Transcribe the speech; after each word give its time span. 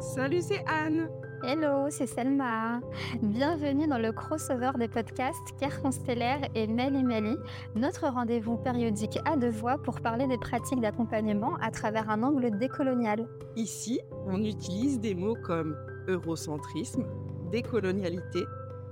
Salut, 0.00 0.42
c'est 0.42 0.64
Anne. 0.68 1.08
Hello, 1.42 1.86
c'est 1.90 2.06
Selma. 2.06 2.80
Bienvenue 3.20 3.88
dans 3.88 3.98
le 3.98 4.12
crossover 4.12 4.70
des 4.78 4.86
podcasts 4.86 5.56
Care 5.58 5.82
Constellaire 5.82 6.40
et 6.54 6.68
Mel 6.68 6.94
et 6.94 7.02
Meli, 7.02 7.36
notre 7.74 8.06
rendez-vous 8.06 8.56
périodique 8.58 9.18
à 9.24 9.36
deux 9.36 9.50
voix 9.50 9.76
pour 9.78 10.00
parler 10.00 10.28
des 10.28 10.38
pratiques 10.38 10.80
d'accompagnement 10.80 11.56
à 11.60 11.72
travers 11.72 12.10
un 12.10 12.22
angle 12.22 12.56
décolonial. 12.58 13.26
Ici, 13.56 14.00
on 14.26 14.42
utilise 14.44 15.00
des 15.00 15.16
mots 15.16 15.36
comme 15.42 15.76
eurocentrisme, 16.06 17.04
décolonialité, 17.50 18.44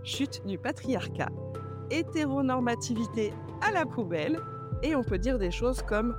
chute 0.03 0.45
du 0.45 0.59
patriarcat, 0.59 1.31
hétéronormativité 1.91 3.33
à 3.61 3.71
la 3.71 3.87
poubelle, 3.87 4.41
et 4.83 4.97
on 4.97 5.05
peut 5.05 5.19
dire 5.19 5.39
des 5.39 5.53
choses 5.53 5.83
comme 5.83 6.17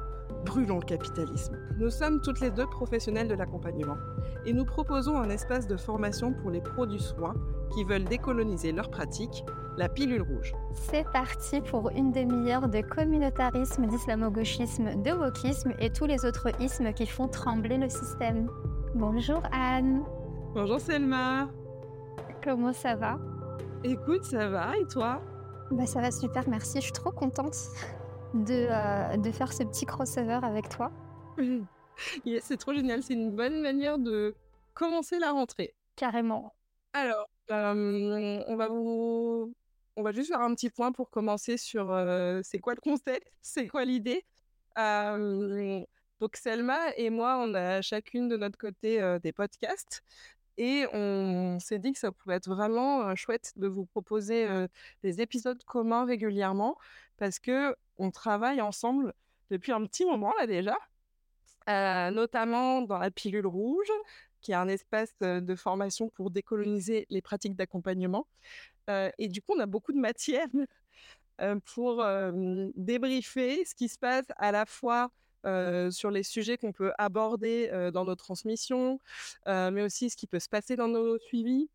brûlons 0.47 0.79
le 0.79 0.85
capitalisme. 0.85 1.57
Nous 1.77 1.89
sommes 1.89 2.21
toutes 2.21 2.39
les 2.39 2.49
deux 2.49 2.65
professionnels 2.67 3.27
de 3.27 3.35
l'accompagnement 3.35 3.97
et 4.45 4.53
nous 4.53 4.65
proposons 4.65 5.17
un 5.17 5.29
espace 5.29 5.67
de 5.67 5.75
formation 5.77 6.33
pour 6.33 6.51
les 6.51 6.61
pros 6.61 6.85
du 6.85 6.99
soin 6.99 7.33
qui 7.73 7.83
veulent 7.83 8.05
décoloniser 8.05 8.71
leurs 8.71 8.89
pratiques, 8.89 9.43
la 9.77 9.89
pilule 9.89 10.21
rouge. 10.21 10.53
C'est 10.73 11.05
parti 11.11 11.59
pour 11.61 11.89
une 11.89 12.11
demi-heure 12.11 12.69
de 12.69 12.81
communautarisme, 12.81 13.85
d'islamo-gauchisme, 13.87 15.01
de 15.03 15.11
wokisme 15.11 15.73
et 15.79 15.91
tous 15.91 16.05
les 16.05 16.25
autres 16.25 16.49
ismes 16.61 16.93
qui 16.93 17.05
font 17.05 17.27
trembler 17.27 17.77
le 17.77 17.89
système. 17.89 18.49
Bonjour 18.95 19.43
Anne. 19.51 20.03
Bonjour 20.55 20.79
Selma. 20.79 21.49
Comment 22.43 22.73
ça 22.73 22.95
va? 22.95 23.19
Écoute, 23.83 24.23
ça 24.23 24.47
va 24.47 24.77
et 24.77 24.85
toi? 24.87 25.21
Bah, 25.71 25.85
Ça 25.85 25.99
va 25.99 26.11
super, 26.11 26.47
merci. 26.47 26.77
Je 26.77 26.85
suis 26.85 26.93
trop 26.93 27.11
contente 27.11 27.55
de, 28.33 28.67
euh, 28.69 29.17
de 29.17 29.31
faire 29.31 29.53
ce 29.53 29.63
petit 29.63 29.85
crossover 29.85 30.39
avec 30.43 30.69
toi. 30.69 30.91
c'est 32.41 32.57
trop 32.57 32.73
génial, 32.73 33.03
c'est 33.03 33.13
une 33.13 33.31
bonne 33.31 33.61
manière 33.61 33.97
de 33.97 34.35
commencer 34.73 35.19
la 35.19 35.31
rentrée. 35.31 35.73
Carrément. 35.95 36.53
Alors, 36.93 37.29
euh, 37.51 38.43
on 38.47 38.55
va 38.55 38.67
vous... 38.67 39.53
On 39.95 40.03
va 40.03 40.11
juste 40.11 40.29
faire 40.29 40.41
un 40.41 40.53
petit 40.53 40.69
point 40.69 40.91
pour 40.91 41.09
commencer 41.09 41.57
sur 41.57 41.91
euh, 41.91 42.41
c'est 42.43 42.59
quoi 42.59 42.75
le 42.75 42.81
concept, 42.81 43.27
c'est 43.41 43.67
quoi 43.67 43.83
l'idée. 43.83 44.23
donc 44.75 46.35
Selma 46.35 46.95
et 46.97 47.09
moi, 47.09 47.39
on 47.43 47.53
a 47.55 47.81
chacune 47.81 48.27
de 48.27 48.37
notre 48.37 48.59
côté 48.59 49.17
des 49.23 49.31
podcasts 49.31 50.03
et 50.57 50.85
on 50.93 51.57
s'est 51.59 51.79
dit 51.79 51.93
que 51.93 51.99
ça 51.99 52.11
pouvait 52.11 52.35
être 52.35 52.47
vraiment 52.47 53.15
chouette 53.15 53.53
de 53.55 53.67
vous 53.67 53.85
proposer 53.87 54.47
des 55.01 55.19
épisodes 55.19 55.63
communs 55.63 56.05
régulièrement 56.05 56.77
parce 57.17 57.39
que 57.39 57.75
on 57.97 58.11
travaille 58.11 58.61
ensemble 58.61 59.13
depuis 59.49 59.71
un 59.71 59.85
petit 59.85 60.05
moment 60.05 60.33
là 60.39 60.47
déjà, 60.47 60.77
euh, 61.69 62.11
notamment 62.11 62.81
dans 62.81 62.97
la 62.97 63.11
pilule 63.11 63.47
rouge, 63.47 63.91
qui 64.41 64.51
est 64.51 64.55
un 64.55 64.67
espace 64.67 65.13
euh, 65.23 65.41
de 65.41 65.55
formation 65.55 66.09
pour 66.09 66.31
décoloniser 66.31 67.05
les 67.09 67.21
pratiques 67.21 67.55
d'accompagnement. 67.55 68.27
Euh, 68.89 69.09
et 69.17 69.27
du 69.27 69.41
coup, 69.41 69.53
on 69.55 69.59
a 69.59 69.65
beaucoup 69.65 69.91
de 69.91 69.99
matière 69.99 70.47
pour 71.75 72.03
débriefer 72.75 73.63
ce 73.63 73.75
qui 73.75 73.89
se 73.89 73.99
passe 73.99 74.25
à 74.37 74.51
la 74.51 74.65
fois 74.65 75.11
sur 75.91 76.09
les 76.09 76.23
sujets 76.23 76.57
qu'on 76.57 76.71
peut 76.71 76.91
aborder 76.97 77.69
dans 77.93 78.05
nos 78.05 78.15
transmissions, 78.15 78.99
mais 79.45 79.83
aussi 79.83 80.09
ce 80.09 80.17
qui 80.17 80.25
peut 80.25 80.39
se 80.39 80.49
passer 80.49 80.75
dans 80.75 80.87
nos 80.87 81.19
suivis, 81.19 81.69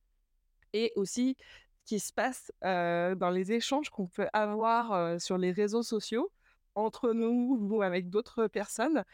et 0.73 0.93
aussi 0.97 1.37
qui 1.84 1.98
se 2.00 2.12
passe 2.12 2.52
dans 2.62 3.30
les 3.33 3.52
échanges 3.52 3.91
qu'on 3.91 4.06
peut 4.06 4.28
avoir 4.33 5.20
sur 5.20 5.38
les 5.38 5.52
réseaux 5.52 5.83
sociaux 5.83 6.30
entre 6.75 7.12
nous 7.12 7.58
ou 7.61 7.83
avec 7.83 8.08
d'autres 8.08 8.47
personnes. 8.47 9.05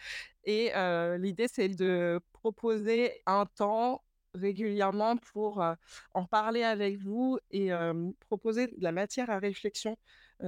Et 0.45 0.73
l'idée, 1.19 1.49
c'est 1.49 1.69
de 1.69 2.21
proposer 2.33 3.13
un 3.27 3.47
temps 3.47 4.03
régulièrement 4.35 5.17
pour 5.17 5.65
en 6.15 6.25
parler 6.27 6.63
avec 6.63 6.99
vous 6.99 7.39
et 7.51 7.71
proposer 8.29 8.69
de 8.69 8.77
la 8.79 8.93
matière 8.93 9.31
à 9.31 9.39
réflexion 9.39 9.97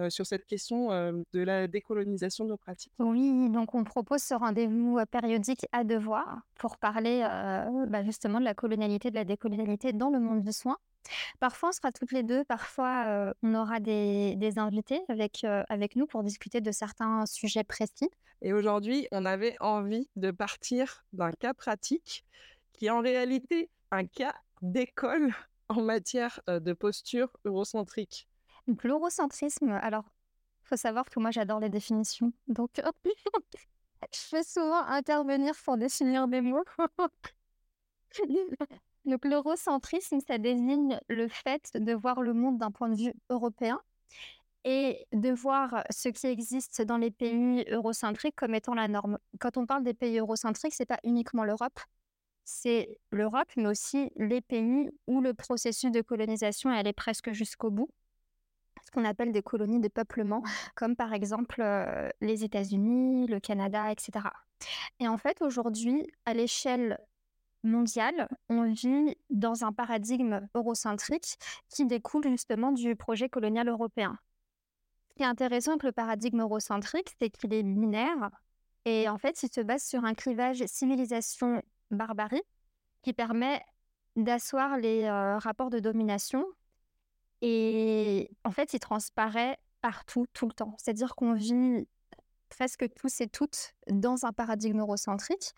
sur 0.08 0.24
cette 0.24 0.46
question 0.46 0.91
de 0.91 1.41
la 1.41 1.66
décolonisation 1.66 2.44
de 2.44 2.50
nos 2.50 2.56
pratiques. 2.56 2.92
Oui, 3.00 3.50
donc 3.50 3.75
on 3.75 3.82
propose 3.82 4.22
ce 4.22 4.34
rendez-vous 4.34 5.00
périodique 5.10 5.66
à 5.72 5.82
devoir 5.82 6.42
pour 6.56 6.76
parler 6.76 7.20
bah, 7.88 8.04
justement 8.04 8.38
de 8.38 8.44
la 8.44 8.54
colonialité, 8.54 9.10
de 9.10 9.16
la 9.16 9.25
décolonialité 9.25 9.92
dans 9.92 10.10
le 10.10 10.20
monde 10.20 10.42
du 10.42 10.53
soin. 10.53 10.76
Parfois, 11.38 11.71
on 11.71 11.72
sera 11.72 11.93
toutes 11.93 12.12
les 12.12 12.22
deux, 12.22 12.44
parfois, 12.44 13.33
on 13.43 13.55
aura 13.55 13.81
des, 13.81 14.53
invités 14.56 15.00
avec, 15.09 15.44
avec 15.44 15.97
nous 15.97 16.06
pour 16.06 16.22
discuter 16.22 16.61
de 16.61 16.71
certains 16.71 17.27
sujets 17.27 17.65
précis. 17.65 18.11
Et 18.43 18.53
aujourd'hui, 18.53 19.06
on 19.12 19.25
avait 19.25 19.56
envie 19.60 20.09
de 20.16 20.31
partir 20.31 21.05
d'un 21.12 21.33
cas 21.33 21.55
pratique 21.55 22.25
qui 22.72 22.87
est 22.87 22.91
en 22.91 23.00
réalité 23.00 23.71
un 23.91 24.06
cas 24.06 24.34
d'école 24.62 25.34
en 25.69 25.83
matière 25.83 26.41
de 26.49 26.72
posture 26.72 27.37
eurocentrique. 27.44 28.28
Donc, 28.66 28.84
l'eurocentrisme, 28.84 29.71
alors, 29.71 30.05
il 30.65 30.69
faut 30.69 30.77
savoir 30.77 31.06
que 31.06 31.19
moi, 31.21 31.31
j'adore 31.31 31.60
les 31.60 31.69
définitions. 31.69 32.33
Donc, 32.49 32.71
je 34.12 34.19
fais 34.19 34.44
souvent 34.44 34.84
intervenir 34.84 35.55
pour 35.65 35.77
définir 35.77 36.28
des 36.28 36.41
mots. 36.41 36.65
Donc 39.05 39.25
l'eurocentrisme, 39.25 40.21
ça 40.21 40.38
désigne 40.38 40.99
le 41.09 41.28
fait 41.28 41.71
de 41.75 41.93
voir 41.94 42.21
le 42.21 42.34
monde 42.34 42.59
d'un 42.59 42.71
point 42.71 42.88
de 42.88 42.97
vue 42.97 43.15
européen 43.31 43.81
et 44.65 45.06
de 45.12 45.31
voir 45.31 45.84
ce 45.91 46.11
qui 46.11 46.27
existe 46.27 46.83
dans 46.83 46.99
les 46.99 47.10
pays 47.10 47.65
eurocentriques 47.71 48.37
comme 48.37 48.55
étant 48.55 48.75
la 48.75 48.89
norme. 48.89 49.19
Quand 49.39 49.56
on 49.56 49.66
parle 49.66 49.84
des 49.84 49.94
pays 49.94 50.19
eurocentriques, 50.19 50.75
c'est 50.75 50.87
pas 50.87 51.00
uniquement 51.03 51.44
l'Europe, 51.44 51.81
c'est 52.44 52.99
l'Europe, 53.10 53.49
mais 53.56 53.69
aussi 53.69 54.10
les 54.16 54.41
pays 54.41 54.91
où 55.06 55.21
le 55.21 55.33
processus 55.34 55.91
de 55.91 56.03
colonisation 56.03 56.72
est 56.72 56.93
presque 56.93 57.33
jusqu'au 57.33 57.71
bout. 57.71 57.89
Ce 58.84 58.91
qu'on 58.91 59.05
appelle 59.05 59.33
des 59.33 59.43
colonies 59.43 59.81
de 59.81 59.89
peuplement, 59.89 60.43
comme 60.75 60.97
par 60.97 61.12
exemple 61.12 61.60
euh, 61.60 62.09
les 62.21 62.44
États-Unis, 62.44 63.27
le 63.28 63.39
Canada, 63.39 63.91
etc. 63.93 64.27
Et 64.99 65.06
en 65.06 65.16
fait, 65.16 65.43
aujourd'hui, 65.43 66.06
à 66.25 66.34
l'échelle 66.34 66.99
mondiale, 67.62 68.28
on 68.48 68.65
vit 68.72 69.16
dans 69.31 69.65
un 69.65 69.72
paradigme 69.72 70.47
eurocentrique 70.54 71.38
qui 71.69 71.87
découle 71.87 72.28
justement 72.28 72.72
du 72.72 72.97
projet 72.97 73.28
colonial 73.28 73.69
européen. 73.69 74.19
Ce 75.10 75.15
qui 75.16 75.22
est 75.22 75.26
intéressant 75.26 75.72
avec 75.72 75.82
le 75.82 75.93
paradigme 75.93 76.41
eurocentrique, 76.41 77.15
c'est 77.21 77.31
qu'il 77.31 77.53
est 77.53 77.62
binaire 77.62 78.31
et 78.84 79.09
en 79.09 79.19
fait, 79.19 79.43
il 79.43 79.53
se 79.53 79.60
base 79.60 79.84
sur 79.84 80.04
un 80.04 80.15
clivage 80.15 80.65
civilisation-barbarie 80.66 82.43
qui 83.03 83.12
permet 83.12 83.62
d'asseoir 84.16 84.78
les 84.78 85.04
euh, 85.04 85.38
rapports 85.38 85.71
de 85.71 85.78
domination 85.78 86.44
et 87.42 88.31
en 88.44 88.50
fait, 88.50 88.75
il 88.75 88.81
transparaît 88.81 89.59
partout, 89.81 90.27
tout 90.32 90.47
le 90.47 90.53
temps. 90.53 90.75
C'est-à-dire 90.78 91.15
qu'on 91.15 91.34
vit 91.34 91.87
presque 92.48 92.92
tous 92.94 93.21
et 93.21 93.28
toutes 93.28 93.75
dans 93.88 94.27
un 94.27 94.32
paradigme 94.32 94.81
eurocentrique 94.81 95.54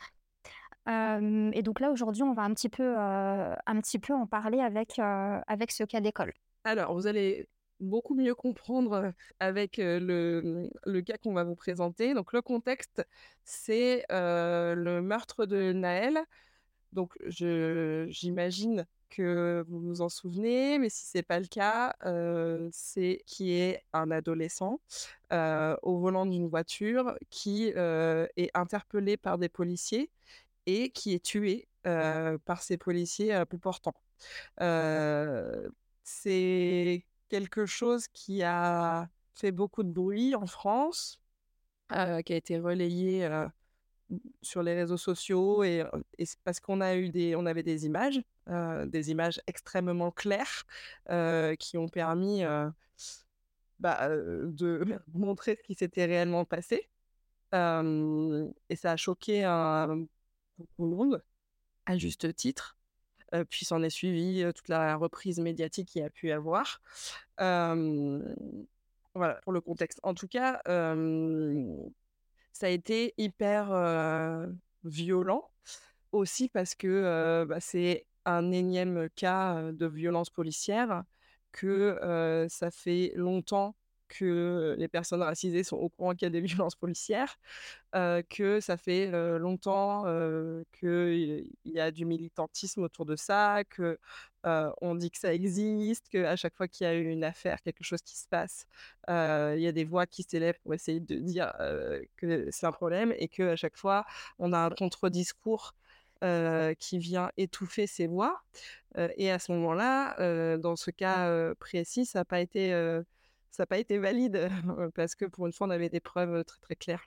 et 0.87 1.63
donc 1.63 1.81
là, 1.81 1.91
aujourd'hui, 1.91 2.23
on 2.23 2.35
va 2.35 2.43
un 2.43 2.55
petit 2.55 2.69
peu, 2.69 2.97
un 2.97 3.81
petit 3.81 3.99
peu 3.99 4.15
en 4.15 4.27
parler 4.27 4.61
avec, 4.61 4.99
avec 4.99 5.71
ce 5.71 5.85
cas 5.85 6.01
d'école. 6.01 6.33
Alors, 6.65 6.95
vous 6.95 7.07
allez 7.07 7.49
beaucoup 7.81 8.15
mieux 8.15 8.35
comprendre 8.35 9.13
avec 9.41 9.79
le, 9.79 10.69
le 10.85 11.03
cas 11.03 11.19
qu'on 11.19 11.33
va 11.33 11.45
vous 11.45 11.57
présenter. 11.57 12.15
Donc, 12.15 12.33
le 12.33 12.43
contexte, 12.43 13.05
c'est 13.45 14.05
le 14.11 15.01
meurtre 15.01 15.47
de 15.47 15.73
Naël. 15.73 16.19
Donc, 16.93 17.17
j'imagine 17.27 18.87
que 19.11 19.65
vous 19.69 19.81
vous 19.81 20.01
en 20.01 20.09
souvenez, 20.09 20.79
mais 20.79 20.89
si 20.89 21.05
c'est 21.05 21.23
pas 21.23 21.39
le 21.39 21.47
cas, 21.47 21.95
c'est 22.73 23.23
qui 23.27 23.53
est 23.53 23.83
un 23.93 24.11
adolescent 24.11 24.81
au 25.31 25.99
volant 25.99 26.27
d'une 26.27 26.49
voiture 26.49 27.15
qui 27.31 27.67
est 27.67 28.51
interpellé 28.55 29.17
par 29.17 29.39
des 29.39 29.49
policiers 29.49 30.11
et 30.67 30.91
qui 30.91 31.15
est 31.15 31.25
tué 31.25 31.69
par 31.83 32.63
ces 32.63 32.77
policiers 32.77 33.45
plus 33.47 33.59
portants. 33.59 33.95
c'est 36.05 37.05
quelque 37.29 37.67
chose 37.67 38.09
qui 38.09 38.43
a 38.43 39.09
fait 39.35 39.53
beaucoup 39.53 39.83
de 39.83 39.91
bruit 39.91 40.35
en 40.35 40.47
France, 40.47 41.21
qui 41.91 41.97
a 42.33 42.37
été 42.37 42.59
relayé 42.59 43.29
sur 44.43 44.63
les 44.63 44.75
réseaux 44.75 44.97
sociaux 44.97 45.65
et, 45.65 45.85
c'est 46.25 46.39
parce 46.45 46.61
qu'on 46.61 46.81
a 46.81 46.97
eu 46.97 47.09
des, 47.09 47.35
on 47.37 47.47
avait 47.47 47.63
des 47.63 47.87
images, 47.87 48.21
des 48.87 49.11
images 49.11 49.41
extrêmement 49.47 50.11
claires 50.11 50.65
qui 51.59 51.79
ont 51.79 51.89
permis 51.89 52.43
bah, 53.79 54.09
de 54.09 55.01
montrer 55.15 55.57
ce 55.57 55.63
qui 55.63 55.75
s'était 55.75 56.05
réellement 56.05 56.45
passé. 56.45 56.89
et 57.53 58.77
ça 58.77 58.93
a 58.93 58.97
choqué 58.97 59.45
un, 59.45 60.07
au 60.79 60.87
monde, 60.87 61.23
à 61.87 61.99
juste 61.99 62.35
titre. 62.35 62.77
puis 63.51 63.65
s'en 63.65 63.83
est 63.83 63.91
suivi 63.91 64.45
toute 64.55 64.69
la 64.69 64.97
reprise 64.97 65.39
médiatique 65.41 65.89
qu'il 65.89 66.03
y 66.03 66.05
a 66.05 66.11
pu 66.11 66.31
avoir. 66.31 66.81
voilà, 67.39 69.35
pour 69.43 69.53
le 69.53 69.61
contexte. 69.61 70.01
En 70.03 70.15
tout 70.15 70.29
cas, 70.29 70.61
ça 72.53 72.67
a 72.67 72.69
été 72.69 73.15
hyper 73.19 74.49
violent. 74.85 75.51
aussi 76.13 76.49
parce 76.49 76.75
que, 76.75 77.45
bah, 77.49 77.61
c'est 77.61 78.07
un 78.25 78.53
énième 78.53 79.09
cas, 79.17 79.73
de 79.73 79.87
violence 79.87 80.31
policière, 80.31 81.05
que, 81.53 82.47
ça 82.49 82.71
fait 82.71 83.13
longtemps 83.17 83.75
que 84.19 84.75
les 84.79 84.89
personnes 84.89 85.23
racisées 85.23 85.65
sont 85.65 85.77
au 85.77 85.89
courant 85.89 86.13
qu'il 86.15 86.27
y 86.27 86.29
a 86.29 86.31
des 86.31 86.41
violences 86.67 86.75
policières, 86.77 87.39
heu, 87.95 88.23
que 88.29 88.61
ça 88.61 88.77
fait, 88.77 89.11
heu, 89.13 89.39
longtemps, 89.39 90.07
heu, 90.07 90.65
qu'il 90.79 91.51
y 91.65 91.81
a 91.81 91.91
du 91.91 92.05
militantisme 92.05 92.83
autour 92.85 93.07
de 93.07 93.17
ça, 93.17 93.65
que, 93.69 93.99
on 94.81 94.95
dit 94.97 95.11
que 95.11 95.19
ça 95.19 95.33
existe, 95.35 96.09
qu'à 96.09 96.37
chaque 96.37 96.57
fois 96.57 96.69
qu'il 96.69 96.85
y 96.87 96.91
a 96.91 96.95
une 96.95 97.25
affaire, 97.25 97.63
quelque 97.63 97.85
chose 97.85 98.03
qui 98.03 98.17
se 98.19 98.27
passe, 98.29 98.67
il 99.09 99.61
y 99.61 99.67
a 99.69 99.73
des 99.73 99.85
voix 99.85 100.07
qui 100.07 100.23
s'élèvent 100.25 100.59
pour 100.63 100.75
essayer 100.75 101.01
de 101.01 101.17
dire, 101.17 101.53
que 102.17 102.49
c'est 102.51 102.67
un 102.67 102.73
problème 102.73 103.15
et 103.19 103.29
qu'à 103.29 103.57
chaque 103.57 103.77
fois, 103.77 104.05
on 104.39 104.53
a 104.53 104.59
un 104.59 104.71
contre-discours, 104.71 105.75
qui 106.79 106.99
vient 106.99 107.31
étouffer 107.37 107.87
ces 107.87 108.07
voix, 108.07 108.43
et 109.17 109.31
à 109.31 109.39
ce 109.39 109.53
moment-là, 109.53 110.57
dans 110.59 110.77
ce 110.77 110.91
cas, 110.91 111.55
précis, 111.57 112.07
ça 112.07 112.21
n'a 112.21 112.25
pas 112.25 112.41
été, 112.41 112.73
ça 113.53 113.63
n'a 113.63 113.67
pas 113.67 113.79
été 113.79 113.99
valide 113.99 114.51
parce 114.95 115.15
que 115.15 115.25
pour 115.27 115.47
une 115.47 115.53
fois, 115.53 115.69
on 115.69 115.71
avait 115.71 115.89
des 115.91 116.01
preuves 116.01 116.45
très, 116.45 116.59
très 116.61 116.75
claires. 116.77 117.05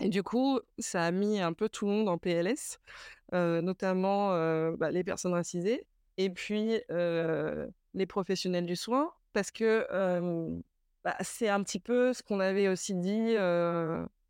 Et 0.00 0.08
du 0.10 0.22
coup, 0.22 0.60
ça 0.78 1.04
a 1.04 1.10
mis 1.10 1.40
un 1.40 1.52
peu 1.52 1.68
tout 1.68 1.86
le 1.86 1.92
monde 1.92 2.08
en 2.08 2.18
PLS, 2.18 2.78
notamment, 3.32 4.30
bah, 4.76 4.90
les 4.90 5.04
personnes 5.04 5.32
racisées 5.32 5.86
et 6.18 6.30
puis, 6.30 6.80
les 6.88 8.06
professionnels 8.06 8.66
du 8.66 8.76
soin 8.76 9.12
parce 9.32 9.50
que, 9.50 9.86
bah, 11.04 11.16
c'est 11.20 11.48
un 11.48 11.62
petit 11.62 11.80
peu 11.80 12.12
ce 12.12 12.22
qu'on 12.22 12.40
avait 12.40 12.68
aussi 12.68 12.94
dit, 12.94 13.34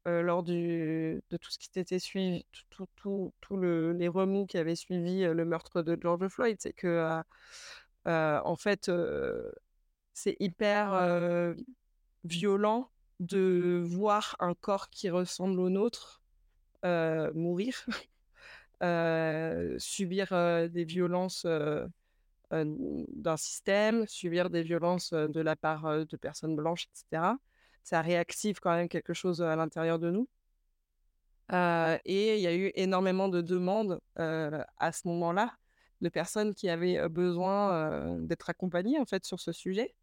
lors 0.06 0.42
de 0.42 1.20
tout 1.28 1.50
ce 1.50 1.58
qui 1.58 1.68
s'était 1.72 1.98
suivi, 1.98 2.46
tout 2.70 2.86
tout 2.96 3.32
tout 3.40 3.56
le 3.56 3.92
les 3.92 4.08
remous 4.08 4.46
qui 4.46 4.56
avaient 4.56 4.76
suivi, 4.76 5.22
le 5.22 5.44
meurtre 5.44 5.82
de 5.82 5.98
George 6.00 6.28
Floyd. 6.28 6.56
C'est 6.60 6.72
que, 6.72 7.20
en 8.06 8.56
fait, 8.56 8.90
c'est 10.18 10.36
hyper, 10.40 10.94
heu, 10.94 11.56
violent 12.24 12.90
de 13.20 13.80
voir 13.86 14.34
un 14.40 14.52
corps 14.54 14.90
qui 14.90 15.10
ressemble 15.10 15.60
au 15.60 15.70
nôtre, 15.70 16.22
mourir, 16.82 17.86
subir, 19.78 20.28
des 20.70 20.84
violences, 20.84 21.46
d'un 22.50 23.36
système, 23.36 24.08
subir 24.08 24.50
des 24.50 24.62
violences, 24.62 25.12
de 25.12 25.40
la 25.40 25.54
part, 25.54 26.04
de 26.04 26.16
personnes 26.16 26.56
blanches 26.56 26.86
et 26.86 26.90
cetera. 26.94 27.38
Ça 27.84 28.02
réactive 28.02 28.58
quand 28.58 28.74
même 28.74 28.88
quelque 28.88 29.14
chose, 29.14 29.40
à 29.40 29.54
l'intérieur 29.54 30.00
de 30.00 30.10
nous. 30.10 30.28
Et 32.04 32.36
il 32.36 32.40
y 32.40 32.46
a 32.48 32.54
eu 32.56 32.72
énormément 32.74 33.28
de 33.28 33.40
demandes, 33.40 34.00
à 34.16 34.92
ce 34.92 35.06
moment-là, 35.06 35.56
de 36.00 36.08
personnes 36.08 36.54
qui 36.54 36.68
avaient, 36.68 37.08
besoin, 37.08 38.16
d'être 38.20 38.50
accompagnées, 38.50 38.98
en 38.98 39.06
fait, 39.06 39.24
sur 39.24 39.40
ce 39.40 39.52
sujet. 39.52 39.94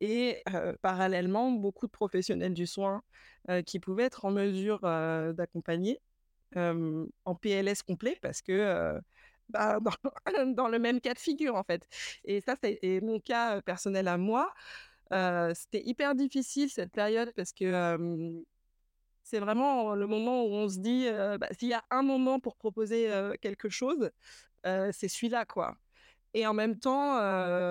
Et 0.00 0.42
parallèlement, 0.82 1.50
beaucoup 1.52 1.86
de 1.86 1.92
professionnels 1.92 2.54
du 2.54 2.66
soin, 2.66 3.02
qui 3.66 3.80
pouvaient 3.80 4.04
être 4.04 4.24
en 4.24 4.30
mesure, 4.30 4.80
d'accompagner, 5.34 6.00
en 6.56 7.34
PLS 7.40 7.82
complet 7.82 8.18
parce 8.22 8.42
que, 8.42 8.98
bah, 9.50 9.78
dans 9.80 10.54
dans 10.54 10.68
le 10.68 10.78
même 10.78 11.00
cas 11.00 11.14
de 11.14 11.18
figure, 11.18 11.54
en 11.56 11.64
fait 11.64 11.86
et 12.24 12.40
ça, 12.40 12.54
ça 12.60 12.66
a 12.66 12.70
été 12.70 13.00
mon 13.00 13.20
cas, 13.20 13.60
personnel 13.62 14.08
à 14.08 14.16
moi. 14.18 14.52
C'était 15.10 15.82
hyper 15.84 16.14
difficile 16.14 16.70
cette 16.70 16.92
période 16.92 17.32
parce 17.36 17.52
que, 17.52 18.42
c'est 19.24 19.40
vraiment 19.40 19.94
le 19.94 20.06
moment 20.06 20.44
où 20.44 20.50
on 20.52 20.68
se 20.68 20.78
dit, 20.78 21.06
bah, 21.40 21.48
s'il 21.58 21.68
y 21.68 21.74
a 21.74 21.82
un 21.90 22.02
moment 22.02 22.38
pour 22.38 22.56
proposer, 22.56 23.10
quelque 23.40 23.68
chose, 23.68 24.10
c'est 24.64 25.08
celui-là, 25.08 25.44
quoi. 25.44 25.74
Et 26.34 26.46
en 26.46 26.54
même 26.54 26.78
temps, 26.78 27.14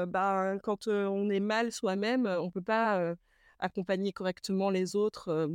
ben, 0.07 0.57
quand, 0.63 0.87
on 0.87 1.29
est 1.29 1.39
mal 1.39 1.71
soi-même, 1.71 2.25
on 2.25 2.51
peut 2.51 2.61
pas, 2.61 3.15
accompagner 3.59 4.11
correctement 4.11 4.69
les 4.69 4.95
autres, 4.95 5.49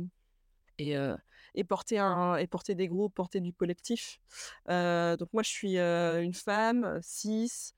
et 0.77 1.63
porter 1.67 2.75
des 2.75 2.87
groupes, 2.87 3.13
porter 3.13 3.41
du 3.41 3.53
collectif. 3.53 4.19
Donc 4.67 5.33
moi, 5.33 5.43
je 5.43 5.49
suis, 5.49 5.77
une 5.77 6.33
femme, 6.33 6.99
cis, 7.01 7.73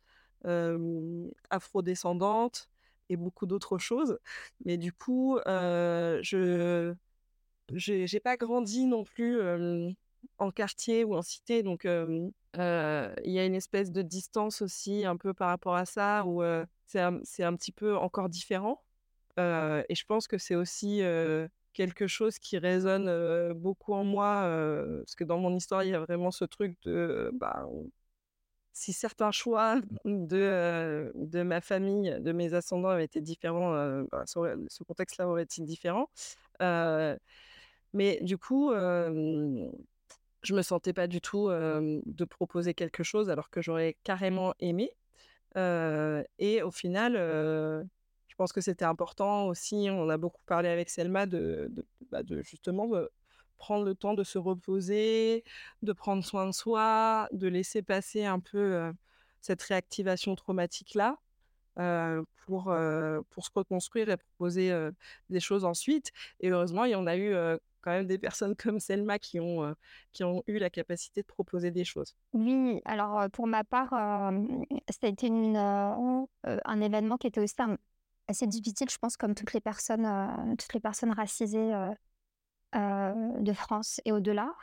afrodescendante 1.50 2.70
et 3.10 3.18
beaucoup 3.18 3.46
d'autres 3.46 3.78
choses. 3.78 4.20
Mais 4.64 4.78
du 4.78 4.94
coup, 4.94 5.40
je 5.46 6.94
j'ai 7.74 8.20
pas 8.20 8.38
grandi 8.38 8.86
non 8.86 9.04
plus, 9.04 9.40
en 10.38 10.52
quartier 10.52 11.04
ou 11.04 11.16
en 11.16 11.22
cité 11.22 11.64
donc 11.64 11.86
il 11.86 12.32
y 12.56 13.40
a 13.40 13.46
une 13.46 13.56
espèce 13.56 13.92
de 13.92 14.02
distance 14.02 14.62
aussi 14.62 15.06
un 15.06 15.18
peu 15.18 15.34
par 15.34 15.50
rapport 15.50 15.76
à 15.76 15.86
ça 15.86 16.24
où, 16.26 16.42
c'est 16.86 17.00
un 17.00 17.22
un 17.40 17.56
petit 17.56 17.72
peu 17.72 17.96
encore 17.96 18.30
différent, 18.30 18.84
et 19.38 19.96
je 19.96 20.06
pense 20.06 20.28
que 20.28 20.38
c'est 20.38 20.56
aussi, 20.56 21.02
quelque 21.74 22.06
chose 22.06 22.38
qui 22.38 22.58
résonne, 22.58 23.54
beaucoup 23.54 23.94
en 23.94 24.04
moi, 24.04 24.44
parce 25.00 25.16
que 25.16 25.24
dans 25.24 25.38
mon 25.40 25.56
histoire, 25.56 25.84
il 25.84 25.92
y 25.92 25.96
a 25.96 26.00
vraiment 26.00 26.32
ce 26.32 26.44
truc 26.46 26.78
de, 26.84 27.32
bah, 27.34 27.66
si 28.74 28.94
certains 28.94 29.32
choix 29.32 29.80
de, 30.06 31.12
de 31.16 31.44
ma 31.44 31.62
famille, 31.62 32.18
de 32.20 32.32
mes 32.32 32.54
ascendants 32.54 32.90
avaient 32.90 33.06
été 33.06 33.22
différents, 33.22 33.74
heu, 33.74 34.08
bah, 34.12 34.24
ce 34.26 34.84
contexte-là 34.84 35.28
aurait 35.28 35.44
été 35.44 35.62
différent, 35.62 36.10
mais 37.94 38.20
du 38.22 38.38
coup, 38.38 38.72
hem, 38.74 39.72
je 40.44 40.54
me 40.56 40.62
sentais 40.62 40.94
pas 40.94 41.08
du 41.08 41.22
tout, 41.22 41.50
de 41.50 42.26
proposer 42.26 42.74
quelque 42.74 43.04
chose 43.04 43.30
alors 43.30 43.50
que 43.50 43.62
j'aurais 43.62 43.98
carrément 44.04 44.54
aimé, 44.60 44.92
et 45.56 46.62
au 46.64 46.72
final, 46.72 47.14
je 47.16 48.36
pense 48.38 48.54
que 48.54 48.62
c'était 48.62 48.86
important 48.86 49.48
aussi, 49.48 49.90
on 49.92 50.10
a 50.10 50.18
beaucoup 50.18 50.42
parlé 50.46 50.70
avec 50.70 50.90
Selma 50.90 51.26
de 51.26 51.72
bah, 52.10 52.22
justement, 52.42 52.90
prendre 53.58 53.86
le 53.86 53.94
temps 53.94 54.16
de 54.16 54.24
se 54.24 54.40
reposer, 54.40 55.44
de 55.84 55.94
prendre 55.94 56.24
soin 56.24 56.48
de 56.48 56.52
soi, 56.52 57.28
de 57.32 57.48
laisser 57.48 57.84
passer 57.84 58.26
un 58.26 58.40
peu, 58.40 58.92
cette 59.42 59.62
réactivation 59.62 60.36
traumatique-là, 60.36 61.20
heu, 61.80 62.26
pour, 62.46 62.74
pour 63.30 63.46
se 63.46 63.52
reconstruire 63.54 64.10
et 64.10 64.18
proposer, 64.18 64.76
des 65.30 65.40
choses 65.40 65.66
ensuite. 65.66 66.12
Et 66.40 66.50
heureusement, 66.50 66.86
il 66.86 66.92
y 66.92 66.96
en 66.96 67.06
a 67.06 67.16
eu, 67.18 67.36
quand 67.82 67.92
même 67.92 68.08
des 68.08 68.18
personnes 68.18 68.56
comme 68.56 68.80
Selma 68.80 69.20
qui 69.20 69.40
ont, 69.40 69.76
qui 70.14 70.24
ont 70.24 70.44
eu 70.48 70.58
la 70.58 70.70
capacité 70.70 71.22
de 71.22 71.28
proposer 71.28 71.72
des 71.72 71.84
choses. 71.84 72.16
Oui, 72.34 72.82
alors, 72.86 73.30
pour 73.32 73.48
ma 73.48 73.64
part, 73.64 73.94
été 75.02 75.28
une, 75.28 75.58
un 75.58 76.82
événement 76.82 77.18
qui 77.18 77.28
était 77.28 77.42
aussi 77.42 77.56
assez 78.28 78.48
difficile, 78.48 78.90
je 78.90 78.98
pense, 78.98 79.18
comme 79.18 79.36
toutes 79.36 79.54
les 79.54 79.62
personnes, 79.62 80.56
toutes 80.58 80.74
les 80.74 80.80
personnes 80.80 81.12
racisées, 81.12 81.74
de 82.74 83.54
France 83.54 84.00
et 84.06 84.12
au-delà. 84.12 84.54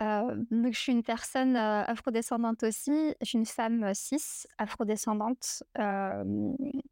Je 0.00 0.70
suis 0.72 0.92
une 0.92 1.02
personne, 1.02 1.56
afrodescendante 1.56 2.62
aussi. 2.62 3.14
Je 3.20 3.26
suis 3.26 3.38
une 3.38 3.46
femme, 3.46 3.92
cis, 3.94 4.46
afrodescendante, 4.58 5.62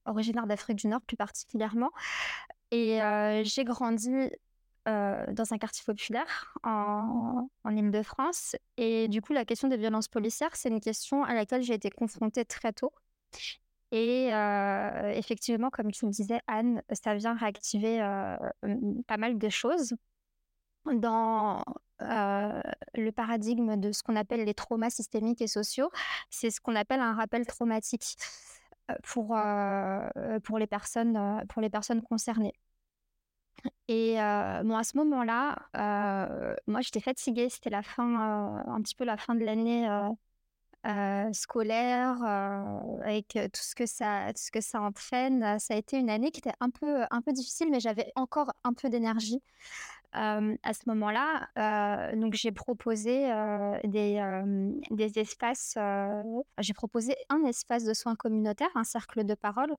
originaire 0.04 0.46
d'Afrique 0.46 0.78
du 0.78 0.88
Nord 0.88 1.00
plus 1.02 1.16
particulièrement 1.16 1.90
et 2.70 3.00
j'ai 3.44 3.64
grandi, 3.64 4.30
heu, 4.88 5.32
dans 5.32 5.52
un 5.52 5.58
quartier 5.58 5.82
populaire 5.84 6.54
en 6.64 7.48
en 7.64 7.76
Île-de-France 7.76 8.56
et 8.76 9.08
du 9.08 9.22
coup, 9.22 9.32
la 9.32 9.44
question 9.44 9.68
des 9.68 9.76
violences 9.76 10.08
policières, 10.08 10.54
c'est 10.56 10.68
une 10.68 10.80
question 10.80 11.24
à 11.24 11.34
laquelle 11.34 11.62
j'ai 11.62 11.74
été 11.74 11.90
confrontée 11.90 12.44
très 12.44 12.72
tôt 12.72 12.92
et 13.92 14.30
heu, 14.32 15.10
effectivement, 15.14 15.68
comme 15.70 15.90
tu 15.92 16.06
le 16.06 16.10
disais, 16.10 16.40
Anne, 16.46 16.82
ça 16.92 17.14
vient 17.14 17.34
réactiver, 17.34 18.00
heu, 18.00 18.36
mmh, 18.62 19.02
pas 19.06 19.18
mal 19.18 19.38
de 19.38 19.48
choses 19.50 19.94
dans, 20.86 21.62
le 22.00 23.10
paradigme 23.10 23.76
de 23.76 23.92
ce 23.92 24.02
qu'on 24.02 24.16
appelle 24.16 24.44
les 24.44 24.54
traumas 24.54 24.90
systémiques 24.90 25.40
et 25.42 25.46
sociaux. 25.46 25.90
C'est 26.30 26.50
ce 26.50 26.60
qu'on 26.60 26.74
appelle 26.74 27.00
un 27.00 27.14
rappel 27.14 27.46
traumatique, 27.46 28.16
pour, 29.04 29.36
pour 30.44 30.58
les 30.58 30.66
personnes, 30.66 31.44
pour 31.48 31.62
les 31.62 31.70
personnes 31.70 32.02
concernées. 32.02 32.54
Et 33.88 34.14
bon, 34.16 34.76
à 34.76 34.84
ce 34.84 34.96
moment-là, 34.98 35.56
moi, 36.66 36.80
j'étais 36.80 37.00
fatiguée. 37.00 37.48
C'était 37.48 37.70
la 37.70 37.82
fin, 37.82 38.62
un 38.66 38.80
petit 38.82 38.94
peu 38.94 39.04
la 39.04 39.16
fin 39.16 39.34
de 39.34 39.44
l'année, 39.44 39.88
scolaire, 41.32 42.22
avec, 43.04 43.28
tout 43.32 43.60
ce 43.62 43.74
que 43.74 43.86
ça 43.86 44.32
tout 44.32 44.42
ce 44.42 44.50
que 44.50 44.60
ça 44.60 44.80
entraîne. 44.80 45.58
Ça 45.58 45.74
a 45.74 45.76
été 45.76 45.98
une 45.98 46.10
année 46.10 46.30
qui 46.30 46.40
était 46.40 46.54
un 46.60 46.70
peu, 46.70 47.04
un 47.10 47.22
peu 47.22 47.32
difficile, 47.32 47.68
mais 47.70 47.80
j'avais 47.80 48.10
encore 48.16 48.52
un 48.64 48.72
peu 48.72 48.88
d'énergie, 48.88 49.42
à 50.12 50.40
ce 50.74 50.88
moment-là. 50.88 52.12
Donc 52.16 52.34
j'ai 52.34 52.52
proposé, 52.52 53.30
des, 53.84 54.42
des 54.90 55.18
espaces, 55.18 55.78
j'ai 56.58 56.74
proposé 56.74 57.14
un 57.28 57.44
espace 57.44 57.84
de 57.84 57.94
soins 57.94 58.16
communautaires, 58.16 58.70
un 58.74 58.84
cercle 58.84 59.24
de 59.24 59.34
parole 59.34 59.74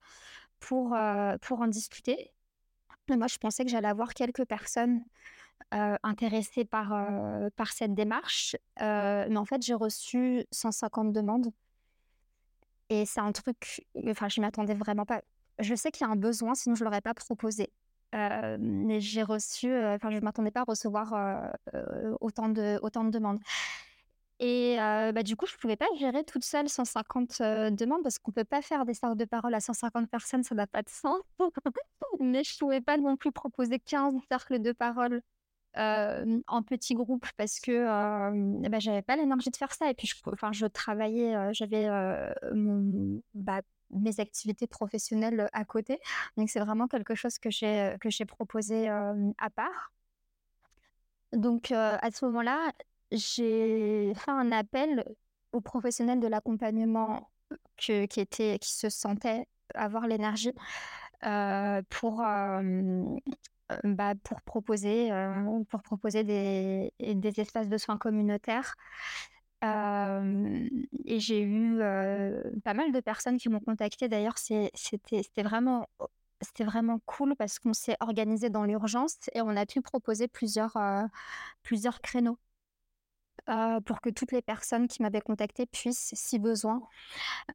pour, 0.60 0.96
pour 1.42 1.62
en 1.62 1.68
discuter. 1.68 2.32
Moi, 3.10 3.28
je 3.28 3.38
pensais 3.38 3.66
que 3.66 3.70
j'allais 3.72 3.88
avoir 3.90 4.14
quelques 4.14 4.46
personnes, 4.46 5.04
heu, 5.74 5.98
intéressés 6.04 6.66
par, 6.66 6.94
par 7.56 7.72
cette 7.74 7.94
démarche, 7.94 8.56
mais 8.80 9.38
en 9.38 9.46
fait, 9.46 9.62
j'ai 9.62 9.74
reçu 9.74 10.46
150 10.52 11.14
demandes 11.14 11.52
et 12.90 13.06
c'est 13.06 13.20
un 13.22 13.32
truc 13.32 13.86
enfin, 14.10 14.30
je 14.30 14.42
m'attendais 14.42 14.76
vraiment 14.76 15.06
pas. 15.06 15.22
Je 15.60 15.76
sais 15.76 15.92
qu'il 15.92 16.06
y 16.06 16.10
a 16.10 16.12
un 16.12 16.16
besoin, 16.16 16.56
sinon 16.56 16.76
je 16.76 16.84
l'aurais 16.84 17.02
pas 17.02 17.14
proposé, 17.14 17.72
mais 18.14 19.00
j'ai 19.02 19.24
reçu, 19.24 19.74
enfin, 19.76 20.12
je 20.12 20.20
m'attendais 20.20 20.52
pas 20.52 20.62
à 20.62 20.66
recevoir, 20.66 21.14
autant 22.22 22.50
de 22.50 22.80
autant 22.82 23.04
de 23.04 23.10
demandes 23.10 23.40
et 24.46 24.76
bah, 25.14 25.24
du 25.24 25.38
coup, 25.38 25.46
je 25.46 25.56
pouvais 25.56 25.78
pas 25.78 25.86
gérer 25.98 26.26
toute 26.26 26.44
seule 26.44 26.68
150, 26.68 27.40
heu, 27.40 27.72
demandes 27.72 28.04
parce 28.04 28.20
qu'on 28.20 28.34
peut 28.34 28.44
pas 28.44 28.62
faire 28.62 28.86
des 28.86 28.94
cercles 28.94 29.16
de 29.16 29.24
parole 29.24 29.54
à 29.54 29.62
150 29.62 30.10
personnes, 30.10 30.44
ça 30.44 30.54
n'a 30.54 30.68
pas 30.68 30.82
de 30.82 30.90
sens. 30.90 31.22
Mais 32.20 32.44
je 32.44 32.58
pouvais 32.60 32.82
pas 32.82 32.98
non 32.98 33.16
plus 33.16 33.32
proposer 33.32 33.80
15 33.80 34.14
cercles 34.30 34.60
de 34.60 34.74
parole, 34.74 35.22
hem, 35.76 36.42
en 36.48 36.64
petits 36.64 36.96
groupes 36.96 37.26
parce 37.38 37.60
que, 37.62 37.72
hem, 37.72 38.62
bah, 38.70 38.80
j'avais 38.80 39.02
pas 39.02 39.16
l'énergie 39.16 39.50
de 39.50 39.56
faire 39.56 39.74
ça 39.74 39.90
et 39.90 39.94
puis 39.94 40.08
je 40.08 40.16
je 40.52 40.66
travaillais, 40.68 41.54
j'avais, 41.54 41.88
bah, 43.34 43.62
mes 43.92 44.20
activités 44.20 44.68
professionnelles, 44.68 45.50
à 45.54 45.64
côté. 45.66 46.00
Donc 46.38 46.50
c'est 46.50 46.60
vraiment 46.60 46.88
quelque 46.90 47.16
chose 47.16 47.40
que 47.40 47.50
j'ai, 47.50 47.96
proposé, 48.28 48.90
à 48.90 49.50
part. 49.56 49.94
Donc, 51.32 51.72
à 51.72 52.12
ce 52.12 52.26
moment-là, 52.26 52.74
j'ai 53.14 54.14
fait 54.16 54.32
un 54.32 54.52
appel 54.52 55.04
aux 55.52 55.62
professionnels 55.62 56.20
de 56.20 56.28
l'accompagnement 56.28 57.30
qui 57.78 57.94
étaient 57.94 58.58
qui 58.60 58.74
se 58.74 58.90
sentaient 58.90 59.48
avoir 59.76 60.08
l'énergie, 60.08 60.54
heu, 61.26 61.84
pour, 61.90 62.24
bah, 63.84 64.14
pour 64.24 64.42
proposer, 64.42 65.12
heu, 65.12 65.64
pour 65.70 65.82
proposer 65.84 66.24
des 66.24 66.92
des 67.00 67.40
espaces 67.40 67.70
de 67.70 67.78
soins 67.78 67.98
communautaires. 67.98 68.76
Et 71.06 71.20
j'ai 71.20 71.42
eu, 71.42 71.80
heu, 71.82 72.44
pas 72.64 72.74
mal 72.74 72.92
de 72.92 73.00
personnes 73.00 73.38
qui 73.38 73.50
m'ont 73.50 73.60
contactée 73.60 74.08
d'ailleurs, 74.08 74.38
c'était 74.38 75.44
vraiment 75.44 75.88
vraiment 76.60 77.00
cool 77.06 77.36
parce 77.38 77.58
qu'on 77.60 77.74
s'est 77.74 77.96
organisé 78.02 78.50
dans 78.50 78.66
l'urgence 78.66 79.16
et 79.34 79.42
on 79.42 79.56
a 79.56 79.66
pu 79.66 79.82
proposer 79.82 80.28
plusieurs, 80.28 80.78
plusieurs 81.64 82.02
créneaux, 82.02 82.38
heu, 83.50 83.82
pour 83.86 84.02
que 84.02 84.10
toutes 84.10 84.32
les 84.32 84.42
personnes 84.42 84.88
qui 84.88 85.02
m'avaient 85.02 85.22
contactée 85.22 85.66
puissent, 85.66 86.12
si 86.16 86.40
besoin, 86.40 86.82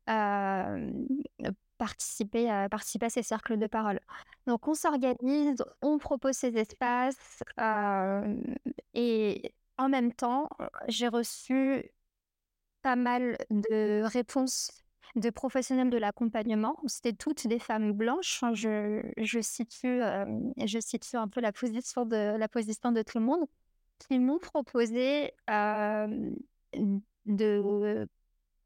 hem, 0.07 1.07
participer 1.78 2.50
à 2.50 2.68
participer 2.68 3.07
à 3.07 3.11
ces 3.11 3.23
cercles 3.23 3.59
de 3.59 3.66
parole. 3.66 4.00
Donc 4.47 4.66
on 4.68 4.75
s'organise, 4.75 5.64
on 5.83 5.99
propose 5.99 6.35
ces 6.37 6.57
espaces, 6.59 7.42
et 8.95 9.52
en 9.78 9.88
même 9.88 10.12
temps, 10.12 10.49
j'ai 10.88 11.09
reçu 11.09 11.90
pas 12.83 12.97
mal 12.97 13.37
de 13.50 14.02
réponses 14.04 14.71
de 15.16 15.30
professionnels 15.30 15.90
de 15.90 15.99
l'accompagnement. 15.99 16.76
C'était 16.87 17.12
toutes 17.12 17.47
des 17.47 17.59
femmes 17.59 17.92
blanches. 17.92 18.38
Enfin, 18.42 18.54
je 18.54 19.02
je 19.18 19.40
situe, 19.40 20.00
je 20.64 20.78
situe 20.80 21.16
un 21.16 21.28
peu 21.28 21.40
la 21.40 21.52
position 21.52 22.04
de 22.07 22.37
la 22.37 22.49
position 22.49 22.92
de 22.92 23.02
tout 23.02 23.18
le 23.18 23.25
monde, 23.25 23.47
qui 23.99 24.19
m'ont 24.19 24.38
proposé, 24.38 25.33
de 27.26 28.09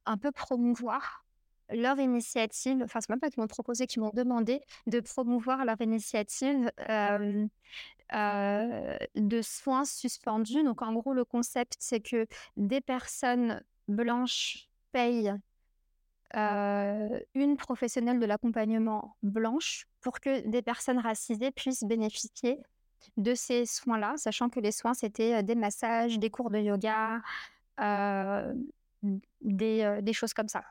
un 0.05 0.19
peu 0.19 0.33
promouvoir 0.33 1.25
leur 1.71 1.99
initiative. 1.99 2.83
Enfin, 2.85 3.01
c'est 3.01 3.09
même 3.09 3.21
pas 3.21 3.31
qu'ils 3.31 3.41
m'ont 3.41 3.47
proposé, 3.47 3.87
qu'ils 3.87 4.03
m'ont 4.03 4.12
demandé 4.12 4.61
de 4.87 5.01
promouvoir 5.01 5.65
leur 5.65 5.81
initiative, 5.81 6.71
de 8.11 9.43
soins 9.43 9.85
suspendus. 9.85 10.62
Donc 10.65 10.83
en 10.83 10.93
gros, 10.93 11.15
le 11.15 11.25
concept, 11.25 11.77
c'est 11.79 12.01
que 12.01 12.27
des 12.57 12.81
personnes 12.81 13.62
blanches 13.89 14.69
payent 14.93 15.33
une 16.35 17.57
professionnelle 17.57 18.19
de 18.19 18.27
l'accompagnement 18.27 19.17
blanche 19.23 19.87
pour 20.01 20.21
que 20.21 20.47
des 20.49 20.62
personnes 20.62 20.99
racisées 20.99 21.51
puissent 21.53 21.85
bénéficier 21.85 22.59
de 23.16 23.35
ces 23.35 23.66
soins-là, 23.66 24.14
sachant 24.16 24.49
que 24.49 24.61
les 24.61 24.73
soins, 24.73 24.94
c'était, 24.94 25.42
des 25.42 25.54
massages, 25.54 26.18
des 26.18 26.30
cours 26.30 26.50
de 26.50 26.59
yoga, 26.59 27.21
heu, 27.80 28.54
des, 29.40 30.12
choses 30.12 30.35
comme 30.35 30.49
ça. 30.49 30.62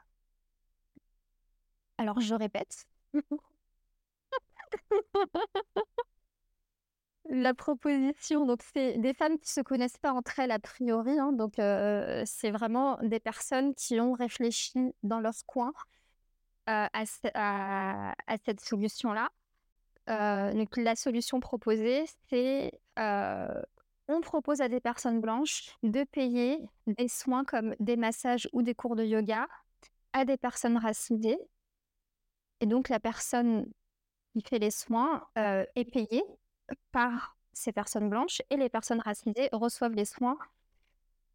Alors 1.97 2.19
je 2.19 2.33
répète. 2.35 2.85
La 7.29 7.53
proposition, 7.53 8.45
donc 8.45 8.61
c'est 8.73 8.97
des 8.97 9.13
femmes 9.13 9.37
qui 9.39 9.51
se 9.51 9.61
connaissent 9.61 9.97
pas 9.97 10.11
entre 10.11 10.39
elles 10.39 10.51
a 10.51 10.59
priori, 10.59 11.17
hein, 11.19 11.31
donc 11.31 11.53
c'est 12.25 12.51
vraiment 12.51 12.97
des 13.03 13.19
personnes 13.19 13.73
qui 13.75 13.99
ont 13.99 14.13
réfléchi 14.13 14.93
dans 15.03 15.19
leur 15.19 15.33
coin, 15.45 15.71
à 16.65 17.05
cette 17.05 18.59
solution-là. 18.59 19.29
Donc 20.07 20.77
la 20.77 20.95
solution 20.95 21.39
proposée, 21.39 22.05
c'est, 22.29 22.71
heu, 22.99 23.63
on 24.07 24.21
propose 24.21 24.61
à 24.61 24.67
des 24.67 24.79
personnes 24.79 25.21
blanches 25.21 25.77
de 25.83 26.03
payer 26.03 26.59
des 26.87 27.07
soins 27.07 27.45
comme 27.45 27.75
des 27.79 27.95
massages 27.95 28.49
ou 28.51 28.61
des 28.61 28.75
cours 28.75 28.95
de 28.95 29.03
yoga 29.03 29.47
à 30.13 30.25
des 30.25 30.37
personnes 30.37 30.77
racisées 30.77 31.39
et 32.61 32.65
donc 32.65 32.89
la 32.89 32.99
personne 32.99 33.65
qui 34.33 34.41
fait 34.41 34.59
les 34.59 34.71
soins, 34.71 35.23
est 35.35 35.91
payée 35.91 36.23
par 36.91 37.35
ces 37.53 37.71
personnes 37.71 38.09
blanches 38.09 38.41
et 38.49 38.57
les 38.57 38.69
personnes 38.69 39.01
racisées 39.01 39.49
reçoivent 39.51 39.93
les 39.93 40.05
soins 40.05 40.37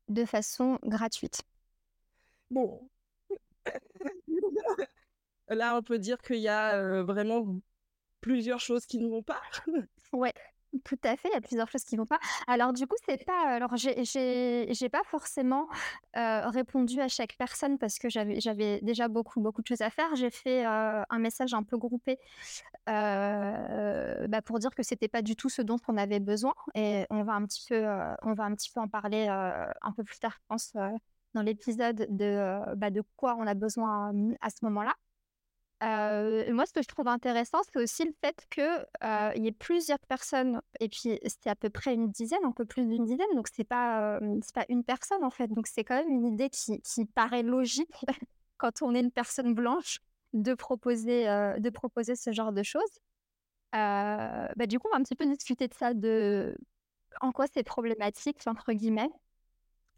de 0.08 0.24
façon 0.24 0.78
gratuite. 0.82 1.42
Bon. 2.50 2.88
Là, 5.48 5.76
on 5.76 5.82
peut 5.82 5.98
dire 5.98 6.18
qu'il 6.22 6.38
y 6.38 6.48
a, 6.48 7.02
vraiment 7.02 7.60
plusieurs 8.20 8.60
choses 8.60 8.86
qui 8.86 8.98
ne 8.98 9.08
vont 9.08 9.22
pas. 9.22 9.40
Ouais, 10.12 10.32
tout 10.84 10.98
à 11.04 11.16
fait, 11.16 11.28
il 11.28 11.34
y 11.34 11.36
a 11.36 11.40
plusieurs 11.40 11.68
choses 11.68 11.84
qui 11.84 11.96
vont 11.96 12.06
pas. 12.06 12.18
Alors 12.46 12.72
du 12.72 12.86
coup, 12.86 12.94
c'est 13.06 13.24
pas 13.24 13.40
alors 13.56 13.76
j'ai 13.76 14.88
pas 14.90 15.02
forcément, 15.04 15.68
heu, 16.16 16.48
répondu 16.48 17.00
à 17.00 17.08
chaque 17.08 17.36
personne 17.36 17.76
parce 17.78 17.98
que 17.98 18.08
j'avais 18.08 18.80
déjà 18.82 19.08
beaucoup, 19.08 19.40
beaucoup 19.40 19.62
de 19.62 19.66
choses 19.66 19.80
à 19.80 19.90
faire. 19.90 20.14
J'ai 20.14 20.30
fait, 20.30 20.64
heu, 20.64 21.02
un 21.10 21.18
message 21.18 21.54
un 21.54 21.62
peu 21.64 21.76
groupé, 21.76 22.18
heu, 22.88 24.26
bah, 24.28 24.42
pour 24.42 24.58
dire 24.58 24.70
que 24.74 24.82
c'était 24.82 25.08
pas 25.08 25.22
du 25.22 25.36
tout 25.36 25.48
ce 25.48 25.62
dont 25.62 25.78
on 25.88 25.96
avait 25.96 26.20
besoin 26.20 26.54
et 26.74 27.06
on 27.10 27.22
va 27.24 27.34
un 27.34 27.44
petit 27.46 27.64
peu, 27.68 27.84
on 28.22 28.34
va 28.34 28.44
un 28.44 28.54
petit 28.54 28.70
peu 28.72 28.80
en 28.80 28.88
parler, 28.88 29.28
un 29.28 29.92
peu 29.96 30.04
plus 30.04 30.18
tard, 30.18 30.32
je 30.34 30.46
pense, 30.48 30.72
dans 31.34 31.42
l'épisode 31.42 32.06
de, 32.10 32.74
bah, 32.76 32.90
de 32.90 33.02
quoi 33.16 33.36
on 33.38 33.46
a 33.46 33.54
besoin, 33.54 34.12
à 34.40 34.50
ce 34.50 34.58
moment-là. 34.62 34.94
Moi, 35.82 36.66
ce 36.66 36.72
que 36.72 36.82
je 36.82 36.88
trouve 36.88 37.08
intéressant, 37.08 37.58
c'est 37.72 37.80
aussi 37.82 38.04
le 38.04 38.12
fait 38.22 38.46
que, 38.50 38.80
heu, 38.80 39.32
il 39.36 39.44
y 39.44 39.48
ait 39.48 39.52
plusieurs 39.52 39.98
personnes 40.08 40.60
et 40.80 40.88
puis 40.88 41.18
c'était 41.26 41.50
à 41.50 41.54
peu 41.56 41.70
près 41.70 41.94
une 41.94 42.10
dizaine, 42.10 42.44
un 42.44 42.52
peu 42.52 42.64
plus 42.64 42.86
d'une 42.86 43.04
dizaine, 43.04 43.26
donc 43.34 43.48
c'est 43.48 43.64
pas, 43.64 44.18
pas 44.54 44.64
une 44.68 44.84
personne, 44.84 45.22
en 45.24 45.30
fait, 45.30 45.48
donc 45.48 45.66
c'est 45.66 45.84
quand 45.84 45.96
même 45.96 46.10
une 46.10 46.26
idée 46.26 46.50
qui 46.50 46.80
qui 46.82 47.04
paraît 47.04 47.42
logique 47.42 47.94
quand 48.58 48.82
on 48.82 48.94
est 48.94 49.00
une 49.00 49.10
personne 49.12 49.54
blanche 49.54 50.00
de 50.32 50.54
proposer, 50.54 51.24
de 51.58 51.70
proposer 51.70 52.16
ce 52.16 52.32
genre 52.32 52.52
de 52.52 52.62
choses. 52.62 53.00
Bah, 53.72 54.66
du 54.66 54.78
coup, 54.78 54.88
on 54.88 54.96
va 54.96 55.00
un 55.00 55.02
petit 55.02 55.16
peu 55.16 55.26
discuter 55.26 55.68
de 55.68 55.74
ça, 55.74 55.94
de 55.94 56.56
en 57.20 57.32
quoi 57.32 57.46
c'est 57.52 57.62
«problématique» 57.64 58.42
entre 58.46 58.72
guillemets. 58.72 59.10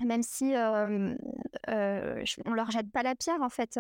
Même 0.05 0.23
si, 0.23 0.53
hem, 0.53 1.19
heu, 1.69 2.25
j 2.25 2.37
on 2.47 2.53
leur 2.53 2.71
jette 2.71 2.91
pas 2.93 3.03
la 3.03 3.17
pierre 3.17 3.43
en 3.43 3.49
fait, 3.49 3.79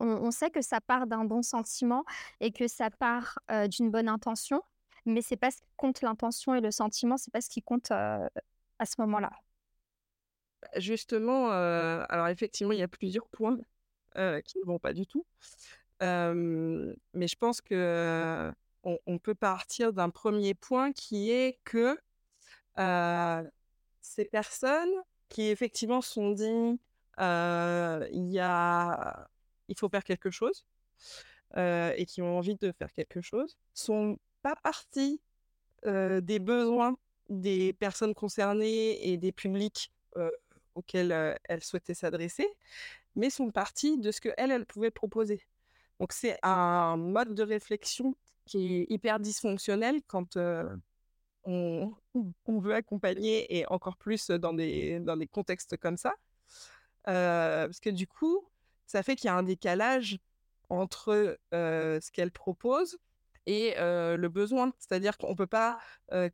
on 0.00 0.30
sait 0.30 0.50
que 0.50 0.62
ça 0.62 0.80
part 0.80 1.06
d'un 1.08 1.24
bon 1.24 1.42
sentiment 1.42 2.04
et 2.40 2.52
que 2.52 2.68
ça 2.68 2.88
part, 2.90 3.38
d'une 3.68 3.90
bonne 3.90 4.08
intention, 4.08 4.62
mais 5.06 5.22
c'est 5.22 5.36
pas 5.36 5.50
ce 5.50 5.56
qui 5.58 5.66
compte 5.76 6.02
l'intention 6.02 6.54
et 6.54 6.60
le 6.60 6.70
sentiment, 6.70 7.16
c'est 7.16 7.32
pas 7.32 7.40
ce 7.40 7.48
qui 7.48 7.62
compte, 7.62 7.90
à 7.90 8.28
ce 8.84 8.94
moment-là. 9.00 9.30
Justement, 10.76 11.50
heu, 11.52 12.04
alors 12.08 12.28
effectivement, 12.28 12.72
il 12.72 12.78
y 12.78 12.82
a 12.82 12.88
plusieurs 12.88 13.28
points, 13.28 13.58
qui 14.44 14.58
ne 14.58 14.64
vont 14.64 14.78
pas 14.78 14.92
du 14.94 15.06
tout. 15.06 15.26
Mais 16.00 17.28
je 17.28 17.36
pense 17.36 17.60
que, 17.60 18.52
on 18.84 18.98
on 19.06 19.18
peut 19.18 19.34
partir 19.34 19.92
d'un 19.92 20.10
premier 20.10 20.54
point 20.54 20.92
qui 20.92 21.30
est 21.30 21.58
que, 21.64 21.98
ces 24.02 24.24
personnes 24.26 24.90
qui 25.28 25.48
effectivement 25.48 26.00
se 26.00 26.12
sont 26.12 26.30
dit, 26.30 26.78
«Il 27.18 28.30
y 28.30 28.38
a 28.40 29.28
il 29.68 29.76
faut 29.78 29.88
faire 29.88 30.04
quelque 30.04 30.30
chose», 30.30 30.64
et 31.56 32.04
qui 32.06 32.22
ont 32.22 32.38
envie 32.38 32.56
de 32.56 32.72
faire 32.72 32.92
quelque 32.92 33.20
chose, 33.20 33.56
sont 33.74 34.18
pas 34.42 34.56
parties, 34.56 35.20
heu, 35.86 36.20
des 36.20 36.38
besoins 36.38 36.96
des 37.28 37.72
personnes 37.72 38.14
concernées 38.14 39.08
et 39.08 39.16
des 39.16 39.32
publics, 39.32 39.92
auxquels, 40.74 41.38
elles 41.44 41.64
souhaitaient 41.64 41.94
s'adresser, 41.94 42.46
mais 43.16 43.30
sont 43.30 43.50
parties 43.50 43.98
de 43.98 44.10
ce 44.10 44.20
qu'elles, 44.20 44.50
elles 44.52 44.66
pouvaient 44.66 44.90
proposer. 44.90 45.44
Donc 45.98 46.12
c'est 46.12 46.38
un 46.42 46.96
mode 46.96 47.34
de 47.34 47.42
réflexion 47.42 48.14
qui 48.44 48.82
est 48.82 48.86
hyper 48.90 49.18
dysfonctionnel 49.18 50.02
quand, 50.06 50.36
on, 51.46 51.94
veut 52.46 52.74
accompagner 52.74 53.56
et 53.56 53.66
encore 53.68 53.96
plus 53.96 54.30
dans 54.30 54.52
des, 54.52 55.00
dans 55.00 55.16
des 55.16 55.26
contextes 55.26 55.76
comme 55.76 55.96
ça. 55.96 56.14
parce 57.04 57.80
que 57.80 57.90
du 57.90 58.06
coup, 58.06 58.48
ça 58.86 59.02
fait 59.02 59.16
qu'il 59.16 59.28
y 59.28 59.30
a 59.30 59.36
un 59.36 59.42
décalage 59.42 60.18
entre 60.68 61.38
ce 61.52 62.10
qu'elle 62.10 62.32
propose 62.32 62.98
et 63.46 63.74
le 63.78 64.26
besoin. 64.28 64.72
C'est-à-dire 64.78 65.18
qu'on 65.18 65.30
ne 65.30 65.36
peut 65.36 65.46
pas 65.46 65.78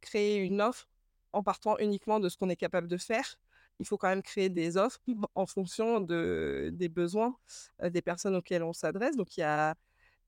créer 0.00 0.38
une 0.38 0.60
offre 0.60 0.88
en 1.32 1.42
partant 1.42 1.78
uniquement 1.78 2.20
de 2.20 2.28
ce 2.28 2.36
qu'on 2.36 2.48
est 2.48 2.56
capable 2.56 2.88
de 2.88 2.96
faire. 2.96 3.38
Il 3.78 3.86
faut 3.86 3.96
quand 3.96 4.08
même 4.08 4.22
créer 4.22 4.48
des 4.48 4.76
offres 4.76 5.00
en 5.34 5.46
fonction 5.46 6.00
de, 6.00 6.70
des 6.72 6.88
besoins 6.88 7.36
des 7.82 8.02
personnes 8.02 8.36
auxquelles 8.36 8.62
on 8.62 8.72
s'adresse. 8.72 9.16
Donc 9.16 9.36
il 9.36 9.40
y 9.40 9.44
a, 9.44 9.74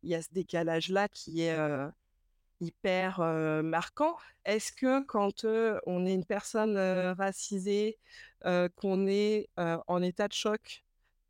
y 0.03 0.15
a 0.15 0.23
ce 0.23 0.29
décalage-là 0.33 1.09
qui 1.09 1.43
est 1.43 1.57
hyper 2.61 3.21
marquant. 3.63 4.17
Est-ce 4.45 4.73
que 4.73 5.05
quand 5.05 5.45
on 5.87 6.07
est 6.07 6.15
une 6.15 6.25
personne 6.25 6.77
racisée, 7.13 7.99
qu'on 8.43 9.07
est 9.07 9.49
en 9.57 10.03
état 10.03 10.29
de 10.29 10.33
choc 10.33 10.85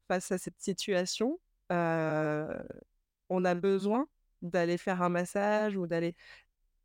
face 0.08 0.32
à 0.32 0.38
cette 0.38 0.60
situation, 0.60 1.38
on 1.70 3.44
a 3.44 3.54
besoin 3.54 4.06
d'aller 4.42 4.76
faire 4.76 5.02
un 5.02 5.08
massage 5.08 5.76
ou 5.76 5.86
d'aller. 5.86 6.14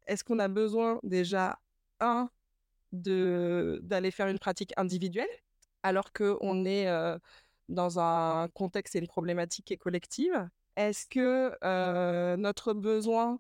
Est-ce 0.07 0.23
qu'on 0.23 0.39
a 0.39 0.47
besoin 0.47 0.99
déjà, 1.03 1.59
un, 1.99 2.29
d'aller 2.91 4.11
faire 4.11 4.27
une 4.27 4.39
pratique 4.39 4.73
individuelle, 4.77 5.27
alors 5.83 6.13
qu'on 6.13 6.65
est 6.65 6.87
dans 7.67 7.99
un 7.99 8.47
contexte 8.49 8.95
et 8.95 8.99
une 8.99 9.07
problématique 9.07 9.71
est 9.71 9.77
collective? 9.77 10.49
Est-ce 10.75 11.05
que 11.07 12.35
notre 12.37 12.73
besoin 12.73 13.39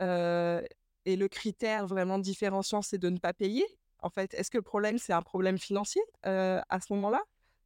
et 0.00 1.16
le 1.16 1.28
critère 1.28 1.86
vraiment 1.86 2.18
différenciant, 2.18 2.82
c'est 2.82 2.98
de 2.98 3.08
ne 3.08 3.18
pas 3.18 3.32
payer 3.32 3.66
En 4.06 4.10
fait, 4.10 4.34
est-ce 4.34 4.50
que 4.50 4.58
le 4.58 4.62
problème, 4.62 4.98
c'est 4.98 5.12
un 5.12 5.22
problème 5.22 5.58
financier 5.58 6.02
à 6.22 6.80
ce 6.80 6.92
moment-là? 6.94 7.22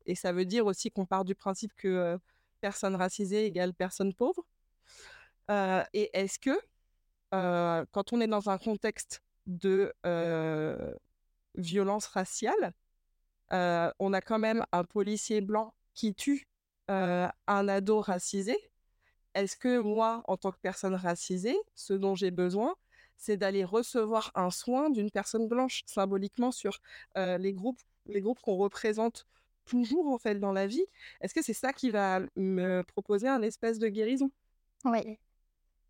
Et 0.07 0.15
ça 0.15 0.33
veut 0.33 0.45
dire 0.45 0.67
aussi 0.67 0.91
qu'on 0.91 1.07
part 1.07 1.25
du 1.25 1.35
principe 1.35 1.75
que 1.77 2.19
personne 2.61 2.95
racisée 2.95 3.47
égale 3.47 3.75
personne 3.75 4.15
pauvre. 4.15 4.45
Et 5.49 6.11
est-ce 6.13 6.39
que, 6.39 6.59
quand 7.31 8.13
on 8.13 8.21
est 8.21 8.27
dans 8.27 8.49
un 8.49 8.59
contexte 8.59 9.23
de 9.47 9.93
violence 11.57 12.07
raciale, 12.07 12.73
on 13.51 14.13
a 14.13 14.21
quand 14.21 14.39
même 14.39 14.65
un 14.73 14.85
policier 14.85 15.41
blanc 15.41 15.75
qui 15.95 16.15
tue 16.15 16.47
un 16.89 17.69
ado 17.69 18.01
racisé, 18.01 18.57
est-ce 19.35 19.57
que 19.57 19.79
moi, 19.79 20.23
en 20.27 20.37
tant 20.37 20.53
que 20.53 20.59
personne 20.61 20.95
racisée, 20.95 21.57
ce 21.75 21.93
dont 21.93 22.15
j'ai 22.15 22.31
besoin, 22.31 22.75
c'est 23.17 23.37
d'aller 23.37 23.65
recevoir 23.65 24.33
un 24.35 24.51
soin 24.51 24.91
d'une 24.91 25.11
personne 25.11 25.47
blanche, 25.49 25.83
symboliquement 25.87 26.53
sur 26.53 26.81
les 27.17 27.53
groupes, 27.53 27.81
les 28.07 28.21
groupes 28.21 28.41
qu'on 28.41 28.57
représente 28.57 29.27
toujours 29.71 30.09
en 30.09 30.19
fait 30.19 30.35
dans 30.39 30.53
la 30.53 30.67
vie? 30.67 30.85
Est-ce 31.21 31.35
que 31.35 31.43
c'est 31.43 31.55
ça 31.55 31.73
qui 31.73 31.91
va 31.91 32.21
me 32.37 32.83
proposer 32.83 33.29
un 33.29 33.43
espèce 33.43 33.79
de 33.79 33.89
guérison? 33.89 34.31
Oui. 34.85 35.19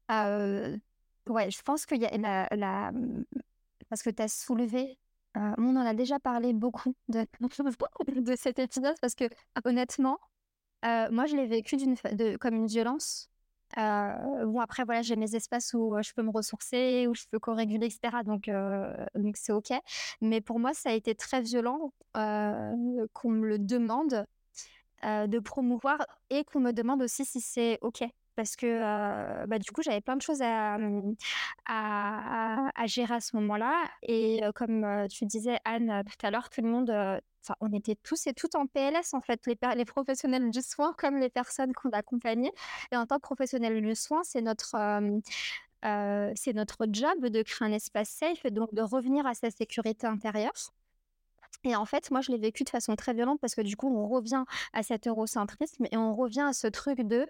ouais, 0.08 1.50
je 1.50 1.62
pense 1.62 1.86
qu'il 1.86 2.02
y 2.02 2.06
a 2.06 2.56
la. 2.56 2.92
Mmh, 2.92 3.24
parce 3.88 4.02
que 4.02 4.10
tu 4.10 4.22
as 4.22 4.28
soulevé, 4.28 4.98
on 5.34 5.76
en 5.76 5.86
a 5.86 5.94
déjà 5.94 6.20
parlé 6.20 6.52
beaucoup 6.52 6.94
de, 7.08 7.26
de 8.20 8.36
cet 8.36 8.58
épisode 8.58 8.96
parce 9.00 9.14
que 9.14 9.24
honnêtement, 9.64 10.18
moi 10.82 11.26
je 11.26 11.36
l'ai 11.36 11.46
vécu 11.46 11.76
comme 12.38 12.54
une 12.54 12.66
violence. 12.66 13.29
Bon 13.76 14.60
après 14.60 14.84
voilà 14.84 15.02
j'ai 15.02 15.16
mes 15.16 15.34
espaces 15.34 15.74
où 15.74 15.96
je 16.02 16.12
peux 16.12 16.22
me 16.22 16.30
ressourcer 16.30 17.06
où 17.06 17.14
je 17.14 17.24
peux 17.30 17.38
co-réguler 17.38 17.86
etc 17.86 18.18
donc 18.24 18.50
donc 19.14 19.36
c'est 19.36 19.52
ok. 19.52 19.72
Mais 20.20 20.40
pour 20.40 20.58
moi 20.58 20.74
ça 20.74 20.90
a 20.90 20.92
été 20.92 21.14
très 21.14 21.40
violent 21.42 21.92
qu'on 22.14 23.30
me 23.30 23.46
le 23.46 23.58
demande 23.58 24.26
de 25.02 25.38
promouvoir 25.38 25.98
et 26.30 26.44
qu'on 26.44 26.60
me 26.60 26.72
demande 26.72 27.02
aussi 27.02 27.24
si 27.24 27.40
c'est 27.40 27.78
ok 27.82 28.04
parce 28.40 28.56
que 28.56 29.44
bah, 29.46 29.58
du 29.58 29.70
coup, 29.70 29.82
j'avais 29.82 30.00
plein 30.00 30.16
de 30.16 30.22
choses 30.22 30.40
à, 30.40 30.78
mmh, 30.78 31.14
gérer 32.86 33.14
à 33.14 33.20
ce 33.20 33.36
moment-là. 33.36 33.74
Et 34.02 34.40
comme 34.54 35.06
tu 35.10 35.26
disais, 35.26 35.58
Anne, 35.66 36.02
tout 36.06 36.26
à 36.26 36.30
l'heure, 36.30 36.48
tout 36.48 36.62
le 36.62 36.68
monde, 36.68 36.90
on 37.60 37.72
était 37.74 37.96
tous 38.02 38.26
et 38.26 38.32
toutes 38.32 38.54
en 38.54 38.66
PLS, 38.66 39.12
en 39.12 39.20
fait, 39.20 39.46
les, 39.46 39.84
professionnels 39.84 40.50
du 40.50 40.62
soin 40.62 40.94
comme 40.96 41.18
les 41.18 41.28
personnes 41.28 41.74
qu'on 41.74 41.90
accompagnait. 41.90 42.52
Et 42.92 42.96
en 42.96 43.04
tant 43.04 43.16
que 43.16 43.22
professionnel 43.22 43.78
du 43.82 43.94
soin, 43.94 44.22
c'est 44.24 44.40
notre... 44.40 44.74
c'est 45.82 46.54
notre 46.54 46.86
job 46.90 47.26
de 47.26 47.42
créer 47.42 47.68
un 47.68 47.72
espace 47.72 48.08
safe 48.08 48.46
donc 48.46 48.72
de 48.72 48.80
revenir 48.80 49.26
à 49.26 49.34
sa 49.34 49.50
sécurité 49.50 50.06
intérieure. 50.06 50.72
Et 51.64 51.76
en 51.76 51.84
fait, 51.84 52.10
moi, 52.10 52.20
je 52.22 52.32
l'ai 52.32 52.38
vécu 52.38 52.64
de 52.64 52.70
façon 52.70 52.96
très 52.96 53.12
violente 53.12 53.38
parce 53.40 53.54
que 53.54 53.60
du 53.60 53.76
coup, 53.76 53.88
on 53.94 54.08
revient 54.08 54.44
à 54.72 54.82
cet 54.82 55.06
eurocentrisme 55.06 55.86
et 55.90 55.96
on 55.96 56.14
revient 56.14 56.40
à 56.48 56.52
ce 56.52 56.66
truc 56.66 57.00
de 57.00 57.26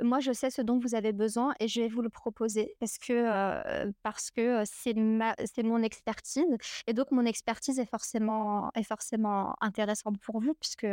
moi, 0.00 0.20
je 0.20 0.32
sais 0.32 0.50
ce 0.50 0.62
dont 0.62 0.78
vous 0.78 0.94
avez 0.94 1.12
besoin 1.12 1.54
et 1.60 1.68
je 1.68 1.80
vais 1.80 1.88
vous 1.88 2.02
le 2.02 2.10
proposer 2.10 2.76
parce 2.80 2.98
que 2.98 3.90
parce 4.02 4.30
que 4.30 4.62
c'est 4.64 4.94
ma 4.94 5.34
c'est 5.44 5.62
mon 5.62 5.82
expertise 5.82 6.44
et 6.86 6.92
donc 6.92 7.10
mon 7.10 7.24
expertise 7.24 7.78
est 7.78 7.86
forcément 7.90 8.70
est 8.74 8.84
forcément 8.84 9.54
intéressante 9.60 10.18
pour 10.20 10.40
vous 10.40 10.54
puisque 10.54 10.86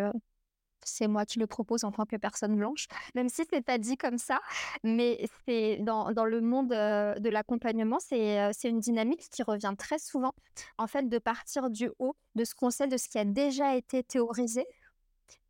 c'est 0.88 1.08
moi 1.08 1.26
qui 1.26 1.39
le 1.39 1.47
propose 1.47 1.84
en 1.84 1.91
tant 1.91 2.06
que 2.06 2.15
personne 2.15 2.56
blanche, 2.56 2.88
même 3.15 3.30
si 3.30 3.43
c'est 3.50 3.62
pas 3.62 3.78
dit 3.78 3.97
comme 3.97 4.17
ça, 4.17 4.39
mais 4.84 5.26
c'est 5.45 5.78
dans, 5.82 6.12
dans 6.12 6.26
le 6.26 6.41
monde 6.41 6.69
de 6.69 7.30
l'accompagnement, 7.30 8.00
c'est 8.00 8.52
c'est 8.54 8.69
une 8.69 8.80
dynamique 8.80 9.30
qui 9.30 9.43
revient 9.43 9.73
très 9.78 10.00
souvent, 10.00 10.34
en 10.78 10.88
fait, 10.88 11.10
de 11.10 11.17
partir 11.17 11.69
du 11.69 11.91
haut, 12.00 12.15
de 12.36 12.43
ce 12.43 12.56
qu'on 12.56 12.69
sait, 12.69 12.88
de 12.88 12.97
ce 12.97 13.10
qui 13.10 13.17
a 13.17 13.26
déjà 13.26 13.76
été 13.76 14.04
théorisé, 14.04 14.65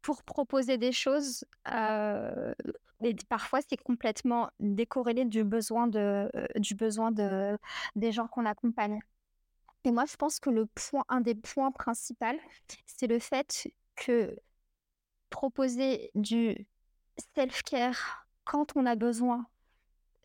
pour 0.02 0.24
proposer 0.24 0.78
des 0.78 0.92
choses. 0.92 1.44
et 1.68 3.16
parfois, 3.30 3.60
c'est 3.68 3.78
complètement 3.78 4.50
décorrélé 4.60 5.26
du 5.26 5.44
besoin 5.44 5.88
de, 5.88 6.32
du 6.56 6.76
besoin 6.76 7.12
de, 7.12 7.58
des 7.96 8.12
gens 8.12 8.28
qu'on 8.28 8.46
accompagne. 8.46 9.00
Et 9.84 9.92
moi, 9.92 10.06
je 10.06 10.16
pense 10.16 10.40
que 10.40 10.50
le 10.50 10.66
point, 10.66 11.04
un 11.10 11.22
des 11.22 11.36
points 11.36 11.72
principaux, 11.72 12.26
c'est 12.86 13.08
le 13.08 13.20
fait 13.20 13.68
que 13.96 14.36
proposer 15.30 16.12
du 16.16 16.68
self-care 17.36 18.28
quand 18.46 18.76
on 18.76 18.86
a 18.86 18.96
besoin 18.96 19.48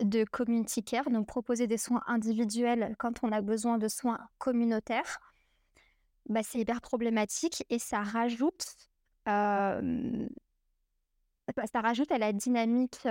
de 0.00 0.24
community 0.24 0.82
care, 0.82 1.10
donc 1.10 1.26
proposer 1.26 1.66
des 1.66 1.78
soins 1.78 2.02
individuels 2.06 2.94
quand 2.98 3.22
on 3.22 3.32
a 3.32 3.40
besoin 3.40 3.78
de 3.78 3.88
soins 3.88 4.18
communautaires, 4.38 5.20
bah, 6.28 6.42
c'est 6.42 6.58
hyper 6.60 6.80
problématique 6.80 7.64
et 7.70 7.78
ça 7.78 8.02
rajoute, 8.02 8.76
ça 9.26 9.80
rajoute 11.74 12.12
à 12.12 12.18
la 12.18 12.32
dynamique 12.32 13.06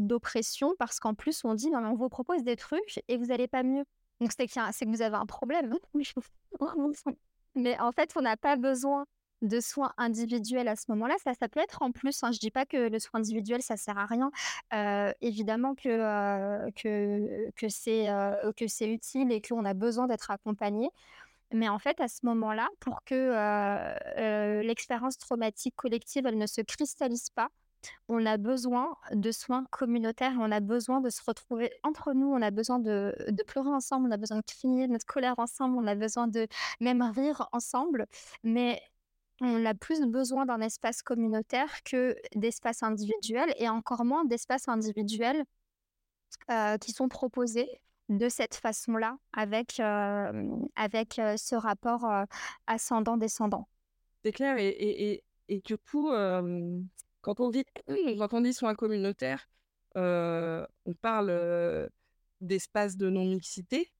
d'oppression 0.00 0.74
parce 0.78 1.00
qu'en 1.00 1.14
plus 1.14 1.44
on 1.44 1.54
dit 1.54 1.70
non 1.70 1.80
mais 1.80 1.88
on 1.88 1.94
vous 1.94 2.08
propose 2.08 2.42
des 2.42 2.56
trucs 2.56 3.02
et 3.08 3.16
vous 3.16 3.26
n'allez 3.26 3.48
pas 3.48 3.62
mieux. 3.62 3.84
Donc 4.20 4.32
c'est 4.32 4.46
que 4.46 4.88
vous 4.88 5.02
avez 5.02 5.16
un 5.16 5.26
problème. 5.26 5.74
mais 7.54 7.78
en 7.78 7.92
fait 7.92 8.12
on 8.16 8.22
n'a 8.22 8.36
pas 8.36 8.56
besoin 8.56 9.06
de 9.42 9.60
soins 9.60 9.92
individuels 9.98 10.68
à 10.68 10.76
ce 10.76 10.84
moment-là. 10.88 11.14
Ça, 11.22 11.34
ça 11.34 11.48
peut 11.48 11.60
être 11.60 11.82
en 11.82 11.92
plus, 11.92 12.22
hein, 12.22 12.32
je 12.32 12.38
dis 12.38 12.50
pas 12.50 12.66
que 12.66 12.88
le 12.88 12.98
soin 12.98 13.20
individuel, 13.20 13.62
ça 13.62 13.76
sert 13.76 13.98
à 13.98 14.06
rien. 14.06 14.30
évidemment 15.20 15.74
que, 15.74 16.70
que, 16.72 17.50
que 17.56 17.68
c'est 17.68 18.06
que 18.56 18.66
c'est 18.66 18.88
utile 18.88 19.32
et 19.32 19.40
qu'on 19.40 19.64
a 19.64 19.74
besoin 19.74 20.06
d'être 20.06 20.30
accompagné. 20.30 20.90
Mais 21.52 21.68
en 21.68 21.78
fait, 21.78 22.00
à 22.00 22.08
ce 22.08 22.26
moment-là, 22.26 22.68
pour 22.80 23.04
que 23.04 24.62
l'expérience 24.62 25.18
traumatique 25.18 25.76
collective, 25.76 26.26
elle 26.26 26.38
ne 26.38 26.46
se 26.46 26.60
cristallise 26.60 27.30
pas, 27.30 27.50
on 28.08 28.24
a 28.26 28.36
besoin 28.36 28.96
de 29.12 29.30
soins 29.30 29.64
communautaires, 29.70 30.34
on 30.40 30.50
a 30.50 30.60
besoin 30.60 31.00
de 31.00 31.10
se 31.10 31.22
retrouver 31.26 31.70
entre 31.82 32.12
nous, 32.12 32.26
on 32.26 32.42
a 32.42 32.50
besoin 32.50 32.78
de, 32.78 33.14
de, 33.28 33.42
pleurer 33.42 33.70
ensemble, 33.70 34.08
on 34.08 34.12
a 34.12 34.16
besoin 34.16 34.38
de 34.38 34.44
crier 34.44 34.88
notre 34.88 35.06
colère 35.06 35.38
ensemble, 35.38 35.76
on 35.78 35.86
a 35.86 35.94
besoin 35.94 36.26
de 36.28 36.46
même 36.80 37.02
rire 37.02 37.48
ensemble. 37.52 38.06
Mais 38.42 38.80
on 39.40 39.64
a 39.66 39.74
plus 39.74 40.00
besoin 40.06 40.46
d'un 40.46 40.60
espace 40.60 41.02
communautaire 41.02 41.82
que 41.84 42.16
d'espaces 42.34 42.82
individuels 42.82 43.52
et 43.58 43.68
encore 43.68 44.04
moins 44.04 44.24
d'espaces 44.24 44.68
individuels 44.68 45.44
qui 46.80 46.92
sont 46.92 47.08
proposés 47.08 47.68
de 48.08 48.28
cette 48.28 48.54
façon-là 48.54 49.18
avec, 49.32 49.80
avec 49.80 51.14
ce 51.14 51.54
rapport 51.54 52.06
ascendant-descendant. 52.66 53.68
C'est 54.24 54.32
clair. 54.32 54.58
Et, 54.58 54.68
et, 54.68 55.24
et, 55.48 55.60
du 55.60 55.76
coup, 55.76 56.08
quand, 57.20 57.40
on 57.40 57.50
dit, 57.50 57.64
quand 57.86 58.32
on 58.32 58.40
dit 58.40 58.52
soins 58.52 58.74
communautaires, 58.74 59.48
on 59.94 60.94
parle 61.00 61.90
d'espace 62.40 62.96
de 62.96 63.10
non-mixité 63.10 63.92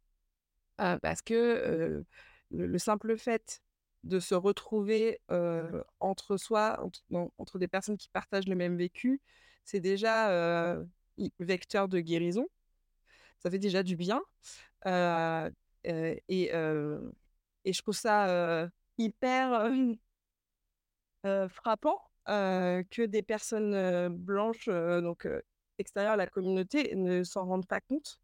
parce 0.77 1.22
que 1.22 2.05
le, 2.51 2.79
simple 2.79 3.16
fait 3.16 3.62
de 4.07 4.21
se 4.21 4.35
retrouver 4.35 5.21
entre 6.01 6.37
soi, 6.37 6.81
entre, 7.38 7.59
des 7.59 7.69
personnes 7.69 7.97
qui 7.97 8.09
partagent 8.09 8.49
le 8.49 8.55
même 8.55 8.77
vécu, 8.77 9.21
c'est 9.64 9.81
déjà 9.81 10.77
vecteur 11.38 11.88
de 11.88 12.01
guérison. 12.01 12.47
ça 13.38 13.51
fait 13.51 13.59
déjà 13.59 13.83
du 13.83 13.97
bien. 13.97 14.23
et, 14.85 16.23
et 16.29 17.73
je 17.73 17.83
trouve 17.83 17.95
ça 17.95 18.69
hyper 18.99 19.71
frappant 21.49 22.01
que 22.27 23.07
des 23.07 23.23
personnes 23.23 24.09
blanches, 24.09 24.69
donc 24.69 25.29
extérieures 25.79 26.12
à 26.12 26.16
la 26.16 26.27
communauté, 26.27 26.95
ne 26.95 27.23
s'en 27.23 27.45
rendent 27.45 27.66
pas 27.66 27.81
compte. 27.81 28.21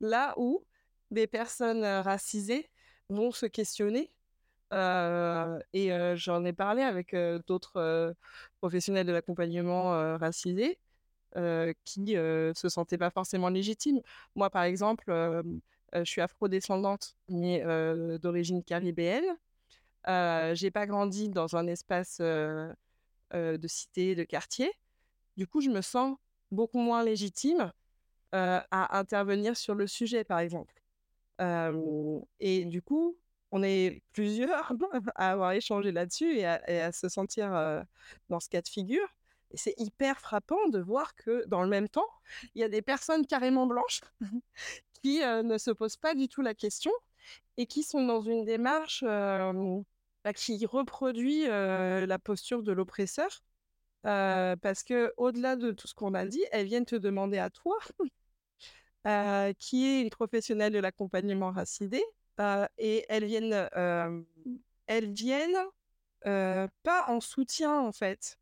Là 0.00 0.34
où 0.36 0.64
des 1.10 1.26
personnes 1.26 1.84
racisées 1.84 2.70
vont 3.08 3.30
se 3.30 3.46
questionner. 3.46 4.10
Et 4.72 5.90
j'en 6.16 6.44
ai 6.44 6.52
parlé 6.52 6.82
avec 6.82 7.14
d'autres 7.46 8.14
professionnels 8.60 9.06
de 9.06 9.12
l'accompagnement 9.12 10.16
racisés 10.18 10.78
qui 11.84 12.06
se 12.14 12.68
sentaient 12.68 12.98
pas 12.98 13.10
forcément 13.10 13.48
légitimes. 13.48 14.00
Moi, 14.34 14.50
par 14.50 14.64
exemple, 14.64 15.04
je 15.94 16.04
suis 16.04 16.20
afro-descendante, 16.20 17.16
mais 17.28 17.62
d'origine 18.18 18.62
caribéenne. 18.62 19.24
j'ai 20.54 20.70
pas 20.70 20.86
grandi 20.86 21.28
dans 21.28 21.56
un 21.56 21.66
espace 21.66 22.20
de 22.20 22.74
cité, 23.66 24.14
de 24.14 24.24
quartier. 24.24 24.70
Du 25.36 25.46
coup, 25.46 25.60
je 25.60 25.70
me 25.70 25.80
sens 25.82 26.16
beaucoup 26.50 26.78
moins 26.78 27.04
légitime 27.04 27.72
à 28.32 28.98
intervenir 28.98 29.56
sur 29.56 29.74
le 29.74 29.86
sujet, 29.86 30.24
par 30.24 30.40
exemple. 30.40 30.74
et 32.40 32.64
du 32.64 32.82
coup, 32.82 33.16
on 33.50 33.62
est 33.62 34.02
plusieurs 34.12 34.72
à 35.14 35.32
avoir 35.32 35.52
échangé 35.52 35.92
là-dessus 35.92 36.38
et, 36.38 36.46
à, 36.46 36.92
se 36.92 37.08
sentir 37.08 37.50
dans 38.28 38.40
ce 38.40 38.48
cas 38.48 38.62
de 38.62 38.68
figure. 38.68 39.08
C'est 39.54 39.74
hyper 39.78 40.20
frappant 40.20 40.68
de 40.68 40.78
voir 40.78 41.14
que 41.14 41.46
dans 41.46 41.62
le 41.62 41.68
même 41.68 41.88
temps, 41.88 42.08
il 42.54 42.60
y 42.60 42.64
a 42.64 42.68
des 42.68 42.82
personnes 42.82 43.26
carrément 43.26 43.66
blanches 43.66 44.02
qui 45.02 45.20
ne 45.20 45.58
se 45.58 45.70
posent 45.70 45.96
pas 45.96 46.14
du 46.14 46.28
tout 46.28 46.42
la 46.42 46.54
question 46.54 46.92
et 47.56 47.66
qui 47.66 47.82
sont 47.82 48.04
dans 48.04 48.20
une 48.20 48.44
démarche 48.44 49.02
bah, 49.02 50.32
qui 50.34 50.64
reproduit 50.66 51.46
la 51.46 52.18
posture 52.18 52.62
de 52.62 52.72
l'oppresseur. 52.72 53.42
parce 54.02 54.82
que 54.82 55.14
au-delà 55.16 55.56
de 55.56 55.70
tout 55.70 55.86
ce 55.86 55.94
qu'on 55.94 56.12
a 56.14 56.26
dit, 56.26 56.44
elles 56.52 56.66
viennent 56.66 56.84
te 56.84 56.96
demander 56.96 57.38
à 57.38 57.48
toi 57.48 57.78
qui 59.58 59.86
est 59.86 60.02
une 60.02 60.10
professionnelle 60.10 60.74
de 60.74 60.78
l'accompagnement 60.78 61.52
racidé, 61.52 62.04
et 62.78 63.04
elles 63.08 63.24
viennent, 63.24 63.68
elles 64.86 65.12
viennent 65.12 65.58
pas 66.22 67.04
en 67.08 67.20
soutien 67.20 67.80
en 67.80 67.92
fait. 67.92 68.38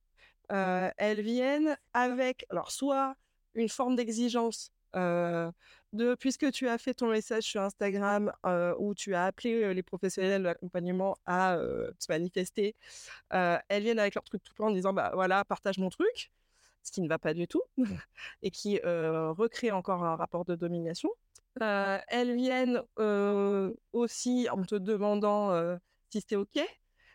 elles 0.48 1.20
viennent 1.20 1.76
avec, 1.92 2.46
alors 2.50 2.70
soit 2.70 3.16
une 3.54 3.68
forme 3.68 3.96
d'exigence 3.96 4.70
de 4.94 6.14
puisque 6.18 6.50
tu 6.52 6.68
as 6.68 6.78
fait 6.78 6.94
ton 6.94 7.08
message 7.08 7.44
sur 7.44 7.62
Instagram 7.62 8.32
où 8.78 8.94
tu 8.94 9.14
as 9.14 9.24
appelé 9.26 9.74
les 9.74 9.82
professionnels 9.82 10.42
de 10.42 10.46
l'accompagnement 10.46 11.16
à 11.26 11.58
se 11.98 12.06
manifester, 12.10 12.74
elles 13.30 13.82
viennent 13.82 13.98
avec 13.98 14.14
leur 14.14 14.24
truc 14.24 14.42
tout 14.42 14.54
plein 14.54 14.66
en 14.66 14.70
disant 14.72 14.92
bah 14.92 15.10
voilà 15.14 15.44
partage 15.44 15.78
mon 15.78 15.90
truc 15.90 16.30
ce 16.82 16.92
qui 16.92 17.02
ne 17.02 17.08
va 17.08 17.18
pas 17.18 17.34
du 17.34 17.48
tout, 17.48 17.62
et 18.42 18.52
qui 18.52 18.78
recrée 18.80 19.72
encore 19.72 20.04
un 20.04 20.14
rapport 20.14 20.44
de 20.44 20.54
domination. 20.54 21.10
Elles 21.60 22.36
viennent 22.36 22.82
aussi 23.92 24.48
en 24.50 24.64
te 24.64 24.74
demandant 24.74 25.78
si 26.10 26.22
c'est 26.26 26.36
OK, 26.36 26.58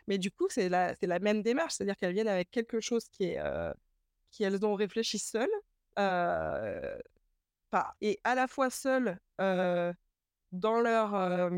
mais 0.06 0.18
du 0.18 0.30
coup, 0.30 0.46
c'est 0.50 0.68
la, 0.68 0.94
même 1.20 1.42
démarche, 1.42 1.74
c'est-à-dire 1.74 1.96
qu'elles 1.96 2.14
viennent 2.14 2.28
avec 2.28 2.50
quelque 2.50 2.80
chose 2.80 3.08
qui 3.08 3.34
elles 4.40 4.64
ont 4.64 4.74
réfléchi 4.74 5.18
seules, 5.18 5.50
et 8.00 8.20
à 8.24 8.34
la 8.34 8.48
fois 8.48 8.70
seules 8.70 9.18
dans 10.52 10.80
leur 10.80 11.50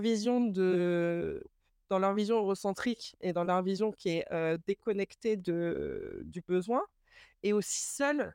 vision 0.00 0.40
de 0.40 1.42
dans 1.90 1.98
leur 1.98 2.14
vision 2.14 2.38
eurocentrique 2.38 3.14
et 3.20 3.32
dans 3.32 3.44
leur 3.44 3.62
vision 3.62 3.92
qui 3.92 4.08
est 4.08 4.26
déconnectée 4.66 5.36
du 5.36 6.42
besoin, 6.46 6.82
et 7.42 7.52
aussi 7.52 7.84
seule 7.84 8.34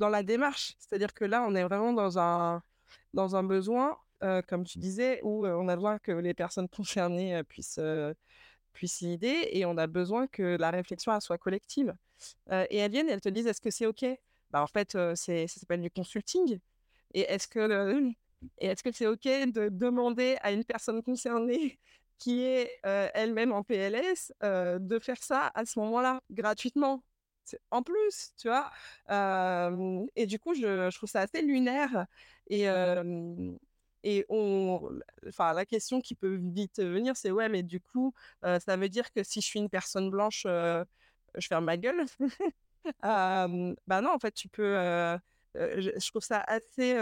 dans 0.00 0.08
la 0.08 0.22
démarche. 0.22 0.74
C'est-à-dire 0.78 1.14
que 1.14 1.24
là, 1.24 1.44
on 1.46 1.54
est 1.54 1.62
vraiment 1.62 1.92
dans 1.92 2.18
un, 2.18 2.62
dans 3.14 3.36
un 3.36 3.44
besoin, 3.44 3.96
comme 4.48 4.64
tu 4.64 4.78
disais, 4.78 5.20
où 5.22 5.46
on 5.46 5.68
a 5.68 5.76
besoin 5.76 5.98
que 5.98 6.12
les 6.12 6.34
personnes 6.34 6.68
concernées 6.76 7.42
puissent, 7.44 7.80
puissent 8.72 9.00
l'idée, 9.02 9.48
et 9.52 9.64
on 9.66 9.76
a 9.76 9.86
besoin 9.86 10.26
que 10.26 10.56
la 10.58 10.70
réflexion 10.70 11.18
soit 11.20 11.38
collective. 11.38 11.94
et 12.50 12.76
elles 12.78 12.90
viennent 12.90 13.08
et 13.08 13.12
elles 13.12 13.20
te 13.20 13.28
disent, 13.28 13.46
est-ce 13.46 13.60
que 13.60 13.70
c'est 13.70 13.86
OK? 13.86 14.04
Bah, 14.50 14.62
En 14.62 14.66
fait, 14.66 14.92
ça 14.92 15.14
s'appelle 15.16 15.82
du 15.82 15.90
consulting. 15.90 16.58
Et 17.14 17.20
est-ce 17.20 17.46
que... 17.46 18.10
Et 18.56 18.68
est-ce 18.68 18.82
que 18.82 18.90
c'est 18.90 19.06
OK 19.06 19.24
de 19.24 19.68
demander 19.68 20.38
à 20.40 20.50
une 20.52 20.64
personne 20.64 21.02
concernée 21.02 21.78
qui 22.18 22.42
est 22.42 22.80
elle-même 23.14 23.52
en 23.52 23.62
PLS, 23.62 24.32
de 24.42 24.98
faire 24.98 25.22
ça 25.22 25.50
à 25.54 25.66
ce 25.66 25.78
moment-là, 25.78 26.22
gratuitement? 26.30 27.02
En 27.70 27.82
plus, 27.82 28.32
tu 28.38 28.48
vois? 28.48 28.70
et 30.16 30.26
du 30.26 30.38
coup, 30.38 30.54
je, 30.54 30.94
trouve 30.94 31.08
ça 31.08 31.20
assez 31.20 31.42
lunaire. 31.42 32.06
Et, 32.48 32.66
et 34.02 34.24
on, 34.28 34.80
enfin, 35.28 35.52
la 35.52 35.66
question 35.66 36.00
qui 36.00 36.14
peut 36.14 36.38
vite 36.42 36.80
venir, 36.80 37.16
c'est 37.16 37.30
ouais, 37.30 37.48
mais 37.48 37.62
du 37.62 37.80
coup, 37.80 38.14
ça 38.42 38.76
veut 38.76 38.88
dire 38.88 39.12
que 39.12 39.22
si 39.22 39.40
je 39.40 39.46
suis 39.46 39.60
une 39.60 39.70
personne 39.70 40.10
blanche, 40.10 40.42
je 40.44 41.46
ferme 41.46 41.64
ma 41.64 41.76
gueule? 41.76 42.04
bah 43.02 44.00
non, 44.00 44.10
en 44.10 44.18
fait, 44.18 44.32
tu 44.32 44.48
peux. 44.48 44.74
Je, 45.54 45.90
je, 45.96 46.08
trouve 46.10 46.22
ça 46.22 46.40
assez, 46.40 46.96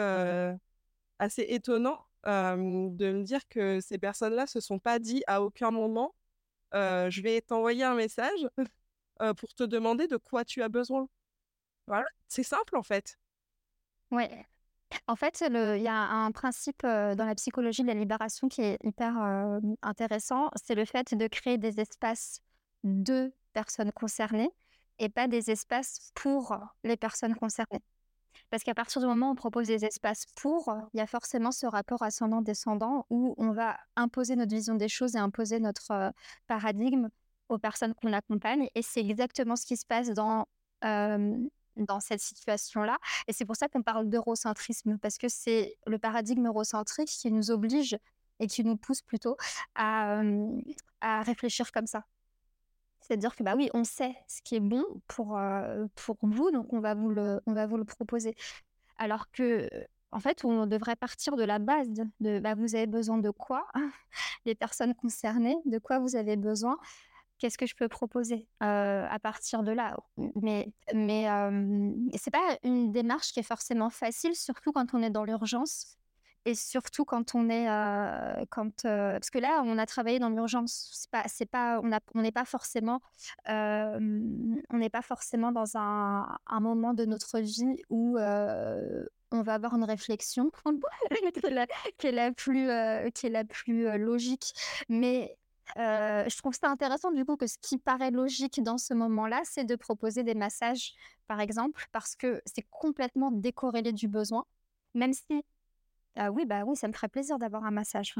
assez 1.18 1.42
étonnant 1.48 2.04
de 2.24 3.12
me 3.12 3.22
dire 3.22 3.46
que 3.48 3.80
ces 3.80 3.98
personnes-là 3.98 4.46
se 4.46 4.60
sont 4.60 4.78
pas 4.78 4.98
dit 4.98 5.22
à 5.26 5.42
aucun 5.42 5.70
moment 5.70 6.14
je 6.72 7.22
vais 7.22 7.40
t'envoyer 7.40 7.84
un 7.84 7.94
message 7.94 8.48
pour 9.36 9.54
te 9.54 9.64
demander 9.64 10.06
de 10.06 10.16
quoi 10.16 10.44
tu 10.44 10.62
as 10.62 10.68
besoin. 10.68 11.08
Voilà, 11.86 12.06
c'est 12.28 12.42
simple 12.42 12.76
en 12.76 12.82
fait. 12.82 13.18
Ouais. 14.10 14.46
En 15.06 15.16
fait, 15.16 15.44
il 15.46 15.82
y 15.82 15.88
a 15.88 15.94
un 15.94 16.32
principe 16.32 16.82
dans 16.82 17.26
la 17.26 17.34
psychologie 17.34 17.82
de 17.82 17.88
la 17.88 17.94
libération 17.94 18.48
qui 18.48 18.62
est 18.62 18.78
hyper 18.82 19.16
intéressant, 19.82 20.50
c'est 20.62 20.74
le 20.74 20.84
fait 20.84 21.14
de 21.14 21.26
créer 21.26 21.58
des 21.58 21.80
espaces 21.80 22.40
de 22.84 23.32
personnes 23.52 23.92
concernées 23.92 24.50
et 24.98 25.08
pas 25.08 25.28
des 25.28 25.50
espaces 25.50 26.10
pour 26.14 26.56
les 26.84 26.96
personnes 26.96 27.34
concernées. 27.34 27.82
Parce 28.50 28.62
qu'à 28.62 28.74
partir 28.74 29.02
du 29.02 29.06
moment 29.06 29.28
où 29.28 29.32
on 29.32 29.34
propose 29.34 29.66
des 29.66 29.84
espaces 29.84 30.24
pour, 30.36 30.74
il 30.94 30.98
y 30.98 31.00
a 31.00 31.06
forcément 31.06 31.52
ce 31.52 31.66
rapport 31.66 32.02
ascendant-descendant 32.02 33.04
où 33.10 33.34
on 33.36 33.52
va 33.52 33.76
imposer 33.96 34.36
notre 34.36 34.54
vision 34.54 34.74
des 34.74 34.88
choses 34.88 35.16
et 35.16 35.18
imposer 35.18 35.60
notre 35.60 36.12
paradigme 36.46 37.08
aux 37.48 37.58
personnes 37.58 37.94
qu'on 37.94 38.12
accompagne. 38.12 38.68
Et 38.74 38.82
c'est 38.82 39.00
exactement 39.00 39.56
ce 39.56 39.66
qui 39.66 39.76
se 39.76 39.86
passe 39.86 40.10
dans, 40.10 40.46
dans 40.82 42.00
cette 42.00 42.20
situation-là. 42.20 42.98
Et 43.26 43.32
c'est 43.32 43.44
pour 43.44 43.56
ça 43.56 43.68
qu'on 43.68 43.82
parle 43.82 44.08
d'eurocentrisme, 44.08 44.98
parce 44.98 45.18
que 45.18 45.28
c'est 45.28 45.76
le 45.86 45.98
paradigme 45.98 46.46
eurocentrique 46.46 47.08
qui 47.08 47.30
nous 47.30 47.50
oblige 47.50 47.98
et 48.40 48.46
qui 48.46 48.64
nous 48.64 48.76
pousse 48.76 49.02
plutôt 49.02 49.36
à, 49.74 50.22
à 51.00 51.22
réfléchir 51.22 51.72
comme 51.72 51.86
ça. 51.86 52.04
C'est-à-dire 53.00 53.34
que 53.34 53.42
bah 53.42 53.54
oui, 53.56 53.70
on 53.72 53.84
sait 53.84 54.14
ce 54.26 54.42
qui 54.42 54.56
est 54.56 54.60
bon 54.60 54.84
pour, 55.06 55.38
pour 55.94 56.16
vous, 56.22 56.50
donc 56.50 56.72
on 56.72 56.80
va 56.80 56.94
vous 56.94 57.08
le, 57.08 57.40
on 57.46 57.54
va 57.54 57.66
vous 57.66 57.78
le 57.78 57.84
proposer. 57.84 58.36
Alors 58.98 59.30
que, 59.30 59.68
en 60.10 60.20
fait, 60.20 60.44
on 60.44 60.66
devrait 60.66 60.96
partir 60.96 61.36
de 61.36 61.44
la 61.44 61.58
base 61.58 61.88
de 62.20 62.38
bah, 62.40 62.54
vous 62.54 62.74
avez 62.74 62.86
besoin 62.86 63.18
de 63.18 63.30
quoi? 63.30 63.66
Les 64.44 64.54
personnes 64.54 64.94
concernées, 64.94 65.56
de 65.64 65.78
quoi 65.78 66.00
vous 66.00 66.16
avez 66.16 66.36
besoin? 66.36 66.76
Qu'est-ce 67.38 67.58
que 67.58 67.66
je 67.66 67.74
peux 67.74 67.88
proposer 67.88 68.46
à 68.60 69.18
partir 69.22 69.62
de 69.62 69.72
là? 69.72 69.96
Mais, 70.40 70.72
mais 70.94 71.26
c'est 72.16 72.30
pas 72.30 72.58
une 72.64 72.92
démarche 72.92 73.32
qui 73.32 73.40
est 73.40 73.44
forcément 73.44 73.90
facile, 73.90 74.34
surtout 74.34 74.72
quand 74.72 74.94
on 74.94 75.02
est 75.02 75.10
dans 75.10 75.24
l'urgence 75.24 75.98
et 76.44 76.54
surtout 76.54 77.04
quand 77.04 77.34
on 77.34 77.50
est 77.50 77.66
quand 78.50 78.82
parce 78.82 79.30
que 79.30 79.38
là 79.38 79.62
on 79.64 79.76
a 79.76 79.86
travaillé 79.86 80.18
dans 80.18 80.30
l'urgence 80.30 80.90
c'est 80.92 81.10
pas 81.10 81.24
c'est 81.26 81.46
pas 81.46 81.80
on 81.82 81.92
a 81.92 82.00
on 82.14 82.22
n'est 82.22 82.32
pas 82.32 82.44
forcément 82.44 83.00
on 83.46 83.98
n'est 84.72 84.90
pas 84.90 85.02
forcément 85.02 85.52
dans 85.52 85.76
un, 85.76 86.38
un, 86.46 86.60
moment 86.60 86.94
de 86.94 87.04
notre 87.04 87.40
vie 87.40 87.82
où 87.90 88.18
on 88.18 89.42
va 89.42 89.54
avoir 89.54 89.74
une 89.74 89.84
réflexion 89.84 90.50
qui 91.34 91.46
est 91.46 91.50
la, 91.50 91.66
qui 91.98 92.06
est 92.06 92.12
la 92.12 92.32
plus 92.32 92.68
qui 93.12 93.26
est 93.26 93.30
la 93.30 93.44
plus 93.44 93.98
logique. 93.98 94.54
Mais 94.88 95.36
je 95.76 96.36
trouve 96.38 96.54
ça 96.54 96.68
intéressant 96.68 97.12
du 97.12 97.24
coup 97.24 97.36
que 97.36 97.46
ce 97.46 97.58
qui 97.58 97.78
paraît 97.78 98.10
logique 98.10 98.62
dans 98.62 98.78
ce 98.78 98.94
moment-là, 98.94 99.40
c'est 99.44 99.64
de 99.64 99.76
proposer 99.76 100.22
des 100.22 100.34
massages, 100.34 100.94
par 101.26 101.40
exemple, 101.40 101.86
parce 101.92 102.16
que 102.16 102.40
c'est 102.46 102.66
complètement 102.70 103.30
décorrélé 103.30 103.92
du 103.92 104.08
besoin, 104.08 104.44
même 104.94 105.12
si 105.12 105.44
ah 106.20 106.32
oui, 106.32 106.46
bah 106.46 106.64
oui, 106.66 106.76
ça 106.76 106.88
me 106.88 106.92
ferait 106.92 107.08
plaisir 107.08 107.38
d'avoir 107.38 107.64
un 107.64 107.70
massage. 107.70 108.12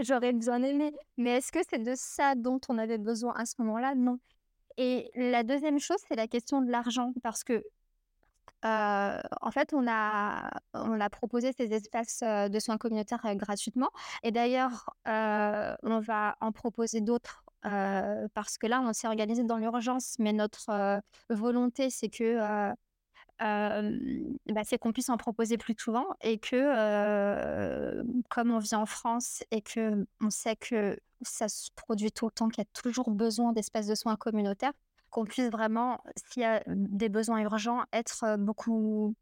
J'aurais 0.00 0.32
besoin 0.32 0.60
d'aimer. 0.60 0.94
Mais 1.18 1.36
est-ce 1.36 1.52
que 1.52 1.58
c'est 1.68 1.82
de 1.82 1.92
ça 1.94 2.34
dont 2.34 2.58
on 2.70 2.78
avait 2.78 2.96
besoin 2.96 3.34
à 3.34 3.44
ce 3.44 3.56
moment-là? 3.58 3.94
Non. 3.94 4.18
Et 4.78 5.10
la 5.14 5.42
deuxième 5.42 5.78
chose, 5.78 5.98
c'est 6.08 6.16
la 6.16 6.26
question 6.26 6.62
de 6.62 6.70
l'argent. 6.70 7.12
Parce 7.22 7.44
que 7.44 7.62
en 8.62 9.50
fait, 9.52 9.72
on 9.72 9.86
a, 9.88 10.50
on 10.74 11.00
a 11.00 11.10
proposé 11.10 11.52
ces 11.52 11.72
espaces 11.72 12.20
de 12.22 12.58
soins 12.58 12.78
communautaires 12.78 13.22
gratuitement. 13.36 13.90
Et 14.22 14.30
d'ailleurs, 14.30 14.90
on 15.06 16.00
va 16.00 16.36
en 16.40 16.52
proposer 16.52 17.00
d'autres 17.00 17.44
parce 17.62 18.58
que 18.58 18.66
là, 18.66 18.80
on 18.80 18.92
s'est 18.92 19.08
organisé 19.08 19.44
dans 19.44 19.56
l'urgence, 19.58 20.16
mais 20.18 20.32
notre 20.32 21.00
volonté, 21.30 21.90
c'est 21.90 22.08
que 22.08 22.72
bah, 23.38 24.62
c'est 24.64 24.78
qu'on 24.78 24.92
puisse 24.92 25.10
en 25.10 25.16
proposer 25.16 25.58
plus 25.58 25.76
souvent 25.78 26.06
et 26.20 26.38
que, 26.38 28.02
comme 28.28 28.50
on 28.50 28.58
vit 28.58 28.74
en 28.74 28.86
France 28.86 29.44
et 29.50 29.62
que 29.62 30.06
on 30.20 30.30
sait 30.30 30.56
que 30.56 30.98
ça 31.22 31.48
se 31.48 31.70
produit 31.74 32.12
tout 32.12 32.26
le 32.26 32.32
temps, 32.32 32.48
qu'il 32.48 32.62
y 32.62 32.66
a 32.66 32.80
toujours 32.80 33.10
besoin 33.10 33.52
d'espaces 33.52 33.86
de 33.86 33.94
soins 33.94 34.16
communautaires, 34.16 34.72
qu'on 35.10 35.24
puisse 35.24 35.50
vraiment, 35.50 36.02
s'il 36.16 36.42
y 36.42 36.44
a 36.44 36.62
des 36.66 37.08
besoins 37.08 37.40
urgents, 37.40 37.84
être 37.92 38.36
beaucoup 38.36 39.14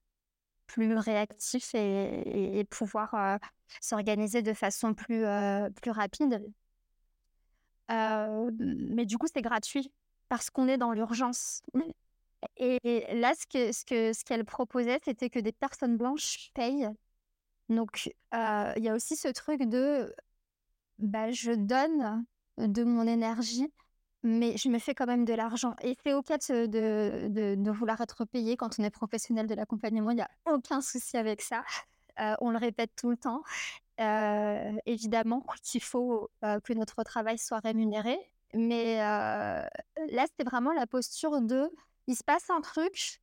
plus 0.66 0.96
réactif 0.96 1.74
et, 1.74 2.64
pouvoir 2.70 3.38
s'organiser 3.80 4.42
de 4.42 4.52
façon 4.52 4.94
plus, 4.94 5.24
plus 5.80 5.90
rapide. 5.90 6.42
mais 7.88 9.06
du 9.06 9.18
coup, 9.18 9.26
c'est 9.32 9.42
gratuit 9.42 9.92
parce 10.28 10.50
qu'on 10.50 10.68
est 10.68 10.78
dans 10.78 10.92
l'urgence. 10.92 11.62
Et 12.56 12.80
là, 13.14 13.32
ce 13.34 13.46
que 13.46 13.72
ce 13.72 13.84
que 13.84 14.12
ce 14.12 14.24
qu'elle 14.24 14.44
proposait, 14.44 15.00
c'était 15.04 15.30
que 15.30 15.38
des 15.38 15.52
personnes 15.52 15.96
blanches 15.96 16.50
payent. 16.54 16.88
Donc, 17.68 18.10
il 18.32 18.82
y 18.82 18.88
a 18.88 18.94
aussi 18.94 19.16
ce 19.16 19.28
truc 19.28 19.62
de, 19.62 20.14
bah, 20.98 21.30
je 21.30 21.52
donne 21.52 22.24
de 22.58 22.84
mon 22.84 23.06
énergie, 23.06 23.72
mais 24.26 24.56
je 24.56 24.68
me 24.68 24.80
fais 24.80 24.92
quand 24.92 25.06
même 25.06 25.24
de 25.24 25.32
l'argent. 25.34 25.76
Et 25.82 25.96
c'est 26.02 26.12
OK 26.12 26.26
de, 26.28 26.66
de, 26.66 27.54
de, 27.54 27.70
vouloir 27.70 28.00
être 28.00 28.24
payé 28.24 28.56
quand 28.56 28.78
on 28.80 28.82
est 28.82 28.90
professionnel 28.90 29.46
de 29.46 29.54
l'accompagnement. 29.54 30.10
Il 30.10 30.16
n'y 30.16 30.22
a 30.22 30.30
aucun 30.46 30.80
souci 30.80 31.16
avec 31.16 31.40
ça. 31.40 31.62
on 32.40 32.50
le 32.50 32.58
répète 32.58 32.90
tout 32.96 33.10
le 33.10 33.16
temps. 33.16 33.44
évidemment 34.84 35.46
qu'il 35.62 35.82
faut 35.82 36.28
que 36.42 36.72
notre 36.72 37.04
travail 37.04 37.38
soit 37.38 37.60
rémunéré. 37.60 38.18
Mais 38.52 38.96
là, 38.96 39.68
c'était 40.26 40.44
vraiment 40.44 40.72
la 40.72 40.88
posture 40.88 41.40
de 41.40 41.70
il 42.08 42.16
se 42.16 42.24
passe 42.24 42.50
un 42.50 42.60
truc, 42.60 43.20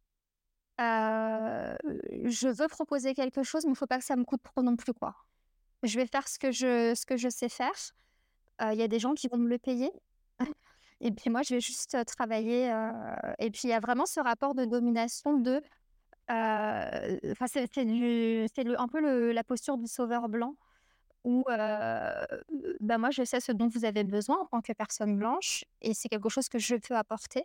je 0.80 2.48
veux 2.48 2.68
proposer 2.70 3.14
quelque 3.14 3.44
chose, 3.44 3.64
mais 3.66 3.70
il 3.70 3.74
ne 3.74 3.78
faut 3.78 3.88
pas 3.88 4.00
que 4.00 4.06
ça 4.06 4.16
me 4.16 4.24
coûte 4.24 4.44
trop 4.44 4.62
non 4.62 4.78
plus. 4.78 4.94
quoi. 4.94 5.16
Je 5.84 6.00
vais 6.00 6.08
faire 6.08 6.30
ce 6.30 6.40
que 6.40 6.52
je, 6.52 6.94
ce 6.96 7.06
que 7.06 7.18
je 7.18 7.28
sais 7.28 7.50
faire. 7.50 7.94
Il 8.62 8.78
y 8.78 8.84
a 8.84 8.88
des 8.88 9.00
gens 9.00 9.16
qui 9.16 9.28
vont 9.28 9.38
me 9.38 9.50
le 9.50 9.58
payer. 9.58 9.92
Et 11.04 11.12
puis 11.12 11.30
moi, 11.30 11.42
je 11.44 11.56
vais 11.56 11.62
juste 11.62 11.98
travailler. 12.06 12.74
et 13.38 13.52
puis, 13.52 13.64
il 13.66 13.70
y 13.70 13.74
a 13.74 13.82
vraiment 13.82 14.06
ce 14.06 14.22
rapport 14.22 14.56
de 14.56 14.64
domination 14.64 15.38
de... 15.38 15.62
Enfin, 16.30 17.46
c'est, 17.48 17.78
un 17.78 18.88
peu 18.88 19.32
la 19.34 19.44
posture 19.44 19.78
du 19.78 19.86
sauveur 19.86 20.30
blanc 20.30 20.56
où 21.26 21.44
bah 21.46 22.98
moi, 22.98 23.12
je 23.12 23.26
sais 23.26 23.42
ce 23.42 23.52
dont 23.52 23.68
vous 23.68 23.84
avez 23.84 24.06
besoin 24.06 24.40
en 24.40 24.46
tant 24.46 24.62
que 24.62 24.72
personne 24.72 25.18
blanche 25.18 25.66
et 25.82 25.94
c'est 25.94 26.08
quelque 26.08 26.30
chose 26.30 26.48
que 26.48 26.58
je 26.58 26.76
peux 26.78 26.96
apporter. 26.96 27.44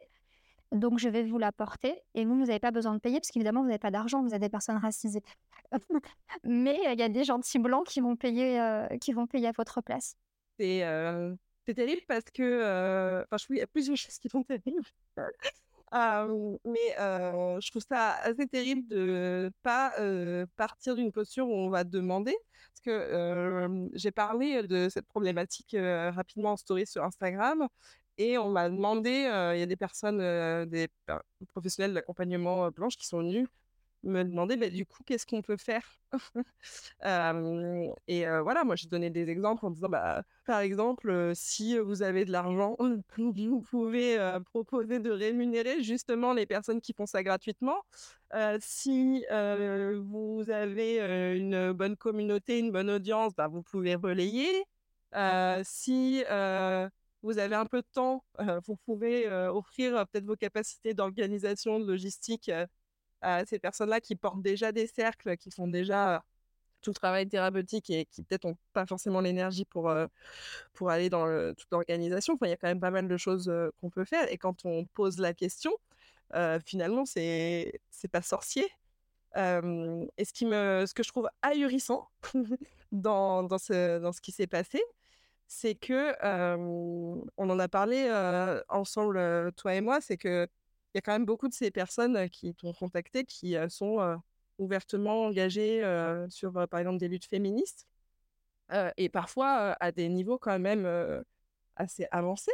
Donc, 0.71 1.01
je 1.01 1.09
vais 1.09 1.25
vous 1.25 1.39
l'apporter 1.39 2.01
et 2.15 2.25
vous, 2.25 2.39
vous 2.39 2.47
n'avez 2.47 2.61
pas 2.61 2.71
besoin 2.71 2.95
de 2.95 3.01
payer 3.01 3.19
parce 3.19 3.31
qu'évidemment, 3.31 3.63
vous 3.63 3.69
n'avez 3.69 3.79
pas 3.79 3.91
d'argent, 3.91 4.23
vous 4.23 4.35
êtes 4.35 4.41
des 4.41 4.51
personnes 4.51 4.77
racisées. 4.77 5.23
Mais 6.45 6.79
il 6.85 7.01
y 7.01 7.03
a 7.03 7.09
des 7.09 7.25
gentils 7.25 7.59
blancs 7.59 7.87
qui 7.89 8.01
vont 8.01 8.15
payer, 8.15 8.87
qui 9.01 9.13
vont 9.13 9.27
payer 9.27 9.49
à 9.49 9.53
votre 9.53 9.81
place. 9.81 10.17
C'est 10.61 10.85
terrible 11.75 12.03
parce 12.07 12.25
que, 12.33 13.25
enfin, 13.31 13.45
il 13.51 13.57
y 13.57 13.63
a 13.63 13.67
plusieurs 13.67 13.97
choses 13.97 14.19
qui 14.19 14.29
sont 14.29 14.43
terribles. 14.43 14.83
mais 16.65 16.95
je 17.61 17.71
trouve 17.71 17.83
ça 17.89 18.15
assez 18.23 18.47
terrible 18.47 18.87
de 18.89 19.51
pas 19.63 19.93
partir 20.57 20.97
d'une 20.97 21.13
posture 21.13 21.49
où 21.49 21.55
on 21.55 21.71
va 21.71 21.85
demander. 21.85 22.37
Parce 22.69 22.81
que 22.85 23.89
j'ai 23.95 24.11
parlé 24.11 24.63
de 24.63 24.89
cette 24.89 25.07
problématique 25.07 25.77
rapidement 25.79 26.53
en 26.53 26.57
story 26.57 26.87
sur 26.87 27.05
Instagram 27.05 27.69
et 28.19 28.37
on 28.39 28.51
m'a 28.51 28.69
demandé, 28.69 29.11
il 29.55 29.61
y 29.61 29.63
a 29.63 29.67
des 29.67 29.77
personnes, 29.77 30.19
des 30.69 30.89
professionnels 31.53 31.95
d'accompagnement 31.95 32.71
blanches 32.71 32.97
qui 32.97 33.07
sont 33.07 33.19
venus 33.19 33.49
me 34.03 34.23
demander, 34.25 34.57
«Bah, 34.57 34.71
du 34.71 34.87
coup, 34.87 35.03
qu'est-ce 35.05 35.27
qu'on 35.27 35.43
peut 35.43 35.57
faire? 35.57 35.99
Et 38.09 38.25
voilà, 38.43 38.65
moi, 38.65 38.77
j'ai 38.77 38.89
donné 38.89 39.11
des 39.11 39.29
exemples 39.29 39.67
en 39.67 39.71
disant, 39.71 39.89
bah, 39.89 40.23
par 40.47 40.61
exemple, 40.61 41.33
si 41.35 41.79
vous 41.79 42.03
avez 42.03 42.25
de 42.25 42.33
l'argent, 42.33 42.77
vous 43.19 43.61
pouvez 43.63 44.19
proposer 44.53 44.99
de 45.01 45.11
rémunérer 45.11 45.83
justement 45.83 46.33
les 46.33 46.47
personnes 46.47 46.81
qui 46.81 46.93
font 46.93 47.07
ça 47.07 47.23
gratuitement. 47.23 47.83
si 48.61 49.25
vous 49.31 50.45
avez 50.49 51.37
une 51.37 51.73
bonne 51.73 51.97
communauté, 51.97 52.59
une 52.59 52.73
bonne 52.73 52.91
audience, 52.91 53.35
bah, 53.37 53.49
vous 53.49 53.63
pouvez 53.63 53.95
relayer. 53.95 54.49
si 55.65 56.23
vous 57.23 57.39
avez 57.39 57.57
un 57.57 57.67
peu 57.67 57.83
de 57.83 57.87
temps, 57.93 58.25
vous 58.67 58.77
pouvez 58.87 59.29
offrir 59.29 60.07
peut-être 60.09 60.25
vos 60.27 60.37
capacités 60.37 60.95
d'organisation, 60.95 61.81
de 61.81 61.87
logistique 61.87 62.51
ces 63.47 63.59
personnes-là 63.59 64.01
qui 64.01 64.15
portent 64.17 64.43
déjà 64.43 64.73
des 64.73 64.87
cercles, 64.87 65.37
qui 65.37 65.51
font 65.51 65.69
déjà 65.69 66.25
tout 66.81 66.91
le 66.91 66.95
travail 66.95 67.29
thérapeutique 67.29 67.91
et 67.91 68.05
qui 68.07 68.23
peut-être 68.23 68.45
n'ont 68.45 68.57
pas 68.73 68.87
forcément 68.87 69.21
l'énergie 69.21 69.65
pour, 69.65 69.93
pour 70.75 70.91
aller 70.91 71.11
dans 71.11 71.27
toute 71.55 71.69
l'organisation. 71.73 72.35
Enfin, 72.35 72.47
il 72.47 72.51
y 72.51 72.53
a 72.53 72.57
quand 72.57 72.69
même 72.69 72.81
pas 72.81 72.91
mal 72.91 73.09
de 73.09 73.17
choses 73.17 73.53
qu'on 73.81 73.91
peut 73.91 74.05
faire. 74.05 74.31
Et 74.33 74.39
quand 74.39 74.65
on 74.65 74.85
pose 74.85 75.19
la 75.19 75.35
question, 75.35 75.73
finalement, 76.65 77.05
c'est 77.05 77.81
c'est 77.91 78.09
pas 78.09 78.23
sorcier. 78.23 78.65
et 79.37 80.25
ce, 80.25 80.33
qui 80.33 80.47
me, 80.47 80.85
ce 80.87 80.95
que 80.95 81.03
je 81.03 81.09
trouve 81.09 81.29
ahurissant 81.43 82.09
dans, 82.93 83.43
dans, 83.43 83.59
ce, 83.59 83.99
dans 83.99 84.13
ce 84.13 84.21
qui 84.21 84.33
s'est 84.33 84.47
passé, 84.47 84.81
c'est 85.49 85.75
que, 85.75 86.15
on 87.37 87.51
en 87.51 87.59
a 87.59 87.69
parlé 87.69 88.09
ensemble, 88.69 89.53
toi 89.57 89.75
et 89.75 89.81
moi, 89.81 90.01
c'est 90.01 90.19
que 90.19 90.47
y 90.95 90.99
a 90.99 91.01
quand 91.01 91.13
même 91.13 91.25
beaucoup 91.27 91.49
de 91.49 91.55
ces 91.55 91.71
personnes 91.71 92.29
qui 92.31 92.55
t'ont 92.55 92.73
contacté 92.73 93.25
qui 93.25 93.57
sont 93.69 94.21
ouvertement 94.59 95.27
engagées 95.27 95.83
sur, 96.29 96.53
par 96.69 96.81
exemple, 96.81 96.99
des 96.99 97.09
luttes 97.09 97.27
féministes 97.27 97.87
et 98.97 99.09
parfois 99.09 99.77
à 99.81 99.93
des 99.93 100.09
niveaux 100.09 100.39
quand 100.39 100.59
même 100.59 100.87
assez 101.77 102.07
avancés. 102.11 102.53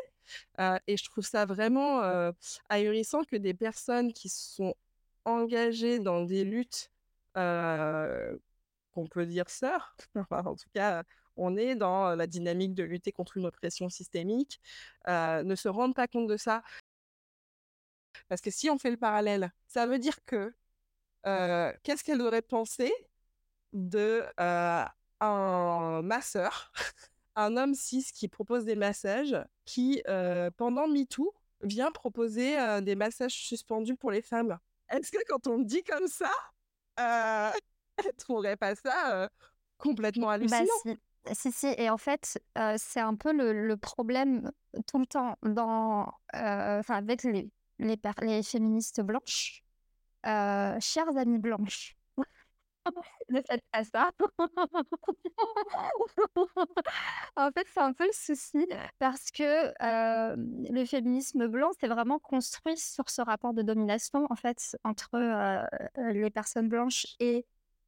et 0.87 0.97
je 0.97 1.05
trouve 1.05 1.25
ça 1.25 1.47
vraiment 1.47 2.33
ahurissant 2.69 3.25
que 3.25 3.37
des 3.37 3.55
personnes 3.55 4.13
qui 4.13 4.29
sont 4.29 4.75
engagées 5.25 5.99
dans 5.99 6.23
des 6.23 6.45
luttes 6.45 6.91
qu'on 7.35 9.07
peut 9.11 9.27
dire 9.27 9.51
sœurs, 9.51 9.97
en 10.31 10.55
tout 10.55 10.69
cas 10.75 11.03
on 11.37 11.57
est 11.57 11.75
dans 11.75 12.15
la 12.15 12.27
dynamique 12.29 12.75
de 12.75 12.85
lutter 12.85 13.11
contre 13.11 13.37
une 13.37 13.47
oppression 13.47 13.89
systémique, 13.89 14.61
ne 15.09 15.55
se 15.57 15.69
rendent 15.69 15.95
pas 15.95 16.07
compte 16.07 16.29
de 16.29 16.37
ça. 16.37 16.63
Parce 18.29 18.41
que 18.41 18.51
si 18.51 18.71
on 18.71 18.79
fait 18.79 18.91
le 18.91 18.97
parallèle, 18.97 19.53
ça 19.67 19.87
veut 19.87 19.99
dire 19.99 20.25
que 20.25 20.55
qu'est-ce 21.83 22.05
qu'elle 22.05 22.21
aurait 22.21 22.43
pensé 22.43 22.93
de 23.73 24.25
un 25.21 26.03
masseur, 26.03 26.73
un 27.37 27.57
homme 27.57 27.75
cis 27.75 28.11
qui 28.13 28.29
propose 28.29 28.65
des 28.65 28.77
massages, 28.77 29.37
qui 29.65 30.03
pendant 30.57 30.87
MeToo 30.87 31.35
vient 31.63 31.93
proposer 31.93 32.57
des 32.83 32.95
massages 32.95 33.35
suspendus 33.35 33.97
pour 33.97 34.11
les 34.11 34.23
femmes? 34.23 34.59
Est-ce 34.91 35.11
que 35.11 35.25
quand 35.29 35.47
on 35.47 35.59
dit 35.59 35.83
comme 35.83 36.09
ça, 36.09 36.31
elle 36.97 38.15
trouverait 38.19 38.57
pas 38.57 38.75
ça 38.75 39.31
complètement 39.79 40.27
bah, 40.27 40.33
hallucinant? 40.35 40.99
si, 41.33 41.51
si, 41.53 41.67
et 41.79 41.89
en 41.89 41.97
fait, 41.97 42.39
c'est 42.77 43.01
un 43.01 43.15
peu 43.15 43.33
le, 43.33 43.77
problème 43.77 44.53
tout 44.87 44.99
le 44.99 45.07
temps 45.07 45.39
dans, 45.43 46.13
enfin, 46.33 46.97
avec 46.97 47.23
les, 47.23 47.49
les, 47.79 47.99
les 48.23 48.43
féministes 48.43 49.01
blanches. 49.01 49.63
chères 50.25 51.17
amies 51.17 51.39
blanches, 51.39 51.97
ne 53.31 53.41
faites 53.43 53.65
pas 53.73 53.85
ça. 53.85 54.11
en 57.37 57.51
fait, 57.53 57.67
c'est 57.73 57.81
un 57.81 57.93
peu 57.93 58.07
le 58.07 58.13
souci 58.13 58.67
parce 58.99 59.31
que 59.31 59.73
le 60.73 60.85
féminisme 60.85 61.47
blanc, 61.49 61.71
c'est 61.81 61.89
vraiment 61.89 62.19
construit 62.19 62.77
sur 62.77 63.09
ce 63.11 63.23
rapport 63.23 63.55
de 63.55 63.63
domination, 63.63 64.27
en 64.31 64.37
fait, 64.37 64.77
entre 64.85 65.19
les 66.13 66.31
personnes 66.31 66.69
blanches 66.69 67.07
et 67.21 67.47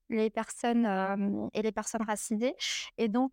les 0.08 0.30
personnes 0.30 1.50
et 1.52 1.62
les 1.62 1.72
personnes 1.72 2.02
racisées. 2.02 2.54
Et 2.98 3.08
donc, 3.08 3.32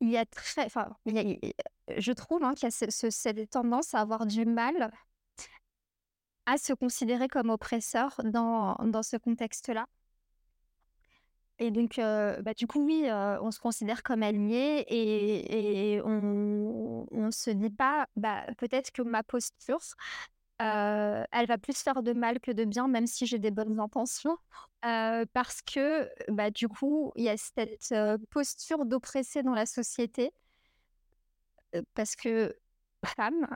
il 0.00 0.10
y 0.10 0.16
a 0.16 0.24
très, 0.26 0.64
enfin, 0.66 0.96
je 1.96 2.12
trouve 2.12 2.42
hein, 2.44 2.54
qu'il 2.54 2.64
y 2.64 2.66
a 2.66 2.70
cette 2.70 3.50
tendance 3.50 3.94
à 3.94 4.00
avoir 4.00 4.26
du 4.26 4.44
mal 4.44 4.90
à 6.46 6.58
se 6.58 6.72
considérer 6.72 7.28
comme 7.28 7.50
oppresseur 7.50 8.20
dans, 8.24 8.76
dans 8.84 9.02
ce 9.02 9.16
contexte-là. 9.16 9.86
Et 11.58 11.70
donc, 11.70 11.96
bah, 11.96 12.54
du 12.54 12.66
coup, 12.66 12.84
oui, 12.84 13.06
on 13.10 13.50
se 13.50 13.58
considère 13.58 14.02
comme 14.02 14.22
alliés 14.22 14.84
et, 14.88 16.00
on 16.04 17.06
ne 17.10 17.30
se 17.30 17.50
dit 17.50 17.70
pas, 17.70 18.06
bah, 18.16 18.44
peut-être 18.58 18.92
que 18.92 19.02
ma 19.02 19.22
posture, 19.22 19.80
elle 20.58 21.46
va 21.46 21.58
plus 21.58 21.78
faire 21.82 22.02
de 22.02 22.12
mal 22.12 22.40
que 22.40 22.50
de 22.50 22.64
bien, 22.64 22.88
même 22.88 23.06
si 23.06 23.26
j'ai 23.26 23.38
des 23.38 23.50
bonnes 23.50 23.80
intentions. 23.80 24.36
parce 24.82 25.62
que, 25.62 26.10
bah, 26.28 26.50
du 26.50 26.68
coup, 26.68 27.12
il 27.16 27.24
y 27.24 27.30
a 27.30 27.36
cette 27.36 27.94
posture 28.30 28.84
d'oppresser 28.84 29.42
dans 29.42 29.54
la 29.54 29.66
société. 29.66 30.32
Parce 31.94 32.16
que 32.16 32.56
femmes, 33.04 33.46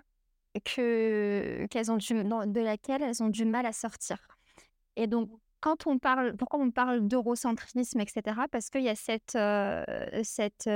que, 0.64 1.66
qu'elles 1.70 1.90
ont 1.90 1.96
du, 1.96 2.14
de 2.14 2.60
laquelle 2.60 3.02
elles 3.02 3.22
ont 3.22 3.28
du 3.28 3.44
mal 3.44 3.66
à 3.66 3.72
sortir. 3.72 4.18
Et 4.96 5.06
donc, 5.06 5.30
quand 5.60 5.86
on 5.86 5.98
parle, 5.98 6.36
pourquoi 6.36 6.58
on 6.60 6.70
parle 6.70 7.06
d'eurocentrisme, 7.06 8.00
etc. 8.00 8.36
Parce 8.50 8.70
qu'il 8.70 8.82
y 8.82 8.88
a 8.88 8.96
cette, 8.96 9.38
cette 10.24 10.70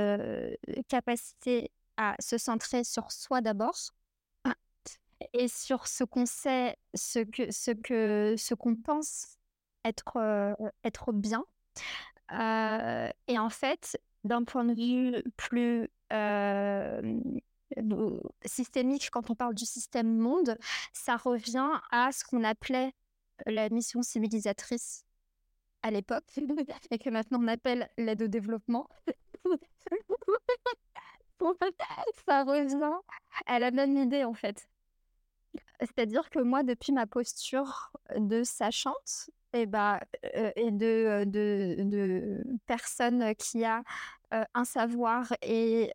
capacité 0.87 1.71
à 1.97 2.15
se 2.19 2.37
centrer 2.37 2.83
sur 2.83 3.11
soi 3.11 3.41
d'abord 3.41 3.77
et 5.33 5.47
sur 5.47 5.87
ce 5.87 6.03
qu'on 6.03 6.25
sait, 6.25 6.77
ce 6.93 7.19
que 7.19 7.51
ce 7.51 7.71
que 7.71 8.35
ce 8.37 8.53
qu'on 8.53 8.75
pense 8.75 9.37
être 9.83 10.55
être 10.83 11.11
bien. 11.11 11.43
et 12.31 13.39
en 13.39 13.49
fait, 13.49 13.99
d'un 14.23 14.43
point 14.43 14.65
de 14.65 14.73
vue 14.73 15.23
plus 15.37 15.89
systémique, 18.45 19.09
quand 19.11 19.29
on 19.29 19.35
parle 19.35 19.55
du 19.55 19.65
système 19.65 20.17
monde, 20.17 20.57
ça 20.93 21.17
revient 21.17 21.71
à 21.91 22.11
ce 22.11 22.23
qu'on 22.23 22.43
appelait 22.43 22.93
la 23.45 23.69
mission 23.69 24.01
civilisatrice 24.01 25.05
à 25.81 25.91
l'époque 25.91 26.23
et 26.91 26.97
que 26.97 27.09
maintenant 27.09 27.39
on 27.41 27.47
appelle 27.47 27.89
l'aide 27.97 28.23
au 28.23 28.27
développement. 28.27 28.89
ça 32.27 32.43
revient 32.43 32.93
à 33.45 33.59
la 33.59 33.71
même 33.71 33.97
idée 33.97 34.23
en 34.23 34.33
fait. 34.33 34.67
C'est-à-dire 35.79 36.29
que 36.29 36.39
moi, 36.39 36.63
depuis 36.63 36.91
ma 36.91 37.05
posture 37.05 37.91
de 38.17 38.43
sachante 38.43 39.29
et, 39.53 39.65
bah, 39.65 39.99
et 40.55 40.71
de, 40.71 41.23
de, 41.25 41.75
de, 41.83 42.43
personne 42.65 43.35
qui 43.35 43.63
a 43.63 43.83
un 44.53 44.65
savoir 44.65 45.33
et 45.41 45.91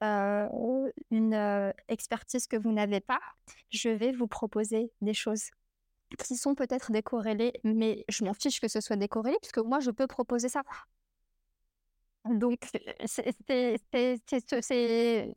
une 1.10 1.72
expertise 1.88 2.46
que 2.46 2.56
vous 2.56 2.72
n'avez 2.72 3.00
pas, 3.00 3.20
je 3.70 3.90
vais 3.90 4.12
vous 4.12 4.26
proposer 4.26 4.92
des 5.00 5.14
choses 5.14 5.50
qui 6.18 6.36
sont 6.36 6.54
peut-être 6.54 6.92
décorrélées, 6.92 7.52
mais 7.64 8.04
je 8.08 8.24
m'en 8.24 8.34
fiche 8.34 8.60
que 8.60 8.68
ce 8.68 8.80
soit 8.80 8.96
décorrélé, 8.96 9.36
puisque 9.40 9.58
moi, 9.58 9.80
je 9.80 9.90
peux 9.90 10.06
proposer 10.06 10.48
ça. 10.48 10.62
Donc, 12.24 12.58
c'est 13.06 13.34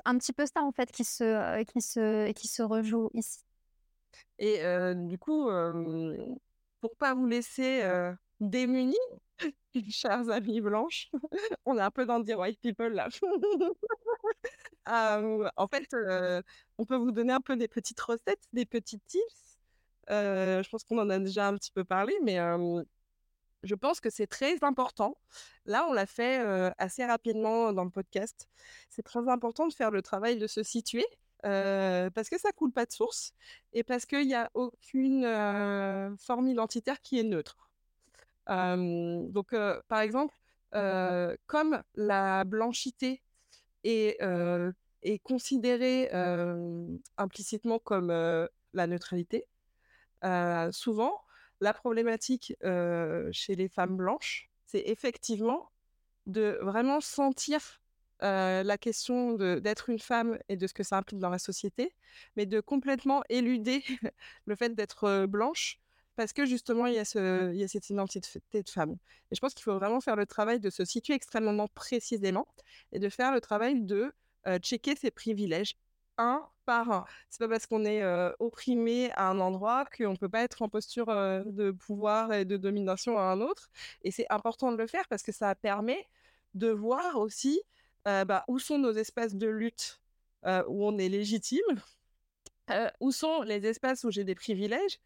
un 0.06 0.18
petit 0.18 0.34
peu 0.34 0.46
ça, 0.46 0.64
en 0.64 0.72
fait, 0.72 0.92
qui 0.92 1.04
se, 1.04 1.64
qui 1.64 1.82
se, 1.82 2.32
qui 2.32 2.48
se 2.48 2.62
rejoue 2.62 3.10
ici. 3.14 3.40
Et 4.40 4.62
du 4.96 5.18
coup, 5.18 5.50
pour 6.82 6.96
pas 6.98 7.14
vous 7.14 7.26
laisser 7.26 7.84
démunis, 8.40 8.96
chers 9.90 10.30
amis 10.30 10.62
blanches, 10.62 11.10
on 11.66 11.78
est 11.78 11.82
un 11.82 11.92
peu 11.92 12.06
dans 12.06 12.20
des 12.20 12.36
white 12.36 12.60
people 12.62 12.94
là. 12.94 13.10
en 14.86 15.68
fait, 15.68 15.88
on 16.78 16.86
peut 16.86 16.96
vous 16.96 17.12
donner 17.12 17.34
un 17.34 17.42
peu 17.42 17.56
des 17.56 17.68
petites 17.68 18.00
recettes, 18.00 18.44
des 18.52 18.66
petits 18.66 19.00
tips. 19.00 19.58
je 20.10 20.70
pense 20.70 20.84
qu'on 20.84 21.00
en 21.00 21.10
a 21.10 21.20
déjà 21.20 21.48
un 21.48 21.58
petit 21.58 21.72
peu 21.72 21.84
parlé, 21.84 22.14
mais 22.24 22.38
je 23.64 23.76
pense 23.76 24.02
que 24.02 24.10
c'est 24.10 24.28
très 24.28 24.64
important. 24.64 25.18
Là, 25.66 25.86
on 25.90 25.94
l'a 25.94 26.06
fait 26.06 26.38
assez 26.78 27.06
rapidement 27.06 27.74
dans 27.74 27.86
le 27.86 27.90
podcast. 27.90 28.50
C'est 28.90 29.04
très 29.04 29.28
important 29.30 29.68
de 29.68 29.74
faire 29.74 29.92
le 29.92 30.02
travail 30.02 30.38
de 30.38 30.48
se 30.48 30.64
situer 30.64 31.06
parce 31.44 32.30
que 32.30 32.40
ça 32.40 32.52
coule 32.52 32.72
pas 32.72 32.86
de 32.86 32.92
source 32.92 33.34
et 33.74 33.84
parce 33.84 34.06
qu'il 34.06 34.28
n'y 34.28 34.36
a 34.36 34.50
aucune 34.54 35.24
forme 36.18 36.48
identitaire 36.48 37.02
qui 37.02 37.20
est 37.20 37.24
neutre. 37.24 37.70
donc, 38.48 39.56
par 39.88 40.00
exemple, 40.00 40.34
comme 41.46 41.84
la 41.96 42.44
blanchité 42.46 43.22
est, 43.84 44.18
est 45.04 45.20
considérée 45.20 46.10
implicitement 47.18 47.80
comme 47.80 48.10
la 48.10 48.88
neutralité, 48.88 49.46
souvent, 50.72 51.14
la 51.60 51.74
problématique 51.74 52.56
chez 53.32 53.56
les 53.56 53.68
femmes 53.68 53.98
blanches, 53.98 54.50
c'est 54.66 54.84
effectivement 54.88 55.70
de 56.26 56.58
vraiment 56.62 57.02
sentir 57.02 57.83
la 58.24 58.78
question 58.78 59.34
d'être 59.34 59.90
une 59.90 60.00
femme 60.00 60.38
et 60.50 60.58
de 60.58 60.68
ce 60.68 60.74
que 60.74 60.84
ça 60.84 60.98
implique 60.98 61.20
dans 61.20 61.30
la 61.30 61.40
société, 61.40 61.94
mais 62.36 62.46
de 62.46 62.62
complètement 62.62 63.22
éluder 63.30 63.84
le 64.46 64.56
fait 64.56 64.74
d'être 64.76 65.26
blanche 65.26 65.80
parce 66.16 66.34
que 66.34 66.46
justement, 66.46 66.86
il 66.86 66.94
y, 66.94 67.00
a 67.00 67.06
cette 67.06 67.90
identité 67.90 68.40
de 68.54 68.70
femme. 68.70 68.98
Et 69.32 69.36
je 69.36 69.40
pense 69.40 69.54
qu'il 69.54 69.64
faut 69.64 69.74
vraiment 69.74 70.00
faire 70.00 70.16
le 70.16 70.26
travail 70.26 70.60
de 70.60 70.70
se 70.70 70.86
situer 70.86 71.14
extrêmement 71.14 71.68
précisément 71.68 72.48
et 72.92 73.00
de 73.00 73.10
faire 73.10 73.32
le 73.32 73.42
travail 73.42 73.82
de 73.82 74.14
checker 74.60 74.96
ses 74.96 75.12
privilèges 75.12 75.76
un 76.18 76.48
par 76.66 76.92
un. 76.92 77.06
C'est 77.30 77.40
pas 77.40 77.50
parce 77.50 77.66
qu'on 77.66 77.84
est 77.86 78.04
opprimé 78.40 79.12
à 79.14 79.30
un 79.30 79.40
endroit 79.40 79.86
qu'on 79.86 80.16
peut 80.16 80.30
pas 80.30 80.44
être 80.44 80.62
en 80.62 80.70
posture 80.70 81.08
de 81.08 81.72
pouvoir 81.72 82.32
et 82.34 82.46
de 82.46 82.58
domination 82.58 83.18
à 83.18 83.24
un 83.24 83.42
autre. 83.42 83.70
Et 84.04 84.12
c'est 84.12 84.28
important 84.30 84.72
de 84.72 84.78
le 84.78 84.88
faire 84.88 85.08
parce 85.10 85.24
que 85.24 85.32
ça 85.32 85.56
permet 85.56 86.08
de 86.54 86.70
voir 86.70 87.18
aussi 87.18 87.60
bah, 88.06 88.44
où 88.48 88.60
sont 88.60 88.78
nos 88.78 88.94
espaces 88.94 89.36
de 89.36 89.48
lutte 89.48 90.02
où 90.46 90.86
on 90.86 90.98
est 90.98 91.10
légitime, 91.10 91.62
où 93.00 93.12
sont 93.12 93.42
les 93.44 93.66
espaces 93.66 94.04
où 94.04 94.12
j'ai 94.12 94.24
des 94.24 94.36
privilèges? 94.36 95.00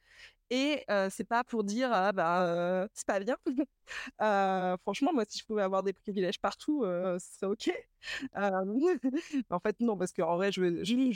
Et 0.49 0.85
c'est 1.09 1.27
pas 1.27 1.43
pour 1.43 1.63
dire 1.63 1.89
ah 1.91 2.11
bah 2.11 2.87
c'est 2.93 3.05
pas 3.05 3.19
bien. 3.19 3.37
franchement, 4.81 5.11
moi 5.13 5.25
si 5.27 5.39
je 5.39 5.45
pouvais 5.45 5.63
avoir 5.63 5.83
des 5.83 5.93
privilèges 5.93 6.39
partout, 6.39 6.85
c'est 7.19 7.45
ok. 7.45 7.71
en 9.49 9.59
fait 9.59 9.79
non, 9.79 9.97
parce 9.97 10.13
qu'en 10.13 10.37
vrai 10.37 10.51
je 10.51 10.61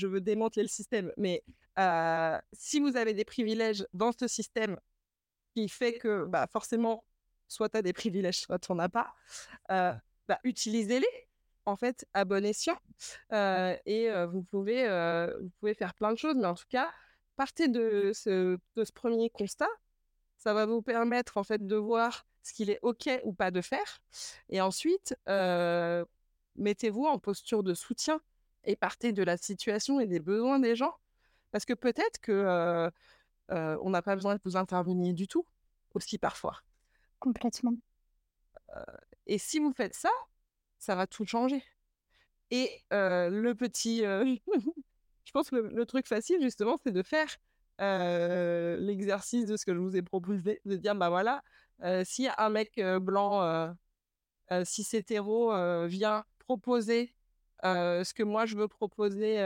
veux, 0.07 0.21
démanteler 0.21 0.63
le 0.63 0.69
système. 0.69 1.11
Mais 1.17 1.43
si 2.53 2.79
vous 2.79 2.97
avez 2.97 3.13
des 3.13 3.25
privilèges 3.25 3.85
dans 3.93 4.11
ce 4.11 4.27
système 4.27 4.77
qui 5.55 5.69
fait 5.69 5.97
que 5.97 6.25
bah, 6.25 6.47
forcément 6.51 7.03
soit 7.47 7.69
tu 7.69 7.77
as 7.77 7.81
des 7.81 7.93
privilèges, 7.93 8.41
soit 8.41 8.59
tu 8.59 8.71
n'en 8.71 8.79
as 8.79 8.89
pas, 8.89 9.13
bah, 9.69 10.39
utilisez-les 10.43 11.29
en 11.65 11.75
fait 11.75 12.05
à 12.13 12.25
bon 12.25 12.45
escient. 12.45 12.77
et 13.31 14.09
vous, 14.31 14.43
pouvez, 14.43 14.87
vous 15.39 15.49
pouvez 15.59 15.73
faire 15.73 15.93
plein 15.93 16.11
de 16.11 16.17
choses, 16.17 16.35
mais 16.35 16.47
en 16.47 16.55
tout 16.55 16.65
cas, 16.69 16.89
partez 17.35 17.67
de 17.67 18.11
ce, 18.13 18.57
de 18.75 18.83
ce 18.83 18.91
premier 18.91 19.29
constat. 19.29 19.69
Ça 20.37 20.53
va 20.53 20.65
vous 20.65 20.81
permettre 20.81 21.37
en 21.37 21.43
fait 21.43 21.65
de 21.65 21.75
voir 21.75 22.25
ce 22.43 22.53
qu'il 22.53 22.69
est 22.69 22.79
OK 22.81 23.09
ou 23.23 23.33
pas 23.33 23.51
de 23.51 23.61
faire. 23.61 24.01
Et 24.49 24.61
ensuite, 24.61 25.15
mettez-vous 26.55 27.05
en 27.05 27.19
posture 27.19 27.63
de 27.63 27.73
soutien 27.73 28.19
et 28.63 28.75
partez 28.75 29.11
de 29.11 29.23
la 29.23 29.37
situation 29.37 29.99
et 29.99 30.07
des 30.07 30.19
besoins 30.19 30.59
des 30.59 30.75
gens. 30.75 30.95
Parce 31.51 31.65
que 31.65 31.73
peut-être 31.73 32.19
que 32.19 32.91
on 33.49 33.89
n'a 33.89 34.01
pas 34.01 34.15
besoin 34.15 34.35
de 34.35 34.41
vous 34.43 34.57
intervenir 34.57 35.13
du 35.13 35.27
tout, 35.27 35.45
aussi 35.93 36.17
parfois. 36.17 36.61
Complètement. 37.19 37.73
et 39.27 39.37
si 39.37 39.59
vous 39.59 39.73
faites 39.73 39.93
ça, 39.93 40.09
ça 40.81 40.95
va 40.95 41.07
tout 41.07 41.25
changer. 41.25 41.63
Et 42.49 42.83
le 42.91 43.53
petit, 43.53 43.99
je 44.01 45.31
pense 45.31 45.49
que 45.49 45.55
le, 45.55 45.85
truc 45.85 46.07
facile 46.07 46.41
justement, 46.41 46.77
c'est 46.83 46.91
de 46.91 47.03
faire 47.03 47.37
l'exercice 47.79 49.45
de 49.45 49.55
ce 49.55 49.65
que 49.65 49.73
je 49.73 49.79
vous 49.79 49.95
ai 49.95 50.01
proposé, 50.01 50.59
de 50.65 50.75
dire 50.75 50.95
bah 50.95 51.09
voilà, 51.09 51.43
si 52.03 52.27
un 52.37 52.49
mec 52.49 52.81
blanc, 53.01 53.73
si 54.65 54.83
c'est 54.83 54.97
hétéro 54.97 55.53
vient 55.87 56.25
proposer 56.39 57.13
ce 57.63 58.13
que 58.13 58.23
moi 58.23 58.45
je 58.45 58.57
veux 58.57 58.67
proposer 58.67 59.37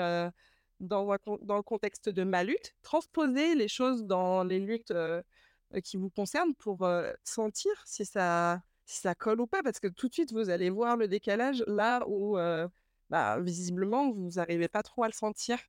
dans, 0.80 1.16
dans 1.42 1.58
le 1.58 1.64
contexte 1.64 2.10
de 2.10 2.24
ma 2.24 2.44
lutte, 2.44 2.76
transposer 2.82 3.56
les 3.56 3.68
choses 3.68 4.06
dans 4.06 4.44
les 4.44 4.60
luttes 4.60 4.94
qui 5.84 5.98
vous 5.98 6.10
concernent 6.10 6.56
pour 6.56 6.90
sentir 7.24 7.72
si 7.86 8.06
ça 8.06 8.64
si 8.86 9.00
ça 9.00 9.16
colle 9.16 9.42
ou 9.42 9.48
pas, 9.48 9.64
parce 9.64 9.80
que 9.80 9.88
tout 9.88 10.08
de 10.08 10.14
suite, 10.14 10.32
vous 10.32 10.50
allez 10.50 10.70
voir 10.70 10.96
le 10.96 11.08
décalage 11.08 11.64
là 11.68 12.04
où, 12.08 12.38
bah, 13.10 13.40
visiblement, 13.40 14.12
vous 14.12 14.32
n'arrivez 14.36 14.68
pas 14.68 14.84
trop 14.84 15.04
à 15.04 15.08
le 15.08 15.14
sentir 15.14 15.60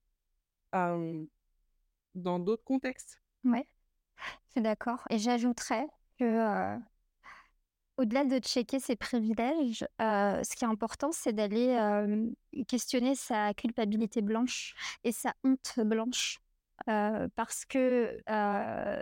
dans 0.72 2.38
d'autres 2.38 2.64
contextes. 2.64 3.20
Oui, 3.44 3.62
je 4.18 4.52
suis 4.52 4.62
d'accord. 4.62 5.04
Et 5.10 5.18
j'ajouterais 5.18 5.86
que, 6.18 6.76
au-delà 7.96 8.24
de 8.24 8.38
checker 8.38 8.80
ses 8.80 8.96
privilèges, 8.96 9.86
ce 9.98 10.56
qui 10.56 10.64
est 10.64 10.68
important, 10.68 11.12
c'est 11.12 11.32
d'aller 11.32 11.78
questionner 12.68 13.14
sa 13.14 13.54
culpabilité 13.54 14.20
blanche 14.20 14.74
et 15.04 15.12
sa 15.12 15.32
honte 15.44 15.74
blanche 15.78 16.40
parce 16.84 17.64
que 17.64 18.18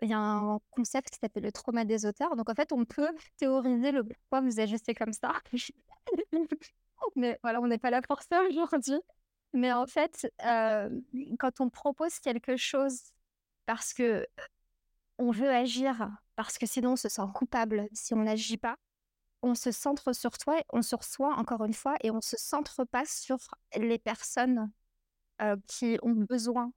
il 0.03 0.09
y 0.09 0.12
a 0.12 0.18
un 0.18 0.59
concept 0.70 1.11
qui 1.11 1.18
s'appelle 1.18 1.45
le 1.45 1.53
trauma 1.53 1.85
des 1.85 2.07
auteurs. 2.07 2.37
Donc 2.37 2.49
en 2.51 2.55
fait, 2.55 2.72
on 2.72 2.85
peut 2.85 3.09
théoriser 3.37 3.93
le 3.93 4.05
pourquoi 4.05 4.41
vous 4.41 4.61
agissez 4.61 4.95
comme 4.95 5.12
ça. 5.12 5.33
Mais 7.16 7.39
voilà, 7.43 7.61
on 7.61 7.66
n'est 7.66 7.79
pas 7.79 7.91
là 7.91 8.01
pour 8.03 8.22
ça 8.22 8.43
aujourd'hui. 8.49 9.01
Mais 9.53 9.72
en 9.72 9.87
fait, 9.87 10.27
quand 10.41 11.61
on 11.61 11.70
propose 11.70 12.18
quelque 12.18 12.57
chose 12.57 13.12
parce 13.66 13.95
que 13.95 14.27
on 15.18 15.31
veut 15.31 15.51
agir 15.51 16.11
parce 16.37 16.59
que 16.59 16.66
sinon 16.66 16.93
on 16.93 16.97
se 16.97 17.09
sent 17.09 17.22
coupable 17.35 17.89
si 17.93 18.14
on 18.14 18.22
n'agit 18.22 18.57
pas. 18.59 18.77
On 19.43 19.55
se 19.55 19.72
centre 19.72 20.12
sur 20.14 20.39
toi, 20.39 20.62
on 20.72 20.83
sur 20.83 21.05
soi 21.05 21.35
encore 21.37 21.64
une 21.64 21.75
fois, 21.75 21.97
et 22.03 22.11
on 22.11 22.20
se 22.22 22.37
centre 22.39 22.85
pas 22.85 23.05
sur 23.05 23.39
les 23.77 23.99
personnes 23.99 24.70
euh, 25.43 25.57
qui 25.66 25.99
ont 26.03 26.12
besoin 26.14 26.72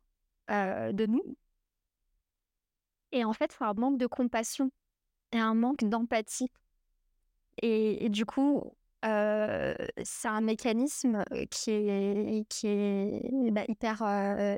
euh, 0.49 0.91
de 0.91 1.05
nous. 1.05 1.35
Et 3.11 3.23
en 3.23 3.33
fait, 3.33 3.51
c'est 3.57 3.63
un 3.63 3.73
manque 3.73 3.97
de 3.97 4.07
compassion 4.07 4.71
et 5.31 5.39
un 5.39 5.53
manque 5.53 5.83
d'empathie. 5.83 6.51
Et, 7.61 8.09
du 8.09 8.25
coup, 8.25 8.75
euh, 9.05 9.73
c'est 10.03 10.27
un 10.27 10.41
mécanisme 10.41 11.23
qui 11.49 11.71
est, 11.71 12.45
qui 12.49 12.67
est 12.67 13.51
bah, 13.51 13.63
hyper, 13.67 14.03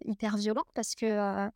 hyper 0.04 0.38
violent 0.38 0.66
parce 0.74 0.96
que 0.96 1.50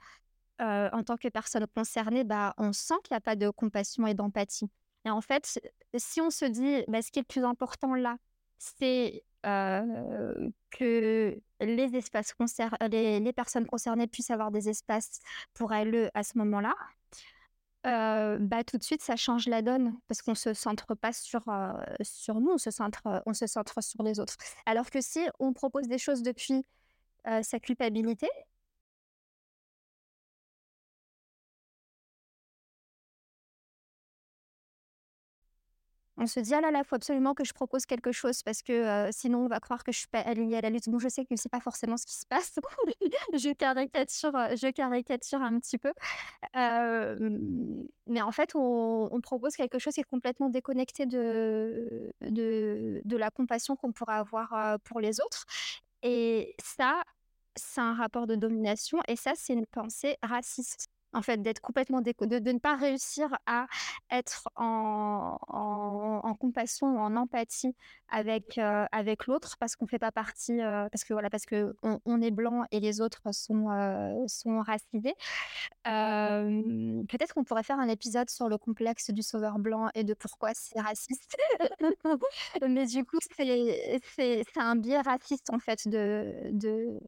en 0.59 1.03
tant 1.03 1.17
que 1.17 1.27
personne 1.27 1.67
concernée, 1.75 2.23
bah, 2.23 2.53
on 2.57 2.71
sent 2.71 2.93
qu'il 3.03 3.13
n'y 3.13 3.17
a 3.17 3.21
pas 3.21 3.35
de 3.35 3.49
compassion 3.49 4.07
et 4.07 4.13
d'empathie. 4.13 4.69
Et 5.05 5.09
en 5.09 5.19
fait, 5.19 5.59
si 5.97 6.21
on 6.21 6.29
se 6.29 6.45
dit, 6.45 6.83
bah, 6.87 7.01
ce 7.01 7.11
qui 7.11 7.19
est 7.19 7.23
le 7.23 7.27
plus 7.27 7.43
important 7.43 7.95
là, 7.95 8.17
c'est 8.57 9.23
que 9.43 11.41
les 11.65 11.95
espaces 11.95 12.33
les, 12.89 13.33
personnes 13.33 13.65
concernées 13.65 14.07
puissent 14.07 14.31
avoir 14.31 14.51
des 14.51 14.69
espaces 14.69 15.19
pour 15.53 15.73
elles 15.73 16.11
à 16.13 16.23
ce 16.23 16.37
moment-là, 16.37 16.75
bah, 17.83 18.63
tout 18.63 18.77
de 18.77 18.83
suite, 18.83 19.01
ça 19.01 19.15
change 19.15 19.47
la 19.47 19.61
donne 19.61 19.97
parce 20.07 20.21
qu'on 20.21 20.35
se 20.35 20.53
centre 20.53 20.95
pas 20.95 21.13
sur, 21.13 21.43
sur 22.01 22.39
nous, 22.39 22.51
on 22.51 22.57
se 22.57 22.71
centre, 22.71 23.23
on 23.25 23.33
se 23.33 23.47
centre 23.47 23.81
sur 23.81 24.03
les 24.03 24.19
autres. 24.19 24.35
Alors 24.65 24.89
que 24.89 25.01
si 25.01 25.19
on 25.39 25.53
propose 25.53 25.87
des 25.87 25.97
choses 25.97 26.23
depuis 26.23 26.65
sa 27.41 27.59
culpabilité, 27.59 28.27
On 36.17 36.27
se 36.27 36.39
dit: 36.39 36.53
«Ah 36.53 36.61
là 36.61 36.69
là, 36.71 36.79
il 36.79 36.85
faut 36.85 36.95
absolument 36.95 37.33
que 37.33 37.43
je 37.43 37.53
propose 37.53 37.85
quelque 37.87 38.11
chose 38.11 38.43
parce 38.43 38.61
que, 38.61 39.09
sinon 39.11 39.39
on 39.45 39.47
va 39.47 39.59
croire 39.59 39.83
que 39.83 39.91
je 39.91 39.97
suis 39.99 40.07
pas 40.07 40.19
à 40.19 40.33
la 40.33 40.69
lutte». 40.69 40.87
Bon, 40.89 40.99
je 40.99 41.09
sais 41.09 41.25
que 41.25 41.35
c'est 41.35 41.49
pas 41.49 41.59
forcément 41.59 41.97
ce 41.97 42.05
qui 42.05 42.15
se 42.15 42.25
passe. 42.27 42.55
Je 43.33 43.51
caricature, 43.53 44.31
je 44.55 44.71
caricature 44.71 45.41
un 45.41 45.59
petit 45.59 45.77
peu. 45.77 45.91
mais 48.07 48.21
en 48.21 48.31
fait, 48.31 48.51
on 48.55 49.19
propose 49.21 49.55
quelque 49.55 49.79
chose 49.79 49.93
qui 49.93 50.01
est 50.01 50.03
complètement 50.03 50.49
déconnecté 50.49 51.05
de 51.05 52.13
de 52.21 53.01
de 53.05 53.17
la 53.17 53.31
compassion 53.31 53.75
qu'on 53.75 53.91
pourrait 53.91 54.15
avoir, 54.15 54.79
pour 54.83 54.99
les 54.99 55.19
autres 55.21 55.45
et 56.03 56.55
ça, 56.63 57.01
c'est 57.55 57.81
un 57.81 57.93
rapport 57.95 58.27
de 58.27 58.35
domination 58.35 58.99
et 59.07 59.15
ça, 59.15 59.33
c'est 59.35 59.53
une 59.53 59.65
pensée 59.67 60.17
raciste 60.23 60.87
en 61.13 61.21
fait, 61.21 61.41
d'être 61.41 61.59
complètement 61.59 62.01
déco 62.01 62.25
de, 62.25 62.39
ne 62.39 62.59
pas 62.59 62.75
réussir 62.75 63.29
à 63.45 63.67
être 64.11 64.49
en, 64.55 65.37
compassion 66.39 66.99
en 66.99 67.15
empathie 67.15 67.75
avec, 68.09 68.57
euh, 68.57 68.85
avec 68.91 69.27
l'autre 69.27 69.55
parce 69.59 69.75
qu'on 69.75 69.85
ne 69.85 69.89
fait 69.89 69.99
pas 69.99 70.11
partie, 70.11 70.59
euh, 70.61 70.89
parce 70.89 71.03
que 71.03 71.13
voilà, 71.13 71.29
parce 71.29 71.45
que 71.45 71.75
on, 71.83 72.21
est 72.21 72.31
blanc 72.31 72.65
et 72.71 72.79
les 72.79 73.01
autres 73.01 73.21
sont, 73.31 73.69
euh, 73.69 74.27
sont 74.27 74.61
racisés. 74.61 75.15
Peut-être 75.83 77.33
qu'on 77.33 77.43
pourrait 77.43 77.63
faire 77.63 77.79
un 77.79 77.87
épisode 77.87 78.29
sur 78.29 78.49
le 78.49 78.57
complexe 78.57 79.11
du 79.11 79.21
sauveur 79.21 79.59
blanc 79.59 79.89
et 79.93 80.03
de 80.03 80.13
pourquoi 80.13 80.53
c'est 80.53 80.79
raciste. 80.79 81.37
Mais 82.67 82.85
du 82.85 83.05
coup, 83.05 83.17
c'est 84.15 84.43
un 84.57 84.75
biais 84.75 85.01
raciste 85.01 85.49
en 85.51 85.59
fait 85.59 85.87
de, 85.87 86.33
de, 86.51 86.99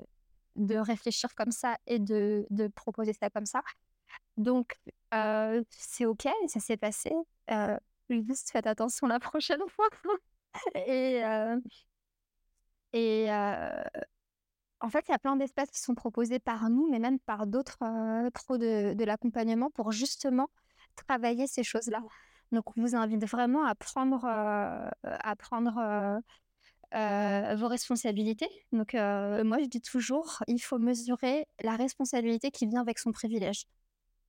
de 0.56 0.76
réfléchir 0.76 1.34
comme 1.36 1.52
ça 1.52 1.78
et 1.88 2.00
de, 2.00 2.46
de 2.50 2.68
proposer 2.68 3.14
ça 3.14 3.30
comme 3.30 3.46
ça. 3.46 3.62
Donc, 4.38 4.76
c'est 5.70 6.06
OK, 6.06 6.28
ça 6.48 6.60
s'est 6.60 6.78
passé. 6.78 7.12
juste 8.10 8.52
faites 8.52 8.68
attention 8.68 9.08
la 9.08 9.20
prochaine 9.20 9.62
fois. 9.70 9.88
et 12.94 13.30
en 14.82 14.90
fait, 14.90 15.06
il 15.08 15.12
y 15.12 15.16
a 15.16 15.20
plein 15.20 15.36
d'espaces 15.36 15.72
qui 15.72 15.80
sont 15.80 15.96
proposés 15.96 16.40
par 16.40 16.70
nous, 16.70 16.90
mais 16.90 17.00
même 17.00 17.20
par 17.20 17.48
d'autres 17.48 17.80
pros 18.32 18.58
de, 18.58 19.04
l'accompagnement 19.04 19.72
pour 19.72 19.92
justement 19.92 20.50
travailler 20.96 21.48
ces 21.48 21.64
choses-là. 21.64 22.02
Donc, 22.52 22.78
on 22.78 22.82
vous 22.82 22.96
invite 22.96 23.26
vraiment 23.26 23.66
à 23.66 23.76
prendre 23.76 24.22
vos 27.56 27.68
responsabilités. 27.68 28.50
Donc, 28.72 28.94
moi, 28.94 29.58
je 29.60 29.68
dis 29.68 29.82
toujours, 29.82 30.44
il 30.48 30.60
faut 30.60 30.78
mesurer 30.78 31.48
la 31.64 31.76
responsabilité 31.76 32.52
qui 32.52 32.68
vient 32.68 32.82
avec 32.82 33.00
son 33.00 33.12
privilège. 33.12 33.66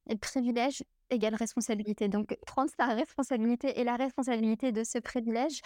Et 0.08 0.16
privilège 0.16 0.84
égale 1.10 1.34
responsabilité. 1.34 2.08
Donc, 2.08 2.36
prendre 2.46 2.70
sa 2.76 2.86
responsabilité 2.86 3.80
et 3.80 3.84
la 3.84 3.96
responsabilité 3.96 4.72
de 4.72 4.84
ce 4.84 4.98
privilège, 4.98 5.60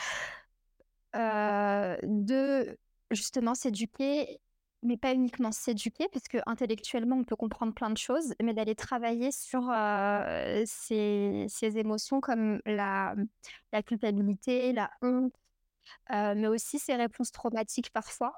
de 1.14 2.78
justement 3.11 3.55
s'éduquer, 3.55 4.41
mais 4.82 4.97
pas 4.97 5.12
uniquement 5.12 5.53
s'éduquer, 5.53 6.09
parce 6.12 6.28
que 6.28 6.38
intellectuellement, 6.47 7.16
on 7.16 7.24
peut 7.24 7.36
comprendre 7.36 7.74
plein 7.74 7.91
de 7.91 7.99
choses, 7.99 8.34
mais 8.43 8.55
d'aller 8.55 8.74
travailler 8.74 9.32
sur 9.32 9.62
ces, 10.66 11.47
émotions 11.62 12.20
comme 12.20 12.61
la 12.66 13.14
culpabilité, 13.86 14.72
la 14.72 14.91
honte, 15.03 15.34
mais 16.11 16.47
aussi 16.47 16.78
ces 16.78 16.95
réponses 16.97 17.32
traumatiques 17.32 17.91
parfois. 17.93 18.34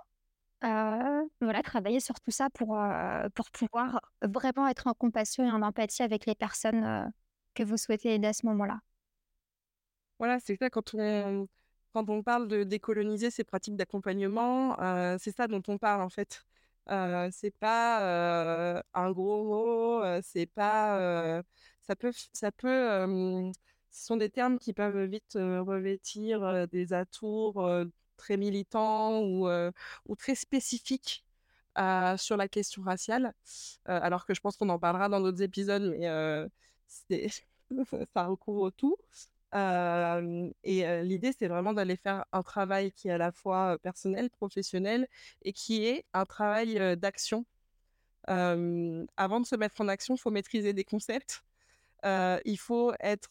Euh, 0.65 1.23
voilà, 1.41 1.63
travailler 1.63 1.99
sur 1.99 2.21
tout 2.21 2.31
ça 2.31 2.49
pour, 2.51 2.79
euh, 2.79 3.29
pour 3.35 3.51
pouvoir 3.51 4.01
vraiment 4.23 4.69
être 4.69 4.87
en 4.87 4.95
compassion 4.95 5.45
et 5.45 5.51
en 5.51 5.63
empathie 5.63 6.03
avec 6.03 6.25
les 6.27 6.37
personnes 6.37 6.85
euh, 6.85 7.05
que 7.55 7.65
vous 7.65 7.77
souhaitez 7.77 8.15
aider 8.15 8.29
à 8.29 8.33
ce 8.33 8.47
moment-là. 8.47 8.81
Voilà, 10.19 10.39
c'est 10.39 10.57
ça 10.57 10.71
quand 10.71 10.95
on, 10.95 11.49
quand 11.93 12.09
on 12.09 12.23
parle 12.23 12.47
de 12.47 12.63
décoloniser 12.63 13.31
ces 13.31 13.43
pratiques 13.43 13.75
d'accompagnement, 13.75 14.77
c'est 15.19 15.35
ça 15.35 15.49
dont 15.49 15.63
on 15.67 15.79
parle 15.79 16.01
en 16.01 16.09
fait. 16.09 16.45
c'est 16.87 17.55
pas 17.59 18.83
un 18.95 19.11
gros 19.11 19.45
mot, 19.45 20.21
c'est 20.23 20.47
pas. 20.47 21.43
ça 21.83 21.97
peut. 21.97 22.13
Ça 22.33 22.53
peut 22.53 23.53
ce 23.95 24.07
sont 24.07 24.17
des 24.17 24.31
termes 24.31 24.59
qui 24.59 24.73
peuvent 24.73 25.05
vite 25.05 25.35
revêtir 25.35 26.67
des 26.69 26.93
atours 26.95 27.69
très 28.23 28.37
militants 28.37 29.21
ou, 29.21 29.49
ou 30.09 30.17
très 30.17 30.35
spécifiques 30.35 31.25
sur 32.17 32.37
la 32.37 32.49
question 32.49 32.83
raciale, 32.83 33.35
alors 33.87 34.27
que 34.27 34.35
je 34.35 34.41
pense 34.41 34.57
qu'on 34.57 34.69
en 34.69 34.79
parlera 34.79 35.09
dans 35.09 35.21
d'autres 35.21 35.43
épisodes, 35.43 35.83
mais 35.99 36.49
ça 38.15 38.27
recouvre 38.27 38.71
tout. 38.71 38.97
et 39.53 41.03
l'idée, 41.03 41.33
c'est 41.39 41.49
vraiment 41.49 41.73
d'aller 41.73 41.97
faire 41.97 42.25
un 42.33 42.43
travail 42.43 42.93
qui 42.93 43.09
est 43.09 43.13
à 43.13 43.19
la 43.19 43.33
fois 43.33 43.79
personnel, 43.83 44.31
professionnel, 44.31 45.09
et 45.43 45.53
qui 45.53 45.85
est 45.87 46.05
un 46.13 46.25
travail 46.25 46.97
d'action. 46.97 47.45
avant 48.27 49.41
de 49.41 49.47
se 49.47 49.57
mettre 49.57 49.81
en 49.81 49.89
action, 49.89 50.15
il 50.15 50.19
faut 50.19 50.31
maîtriser 50.31 50.73
des 50.73 50.85
concepts. 50.85 51.43
il 52.05 52.59
faut 52.59 52.93
être 53.01 53.31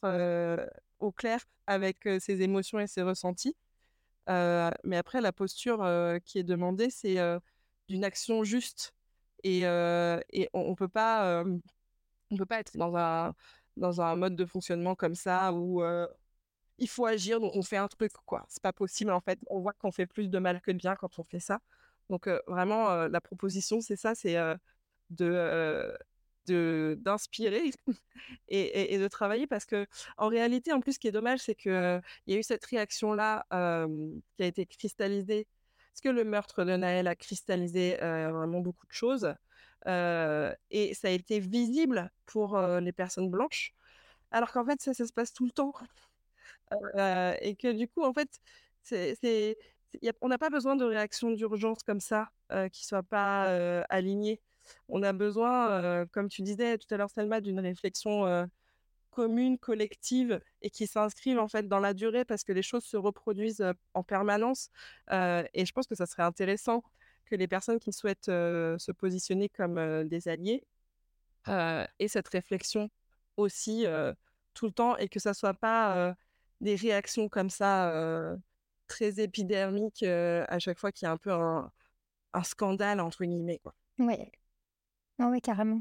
au 1.00 1.12
clair 1.12 1.40
avec 1.68 2.08
ses 2.20 2.42
émotions 2.42 2.80
et 2.80 2.88
ses 2.88 3.02
ressentis 3.02 3.56
mais 4.28 4.98
après, 4.98 5.22
la 5.22 5.32
posture 5.32 5.86
qui 6.26 6.40
est 6.40 6.44
demandée, 6.44 6.90
c'est 6.90 7.18
d'une 7.88 8.04
action 8.04 8.44
juste. 8.44 8.94
Et, 9.44 9.66
on 9.66 10.70
ne 10.70 10.76
peut, 10.76 10.88
pas, 10.88 11.44
peut 12.38 12.46
pas 12.46 12.60
être 12.60 12.78
dans 12.78 12.96
un, 12.96 13.34
dans 13.78 14.02
un 14.02 14.16
mode 14.16 14.36
de 14.36 14.46
fonctionnement 14.46 14.96
comme 14.96 15.16
ça 15.16 15.54
où 15.54 15.84
il 16.78 16.90
faut 16.90 17.06
agir, 17.06 17.40
donc 17.40 17.56
on 17.56 17.62
fait 17.62 17.78
un 17.78 17.88
truc, 17.88 18.12
quoi. 18.26 18.46
C'est 18.50 18.62
pas 18.64 18.74
possible, 18.74 19.12
en 19.12 19.22
fait. 19.22 19.40
On 19.48 19.60
voit 19.60 19.74
qu'on 19.74 19.92
fait 19.92 20.08
plus 20.08 20.30
de 20.30 20.40
mal 20.40 20.62
que 20.62 20.72
de 20.72 20.78
bien 20.78 20.96
quand 20.96 21.20
on 21.20 21.24
fait 21.24 21.40
ça. 21.40 21.60
Donc, 22.10 22.28
vraiment, 22.48 23.08
la 23.08 23.22
proposition, 23.22 23.82
c'est 23.82 23.96
ça, 23.96 24.16
c'est 24.16 24.36
de 25.10 25.96
d'inspirer 26.48 27.72
et, 28.50 28.94
et, 28.94 28.98
de 28.98 29.08
travailler 29.08 29.48
parce 29.48 29.66
que 29.66 29.86
en 30.18 30.28
réalité 30.28 30.74
en 30.74 30.80
plus 30.80 30.94
ce 30.94 31.00
qui 31.00 31.08
est 31.08 31.12
dommage 31.12 31.40
c'est 31.40 31.56
que 31.56 32.02
il 32.26 32.34
y 32.34 32.38
a 32.38 32.40
eu 32.40 32.44
cette 32.44 32.66
réaction 32.66 33.14
là 33.14 33.46
qui 34.38 34.44
a 34.44 34.46
été 34.46 34.66
cristallisée. 34.66 35.48
Parce 35.94 36.02
que 36.02 36.10
le 36.10 36.24
meurtre 36.24 36.64
de 36.64 36.76
Naël 36.78 37.08
a 37.08 37.16
cristallisé 37.16 37.98
vraiment 37.98 38.62
beaucoup 38.62 38.88
de 38.88 38.94
choses 38.94 39.34
et 39.86 40.94
ça 40.94 41.08
a 41.08 41.12
été 41.12 41.40
visible 41.40 42.10
pour 42.26 42.60
les 42.60 42.92
personnes 42.92 43.30
blanches 43.30 43.74
alors 44.32 44.52
qu'en 44.52 44.66
fait 44.66 44.82
ça, 44.82 44.94
ça 44.94 45.06
se 45.06 45.14
passe 45.14 45.34
tout 45.34 45.46
le 45.46 45.52
temps. 45.52 45.74
Et 47.42 47.56
que 47.56 47.72
du 47.72 47.88
coup 47.88 48.04
en 48.04 48.14
fait 48.14 48.40
c'est 48.84 49.58
on 50.22 50.30
n'a 50.30 50.38
pas 50.38 50.50
besoin 50.50 50.76
de 50.76 50.86
réaction 50.86 51.32
d'urgence 51.32 51.84
comme 51.84 52.00
ça 52.00 52.30
qui 52.72 52.86
soit 52.86 53.04
pas 53.04 53.84
alignée 53.90 54.40
on 54.90 55.04
a 55.04 55.14
besoin, 55.14 56.06
comme 56.08 56.30
tu 56.30 56.42
disais 56.42 56.78
tout 56.78 56.92
à 56.94 56.98
l'heure, 56.98 57.10
Selma, 57.10 57.42
d'une 57.42 57.60
réflexion 57.60 58.48
commune, 59.12 59.58
collective 59.60 60.42
et 60.62 60.70
qui 60.70 60.88
s'inscrive 60.88 61.38
en 61.38 61.48
fait 61.48 61.68
dans 61.68 61.80
la 61.80 61.94
durée 61.94 62.26
parce 62.26 62.44
que 62.44 62.54
les 62.54 62.64
choses 62.64 62.84
se 62.84 62.98
reproduisent 62.98 63.64
en 63.94 64.04
permanence. 64.04 64.70
et 65.12 65.66
je 65.66 65.72
pense 65.72 65.86
que 65.86 65.96
ça 65.96 66.06
serait 66.08 66.24
intéressant 66.24 66.84
que 67.26 67.36
les 67.36 67.48
personnes 67.48 67.80
qui 67.80 67.94
souhaitent 67.94 68.26
se 68.26 68.92
positionner 68.92 69.50
comme 69.50 70.08
des 70.08 70.28
alliés 70.28 70.64
aient 71.48 72.08
cette 72.08 72.30
réflexion 72.30 72.90
aussi 73.38 73.86
tout 74.54 74.66
le 74.66 74.72
temps 74.72 74.98
et 74.98 75.08
que 75.08 75.20
ça 75.20 75.34
soit 75.34 75.54
pas 75.54 76.16
des 76.62 76.76
réactions 76.76 77.30
comme 77.30 77.50
ça 77.50 77.94
très 78.88 79.20
épidermiques 79.20 80.04
à 80.04 80.60
chaque 80.60 80.80
fois 80.80 80.92
qu'il 80.92 81.06
y 81.06 81.10
a 81.10 81.12
un 81.12 81.18
peu 81.18 81.32
un, 81.32 81.72
scandale 82.44 83.02
entre 83.02 83.26
guillemets 83.26 83.60
quoi. 83.60 83.76
Ouais, 85.30 85.42
carrément. 85.42 85.80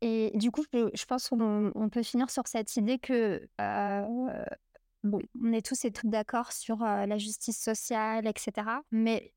Et 0.00 0.32
du 0.34 0.50
coup, 0.50 0.64
je, 0.72 1.04
pense 1.04 1.28
qu'on 1.28 1.88
peut 1.90 2.02
finir 2.02 2.28
sur 2.28 2.48
cette 2.48 2.76
idée 2.76 2.98
que 2.98 3.48
bon, 5.04 5.20
on 5.40 5.52
est 5.52 5.64
tous 5.64 5.84
et 5.84 5.92
toutes 5.92 6.10
d'accord 6.10 6.52
sur 6.52 6.78
la 6.78 7.18
justice 7.18 7.60
sociale, 7.62 8.26
etc. 8.26 8.82
Mais 8.90 9.32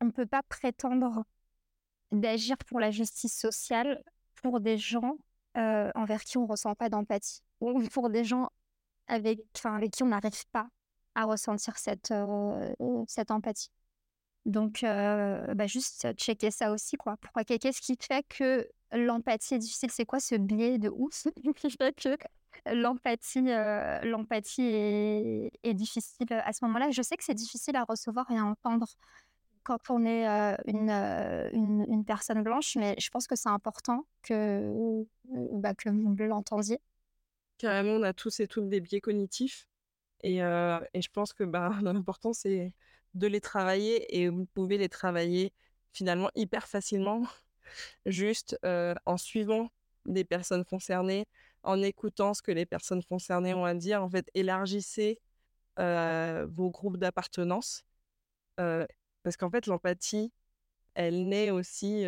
on 0.00 0.06
ne 0.06 0.10
peut 0.10 0.26
pas 0.26 0.42
prétendre 0.42 1.24
d'agir 2.10 2.56
pour 2.66 2.80
la 2.80 2.90
justice 2.90 3.38
sociale 3.38 4.02
pour 4.42 4.60
des 4.60 4.78
gens 4.78 5.16
envers 5.54 6.24
qui 6.24 6.36
on 6.36 6.42
ne 6.42 6.48
ressent 6.48 6.74
pas 6.74 6.88
d'empathie 6.88 7.42
ou 7.60 7.80
pour 7.88 8.10
des 8.10 8.24
gens 8.24 8.50
avec, 9.06 9.40
avec 9.64 9.92
qui 9.92 10.02
on 10.02 10.08
n'arrive 10.08 10.46
pas 10.52 10.68
à 11.14 11.24
ressentir 11.24 11.78
cette, 11.78 12.12
cette 13.06 13.30
empathie. 13.30 13.70
Donc, 14.48 14.80
bah 14.80 15.66
juste 15.66 16.08
checker 16.16 16.50
ça 16.50 16.72
aussi, 16.72 16.96
quoi. 16.96 17.16
Pourquoi 17.20 17.44
Qu'est-ce 17.44 17.82
qui 17.82 17.96
fait 18.00 18.24
que 18.28 18.66
l'empathie 18.92 19.54
est 19.54 19.58
difficile 19.58 19.90
C'est 19.90 20.06
quoi 20.06 20.20
ce 20.20 20.34
biais 20.34 20.78
de 20.78 20.88
ouf 20.88 21.26
l'empathie, 22.72 23.48
est, 24.62 25.50
est, 25.62 25.74
difficile 25.74 26.26
à 26.30 26.52
ce 26.54 26.64
moment-là? 26.64 26.90
Je 26.90 27.02
sais 27.02 27.18
que 27.18 27.24
c'est 27.24 27.34
difficile 27.34 27.76
à 27.76 27.84
recevoir 27.84 28.30
et 28.30 28.38
à 28.38 28.44
entendre 28.44 28.86
quand 29.64 29.90
on 29.90 30.06
est 30.06 30.26
une, 30.66 30.90
une, 30.90 31.84
une, 31.86 32.04
personne 32.06 32.42
blanche, 32.42 32.74
mais 32.76 32.94
je 32.98 33.10
pense 33.10 33.26
que 33.26 33.36
c'est 33.36 33.50
important 33.50 34.06
que, 34.22 35.04
bah, 35.52 35.74
que 35.74 35.90
vous 35.90 36.14
l'entendiez. 36.16 36.80
Carrément, 37.58 37.92
on 37.92 38.02
a 38.02 38.14
tous 38.14 38.40
et 38.40 38.48
toutes 38.48 38.70
des 38.70 38.80
biais 38.80 39.02
cognitifs. 39.02 39.68
Et, 40.22 40.38
et 40.38 41.02
je 41.02 41.10
pense 41.12 41.34
que 41.34 41.44
bah, 41.44 41.70
l'important, 41.82 42.32
c'est 42.32 42.72
de 43.18 43.26
les 43.26 43.40
travailler 43.40 44.18
et 44.18 44.28
vous 44.28 44.46
pouvez 44.46 44.78
les 44.78 44.88
travailler 44.88 45.52
finalement 45.92 46.30
hyper 46.34 46.68
facilement, 46.68 47.22
juste 48.06 48.58
en 48.64 49.16
suivant 49.16 49.70
des 50.06 50.24
personnes 50.24 50.64
concernées, 50.64 51.26
en 51.62 51.82
écoutant 51.82 52.34
ce 52.34 52.42
que 52.42 52.52
les 52.52 52.66
personnes 52.66 53.02
concernées 53.04 53.54
ont 53.54 53.64
à 53.64 53.74
dire. 53.74 54.02
En 54.02 54.08
fait, 54.08 54.30
élargissez 54.34 55.20
vos 55.76 56.70
groupes 56.70 56.96
d'appartenance 56.96 57.84
parce 58.56 59.36
qu'en 59.36 59.50
fait, 59.50 59.66
l'empathie, 59.66 60.32
elle 60.94 61.28
naît 61.28 61.50
aussi 61.50 62.04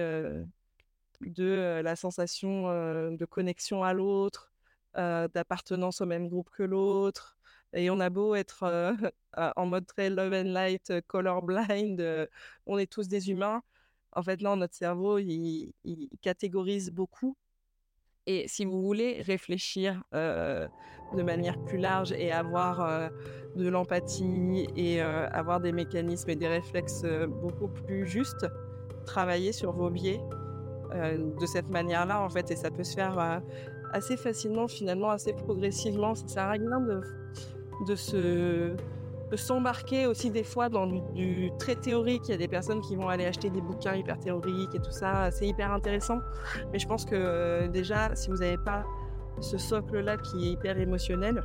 de 1.21 1.81
la 1.83 1.97
sensation 1.97 2.65
de 3.11 3.25
connexion 3.25 3.85
à 3.85 3.93
l'autre, 3.93 4.53
d'appartenance 4.95 6.01
au 6.01 6.07
même 6.07 6.29
groupe 6.29 6.51
que 6.51 6.63
l'autre. 6.63 7.37
Et 7.75 7.91
on 7.91 8.01
a 8.01 8.11
beau 8.11 8.35
être 8.35 8.65
en 9.57 9.67
mode 9.67 9.87
très 9.87 10.11
love 10.11 10.33
and 10.33 10.53
light, 10.53 10.93
colorblind, 11.07 12.29
on 12.67 12.79
est 12.79 12.91
tous 12.91 13.09
des 13.09 13.31
humains. 13.31 13.63
En 14.13 14.23
fait, 14.23 14.41
non, 14.41 14.57
notre 14.57 14.75
cerveau, 14.75 15.19
il, 15.19 15.73
catégorise 16.21 16.91
beaucoup. 16.91 17.37
Et 18.27 18.47
si 18.49 18.65
vous 18.65 18.83
voulez 18.83 19.23
réfléchir 19.23 20.03
de 20.13 21.23
manière 21.23 21.59
plus 21.65 21.79
large 21.79 22.13
et 22.13 22.33
avoir 22.33 23.11
de 23.57 23.69
l'empathie 23.69 24.69
et 24.77 25.01
avoir 25.01 25.61
des 25.61 25.73
mécanismes 25.73 26.31
et 26.31 26.37
des 26.37 26.49
réflexes 26.49 27.05
beaucoup 27.41 27.69
plus 27.69 28.07
justes, 28.07 28.47
travaillez 29.07 29.53
sur 29.53 29.73
vos 29.73 29.91
biais 29.91 30.21
de 30.93 31.47
cette 31.47 31.69
manière-là, 31.69 32.21
en 32.21 32.29
fait. 32.29 32.51
Et 32.51 32.57
ça 32.57 32.71
peut 32.71 32.85
se 32.85 32.95
faire 32.95 33.43
assez 33.93 34.17
facilement, 34.17 34.69
finalement, 34.69 35.11
assez 35.11 35.33
progressivement. 35.33 36.15
Ça 36.15 36.29
sert 36.29 36.43
à 36.45 36.51
rien 36.51 36.81
de 36.81 37.01
de 37.87 37.95
se 37.95 38.77
s'embarquer 39.37 40.07
aussi 40.07 40.31
des 40.31 40.45
fois 40.45 40.69
dans 40.69 40.87
du, 40.87 41.53
très 41.59 41.77
théorique. 41.77 42.23
Il 42.29 42.33
y 42.33 42.35
a 42.35 42.39
des 42.39 42.49
personnes 42.49 42.81
qui 42.81 42.97
vont 42.97 43.09
aller 43.09 43.27
acheter 43.27 43.51
des 43.51 43.61
bouquins 43.61 43.95
hyper 43.95 44.19
théoriques 44.19 44.75
et 44.75 44.81
tout 44.81 44.91
ça. 44.91 45.31
C'est 45.31 45.47
hyper 45.47 45.73
intéressant. 45.73 46.19
Mais 46.73 46.79
je 46.79 46.87
pense 46.87 47.05
que 47.05 47.15
euh, 47.15 47.69
déjà, 47.69 48.15
si 48.15 48.31
vous 48.31 48.39
n'avez 48.39 48.59
pas 48.59 48.85
ce 49.41 49.59
socle-là 49.59 50.17
qui 50.17 50.49
est 50.49 50.53
hyper 50.53 50.79
émotionnel, 50.79 51.45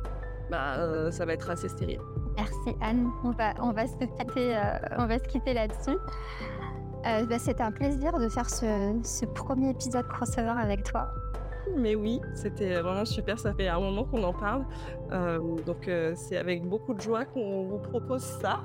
bah, 0.50 0.76
euh, 0.78 1.10
ça 1.10 1.24
va 1.24 1.32
être 1.34 1.50
assez 1.50 1.68
stérile. 1.68 2.00
Merci 2.36 2.76
Anne. 2.80 3.08
On 3.24 3.30
va, 3.30 3.54
on 3.60 3.72
va 3.72 3.86
se 3.86 3.96
quitter, 3.96 4.56
euh, 4.56 4.78
on 4.98 5.06
va 5.06 5.18
se 5.18 5.24
quitter 5.24 5.54
là-dessus. 5.54 5.96
Bah, 7.04 7.38
C'était 7.38 7.62
un 7.62 7.70
plaisir 7.70 8.18
de 8.18 8.28
faire 8.28 8.50
ce, 8.50 8.98
ce 9.04 9.26
premier 9.26 9.70
épisode 9.70 10.08
crossover 10.08 10.54
avec 10.60 10.82
toi 10.82 11.08
mais 11.74 11.94
oui, 11.94 12.20
c'était 12.34 12.80
vraiment 12.80 13.04
super. 13.04 13.38
Ça 13.38 13.54
fait 13.54 13.68
un 13.68 13.80
moment 13.80 14.04
qu'on 14.04 14.22
en 14.22 14.32
parle. 14.32 14.64
Euh, 15.12 15.38
donc, 15.62 15.88
euh, 15.88 16.14
c'est 16.16 16.36
avec 16.36 16.64
beaucoup 16.64 16.94
de 16.94 17.00
joie 17.00 17.24
qu'on 17.24 17.64
vous 17.64 17.78
propose 17.78 18.22
ça. 18.22 18.64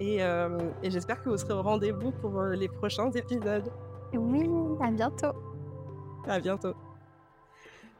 Euh, 0.00 0.58
et, 0.82 0.90
j'espère 0.90 1.22
que 1.22 1.28
vous 1.28 1.36
serez 1.36 1.54
au 1.54 1.62
rendez-vous 1.62 2.10
pour 2.12 2.42
les 2.42 2.68
prochains 2.68 3.10
épisodes. 3.12 3.70
Oui, 4.12 4.48
à 4.80 4.90
bientôt. 4.90 5.32
À 6.26 6.40
bientôt. 6.40 6.74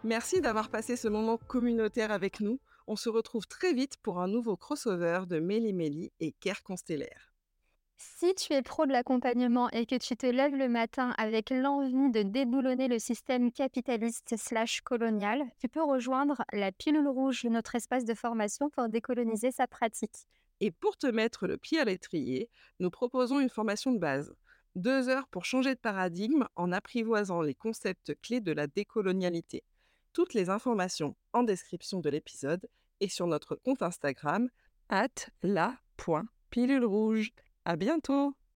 Merci 0.02 0.40
d'avoir 0.40 0.68
passé 0.68 0.96
ce 0.96 1.08
moment 1.08 1.38
communautaire 1.38 2.12
avec 2.12 2.40
nous. 2.40 2.60
On 2.86 2.96
se 2.96 3.08
retrouve 3.08 3.46
très 3.46 3.72
vite 3.72 3.96
pour 4.02 4.20
un 4.20 4.28
nouveau 4.28 4.56
crossover 4.56 5.20
de 5.26 5.40
Méli 5.40 5.72
Méli 5.72 6.12
et 6.20 6.32
Care 6.32 6.62
Constellaire. 6.62 7.33
Si 7.96 8.34
tu 8.34 8.52
es 8.52 8.62
pro 8.62 8.86
de 8.86 8.92
l'accompagnement 8.92 9.70
et 9.70 9.86
que 9.86 9.96
tu 9.96 10.16
te 10.16 10.26
lèves 10.26 10.54
le 10.54 10.68
matin 10.68 11.14
avec 11.16 11.50
l'envie 11.50 12.10
de 12.10 12.22
déboulonner 12.22 12.88
le 12.88 12.98
système 12.98 13.52
capitaliste 13.52 14.36
slash 14.36 14.80
colonial, 14.80 15.42
tu 15.58 15.68
peux 15.68 15.82
rejoindre 15.82 16.44
la 16.52 16.72
pilule 16.72 17.08
rouge 17.08 17.44
notre 17.44 17.74
espace 17.74 18.04
de 18.04 18.14
formation 18.14 18.70
pour 18.70 18.88
décoloniser 18.88 19.50
sa 19.50 19.66
pratique. 19.66 20.26
Et 20.60 20.70
pour 20.70 20.96
te 20.96 21.06
mettre 21.06 21.46
le 21.46 21.56
pied 21.56 21.78
à 21.78 21.84
l'étrier, 21.84 22.48
nous 22.80 22.90
proposons 22.90 23.40
une 23.40 23.48
formation 23.48 23.92
de 23.92 23.98
base. 23.98 24.34
Deux 24.74 25.08
heures 25.08 25.28
pour 25.28 25.44
changer 25.44 25.74
de 25.74 25.80
paradigme 25.80 26.46
en 26.56 26.72
apprivoisant 26.72 27.42
les 27.42 27.54
concepts 27.54 28.14
clés 28.22 28.40
de 28.40 28.52
la 28.52 28.66
décolonialité. 28.66 29.62
Toutes 30.12 30.34
les 30.34 30.50
informations 30.50 31.14
en 31.32 31.42
description 31.42 32.00
de 32.00 32.10
l'épisode 32.10 32.68
et 33.00 33.08
sur 33.08 33.26
notre 33.26 33.54
compte 33.54 33.82
Instagram 33.82 34.48
at 34.88 35.28
la.pilule 35.42 36.84
rouge. 36.84 37.32
À 37.66 37.76
bientôt 37.76 38.34